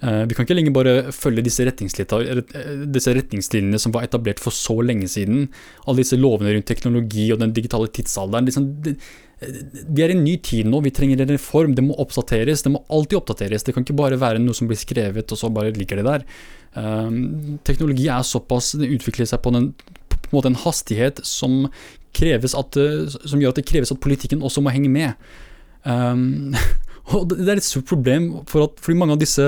Uh, 0.03 0.25
vi 0.27 0.35
kan 0.35 0.43
ikke 0.43 0.57
lenger 0.57 0.73
bare 0.75 0.93
følge 1.15 1.45
disse, 1.45 1.63
disse 1.65 3.13
retningslinjene 3.15 3.79
som 3.79 3.93
var 3.95 4.03
etablert 4.05 4.41
for 4.43 4.53
så 4.53 4.75
lenge 4.83 5.07
siden. 5.11 5.47
Alle 5.85 6.03
disse 6.03 6.19
lovene 6.19 6.51
rundt 6.55 6.67
teknologi 6.67 7.29
og 7.33 7.39
den 7.41 7.53
digitale 7.55 7.87
tidsalderen. 7.95 8.49
Liksom, 8.49 8.67
vi 9.39 10.03
er 10.03 10.11
i 10.11 10.17
en 10.17 10.23
ny 10.23 10.35
tid 10.43 10.67
nå, 10.69 10.81
vi 10.83 10.93
trenger 10.95 11.23
en 11.23 11.33
reform. 11.35 11.77
Det 11.77 11.83
må 11.85 11.95
oppdateres. 12.01 12.65
Det 12.65 12.73
må 12.75 12.83
alltid 12.93 13.19
oppdateres. 13.21 13.63
Det 13.63 13.75
kan 13.75 13.87
ikke 13.87 13.97
bare 13.97 14.19
være 14.19 14.43
noe 14.43 14.57
som 14.57 14.69
blir 14.69 14.79
skrevet, 14.79 15.31
og 15.31 15.39
så 15.39 15.51
bare 15.53 15.73
ligger 15.75 16.01
det 16.01 16.07
der. 16.07 16.27
Um, 16.75 17.57
teknologi 17.63 18.09
er 18.11 18.25
såpass 18.27 18.73
Det 18.75 18.89
utvikler 18.91 19.27
seg 19.29 19.39
på, 19.39 19.53
den, 19.55 19.69
på 20.11 20.17
en 20.27 20.33
måte 20.35 20.51
en 20.51 20.59
hastighet 20.65 21.21
som, 21.23 21.69
at, 21.69 22.79
som, 23.15 23.39
gjør 23.39 23.53
at 23.53 23.61
det 23.61 23.69
kreves 23.69 23.93
at 23.95 24.01
politikken 24.03 24.43
også 24.43 24.63
må 24.63 24.75
henge 24.75 24.91
med. 24.91 25.15
Um, 25.85 26.55
og 27.15 27.29
det 27.31 27.47
er 27.47 27.59
et 27.59 27.67
stort 27.67 27.89
problem, 27.89 28.31
for 28.49 28.67
at, 28.69 28.79
fordi 28.81 28.99
mange 28.99 29.17
av 29.17 29.21
disse 29.21 29.45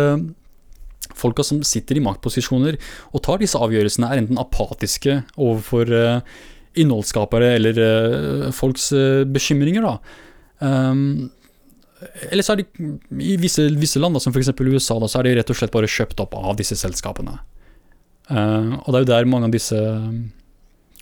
folka 1.18 1.46
som 1.46 1.64
sitter 1.66 1.98
i 1.98 2.04
maktposisjoner 2.04 2.78
og 3.16 3.24
tar 3.26 3.42
disse 3.42 3.58
avgjørelsene, 3.58 4.10
er 4.12 4.22
enten 4.22 4.42
apatiske 4.42 5.22
overfor 5.34 5.90
uh, 5.94 6.38
innholdsskapere 6.78 7.56
eller 7.58 7.82
uh, 7.82 8.46
folks 8.54 8.92
uh, 8.94 9.24
bekymringer. 9.26 9.88
Um, 10.60 11.30
eller 12.30 12.46
så 12.46 12.54
er 12.54 12.62
de 12.62 12.94
i 13.24 13.36
visse, 13.42 13.64
visse 13.80 14.02
land, 14.02 14.18
da, 14.18 14.22
som 14.22 14.36
f.eks. 14.36 14.52
USA, 14.54 15.00
da, 15.02 15.10
så 15.10 15.22
er 15.22 15.30
de 15.30 15.38
rett 15.40 15.54
og 15.54 15.58
slett 15.58 15.74
bare 15.74 15.90
kjøpt 15.90 16.22
opp 16.22 16.36
av 16.38 16.58
disse 16.60 16.78
selskapene. 16.78 17.40
Uh, 18.30 18.78
og 18.84 18.92
det 18.92 19.00
er 19.00 19.06
jo 19.06 19.12
der 19.14 19.30
mange 19.32 19.50
av 19.50 19.56
disse 19.56 19.80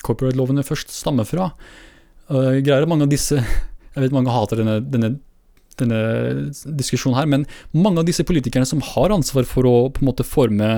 corporate-lovene 0.06 0.64
først 0.66 0.94
stammer 0.94 1.28
fra. 1.28 1.50
Uh, 2.30 2.62
greier 2.64 2.88
mange 2.90 3.08
av 3.08 3.12
disse 3.12 3.42
Jeg 3.96 4.06
vet 4.06 4.16
mange 4.16 4.34
hater 4.34 4.60
denne, 4.62 4.82
denne 4.92 5.16
denne 5.80 5.98
diskusjonen 6.80 7.18
her, 7.18 7.30
men 7.30 7.46
mange 7.76 8.02
av 8.02 8.08
disse 8.08 8.26
politikerne 8.28 8.68
som 8.68 8.84
har 8.94 9.14
ansvar 9.14 9.48
for 9.50 9.68
å 9.68 9.76
på 9.94 10.04
en 10.04 10.10
måte 10.10 10.24
forme 10.28 10.70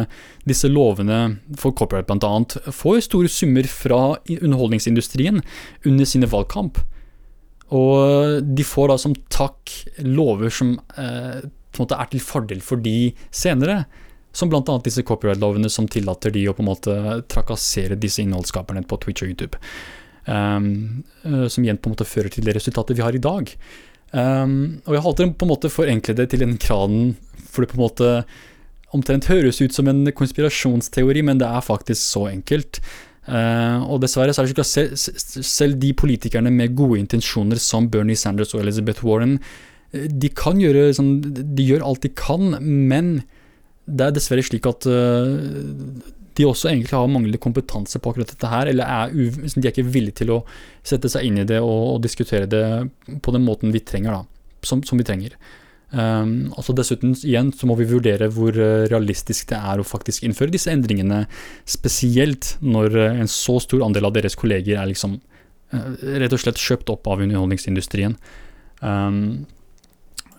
disse 0.49 0.69
lovene 0.71 1.37
for 1.59 1.75
copyright 1.77 2.09
bl.a., 2.09 2.31
får 2.73 3.03
store 3.07 3.31
summer 3.31 3.67
fra 3.69 4.17
underholdningsindustrien 4.25 5.43
under 5.85 6.09
sine 6.09 6.29
valgkamp. 6.31 6.81
Og 7.75 8.41
de 8.47 8.65
får 8.65 8.93
da 8.93 8.97
som 9.01 9.15
takk 9.33 9.73
lover 10.07 10.53
som 10.53 10.77
eh, 10.95 11.45
på 11.45 11.81
en 11.81 11.83
måte 11.83 11.99
er 11.99 12.11
til 12.11 12.23
fordel 12.23 12.63
for 12.63 12.79
de 12.81 13.11
senere. 13.29 13.83
Som 14.37 14.51
bl.a. 14.51 14.61
disse 14.85 15.03
copyright-lovene 15.05 15.69
som 15.71 15.89
tillater 15.89 16.31
de 16.33 16.45
å 16.47 16.55
på 16.55 16.63
en 16.63 16.71
måte 16.71 16.97
trakassere 17.31 17.97
disse 17.99 18.21
innholdsskaperne 18.23 18.85
på 18.87 18.99
Twitch 19.03 19.25
og 19.25 19.33
YouTube. 19.33 19.59
Um, 20.27 21.05
som 21.23 21.63
igjen 21.63 21.77
på 21.79 21.87
en 21.87 21.93
måte 21.95 22.07
fører 22.07 22.27
til 22.33 22.43
det 22.43 22.57
resultatet 22.57 22.97
vi 22.97 23.05
har 23.05 23.15
i 23.15 23.23
dag. 23.23 23.53
Um, 24.11 24.79
og 24.85 24.95
jeg 24.95 25.03
alltid 25.03 25.33
på 25.39 25.47
en 25.47 25.51
måte 25.51 25.71
forenklet 25.71 26.19
det 26.19 26.29
til 26.31 26.43
en 26.43 26.57
kranen, 26.59 27.13
for 27.47 27.63
det 27.63 27.71
på 27.71 27.79
en 27.79 27.85
måte 27.85 28.11
omtrent 28.95 29.27
høres 29.31 29.59
ut 29.59 29.75
som 29.75 29.87
en 29.91 30.07
konspirasjonsteori, 30.15 31.23
men 31.27 31.41
det 31.41 31.47
er 31.47 31.63
faktisk 31.65 32.01
så 32.01 32.27
enkelt. 32.31 32.81
Uh, 33.27 33.83
og 33.91 33.99
dessverre 34.03 34.31
så 34.31 34.41
er 34.41 34.47
det 34.47 34.55
ikke 34.55 34.67
selv, 34.67 34.93
selv 35.43 35.79
de 35.81 35.91
politikerne 35.99 36.51
med 36.53 36.77
gode 36.79 37.01
intensjoner 37.01 37.59
som 37.59 37.89
Bernie 37.91 38.15
Sanders 38.15 38.53
og 38.55 38.63
Elizabeth 38.63 39.03
Warren, 39.03 39.35
eh, 39.91 40.07
de 40.07 40.31
kan 40.31 40.61
gjøre 40.63 40.93
sånn, 40.95 41.17
de 41.35 41.65
gjør 41.67 41.83
alt 41.89 42.07
de 42.07 42.13
kan, 42.15 42.55
men 42.63 43.17
det 43.87 44.07
er 44.07 44.15
dessverre 44.15 44.45
slik 44.47 44.67
at 44.67 44.87
uh, 44.87 45.35
de 46.37 46.45
også 46.45 46.69
egentlig 46.69 46.93
har 46.93 47.09
manglende 47.09 47.41
kompetanse 47.41 47.99
på 47.99 48.11
akkurat 48.11 48.31
dette 48.33 48.49
her, 48.51 48.69
eller 48.71 48.85
er 48.85 49.13
de 49.13 49.63
er 49.63 49.71
ikke 49.71 49.87
villige 49.89 50.21
til 50.21 50.35
å 50.35 50.41
sette 50.85 51.09
seg 51.11 51.25
inn 51.27 51.41
i 51.41 51.47
det 51.49 51.59
og, 51.63 51.95
og 51.95 52.03
diskutere 52.03 52.49
det 52.49 52.65
på 53.25 53.33
den 53.35 53.45
måten 53.47 53.73
vi 53.73 53.81
trenger, 53.81 54.19
da. 54.19 54.23
Som, 54.65 54.81
som 54.83 54.99
vi 54.99 55.05
trenger. 55.05 55.35
Um, 55.87 56.49
altså 56.59 56.73
Dessuten 56.75 57.13
igjen 57.15 57.53
så 57.55 57.67
må 57.69 57.77
vi 57.79 57.85
vurdere 57.87 58.27
hvor 58.35 58.51
eh, 58.51 58.89
realistisk 58.91 59.53
det 59.53 59.59
er 59.71 59.79
å 59.79 59.85
faktisk 59.87 60.25
innføre 60.27 60.51
disse 60.51 60.67
endringene, 60.73 61.21
spesielt 61.63 62.57
når 62.59 62.97
eh, 62.99 63.19
en 63.21 63.29
så 63.31 63.55
stor 63.63 63.85
andel 63.85 64.09
av 64.09 64.17
deres 64.17 64.35
kolleger 64.35 64.81
er 64.81 64.89
liksom 64.89 65.15
eh, 65.15 65.93
rett 66.19 66.35
og 66.35 66.41
slett 66.43 66.59
kjøpt 66.59 66.91
opp 66.91 67.07
av 67.07 67.23
underholdningsindustrien. 67.23 68.17
Um, 68.81 69.47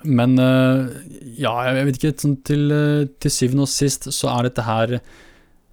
men 0.05 0.36
ja, 0.38 1.53
jeg 1.66 1.86
vet 1.88 1.96
ikke 1.96 2.12
sånn 2.22 2.36
til, 2.46 2.68
til, 3.18 3.32
syvende 3.34 3.64
og 3.64 3.72
sist 3.72 4.07
så 4.14 4.28
er 4.30 4.46
dette 4.46 4.62
her 4.62 4.92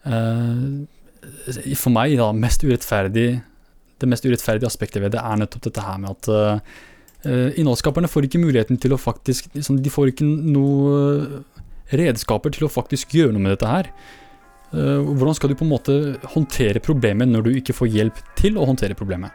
For 0.05 1.93
meg, 1.93 2.15
da, 2.19 2.27
mest 2.37 2.61
urettferdig 2.61 3.29
Det 3.97 4.09
mest 4.11 4.27
urettferdige 4.27 4.69
aspektet 4.69 5.01
ved 5.01 5.15
det 5.15 5.23
er 5.23 5.39
nettopp 5.41 5.63
dette 5.65 5.85
her 5.85 5.97
med 6.03 6.13
at 6.13 6.29
innholdsskaperne 7.57 8.05
får 8.05 8.27
ikke 8.27 8.37
muligheten 8.37 8.77
til 8.77 8.93
å 8.93 8.99
faktisk 9.01 9.47
liksom, 9.55 9.79
De 9.81 9.89
får 9.89 10.11
ikke 10.11 10.27
noe 10.29 11.41
redskaper 11.89 12.53
til 12.53 12.67
å 12.67 12.69
faktisk 12.69 13.15
gjøre 13.17 13.33
noe 13.33 13.41
med 13.41 13.55
dette 13.55 13.71
her. 13.71 13.89
hvordan 14.69 15.33
skal 15.33 15.49
du 15.49 15.55
på 15.57 15.65
en 15.65 15.71
måte 15.71 15.95
håndtere 16.35 16.83
problemet 16.85 17.31
når 17.31 17.47
du 17.47 17.51
ikke 17.55 17.73
får 17.73 17.89
hjelp 17.95 18.21
til 18.37 18.59
å 18.61 18.67
håndtere 18.69 18.99
problemet? 18.99 19.33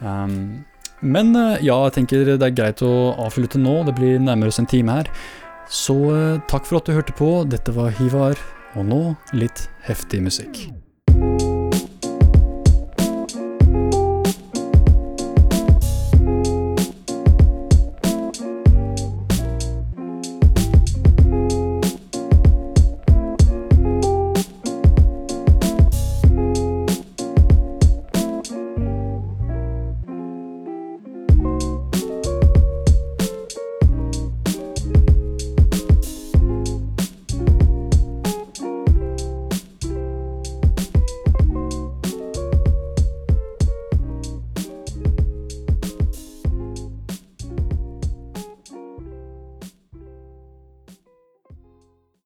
Um, 0.00 0.66
men 1.04 1.34
uh, 1.36 1.56
ja, 1.60 1.76
jeg 1.86 1.96
tenker 1.98 2.24
det 2.28 2.40
er 2.40 2.54
greit 2.56 2.82
å 2.84 3.12
avslutte 3.26 3.60
nå. 3.60 3.82
Det 3.86 3.96
blir 3.98 4.22
nærmere 4.22 4.52
oss 4.52 4.60
en 4.62 4.68
time 4.68 5.00
her. 5.00 5.10
Så 5.66 5.96
eh, 6.14 6.40
takk 6.46 6.62
for 6.62 6.78
at 6.78 6.86
du 6.86 6.94
hørte 6.94 7.14
på. 7.18 7.42
Dette 7.50 7.72
var 7.74 7.90
Hivar, 7.98 8.38
og 8.76 8.84
nå 8.84 9.02
litt 9.32 9.68
heftig 9.88 10.20
musikk. 10.26 10.66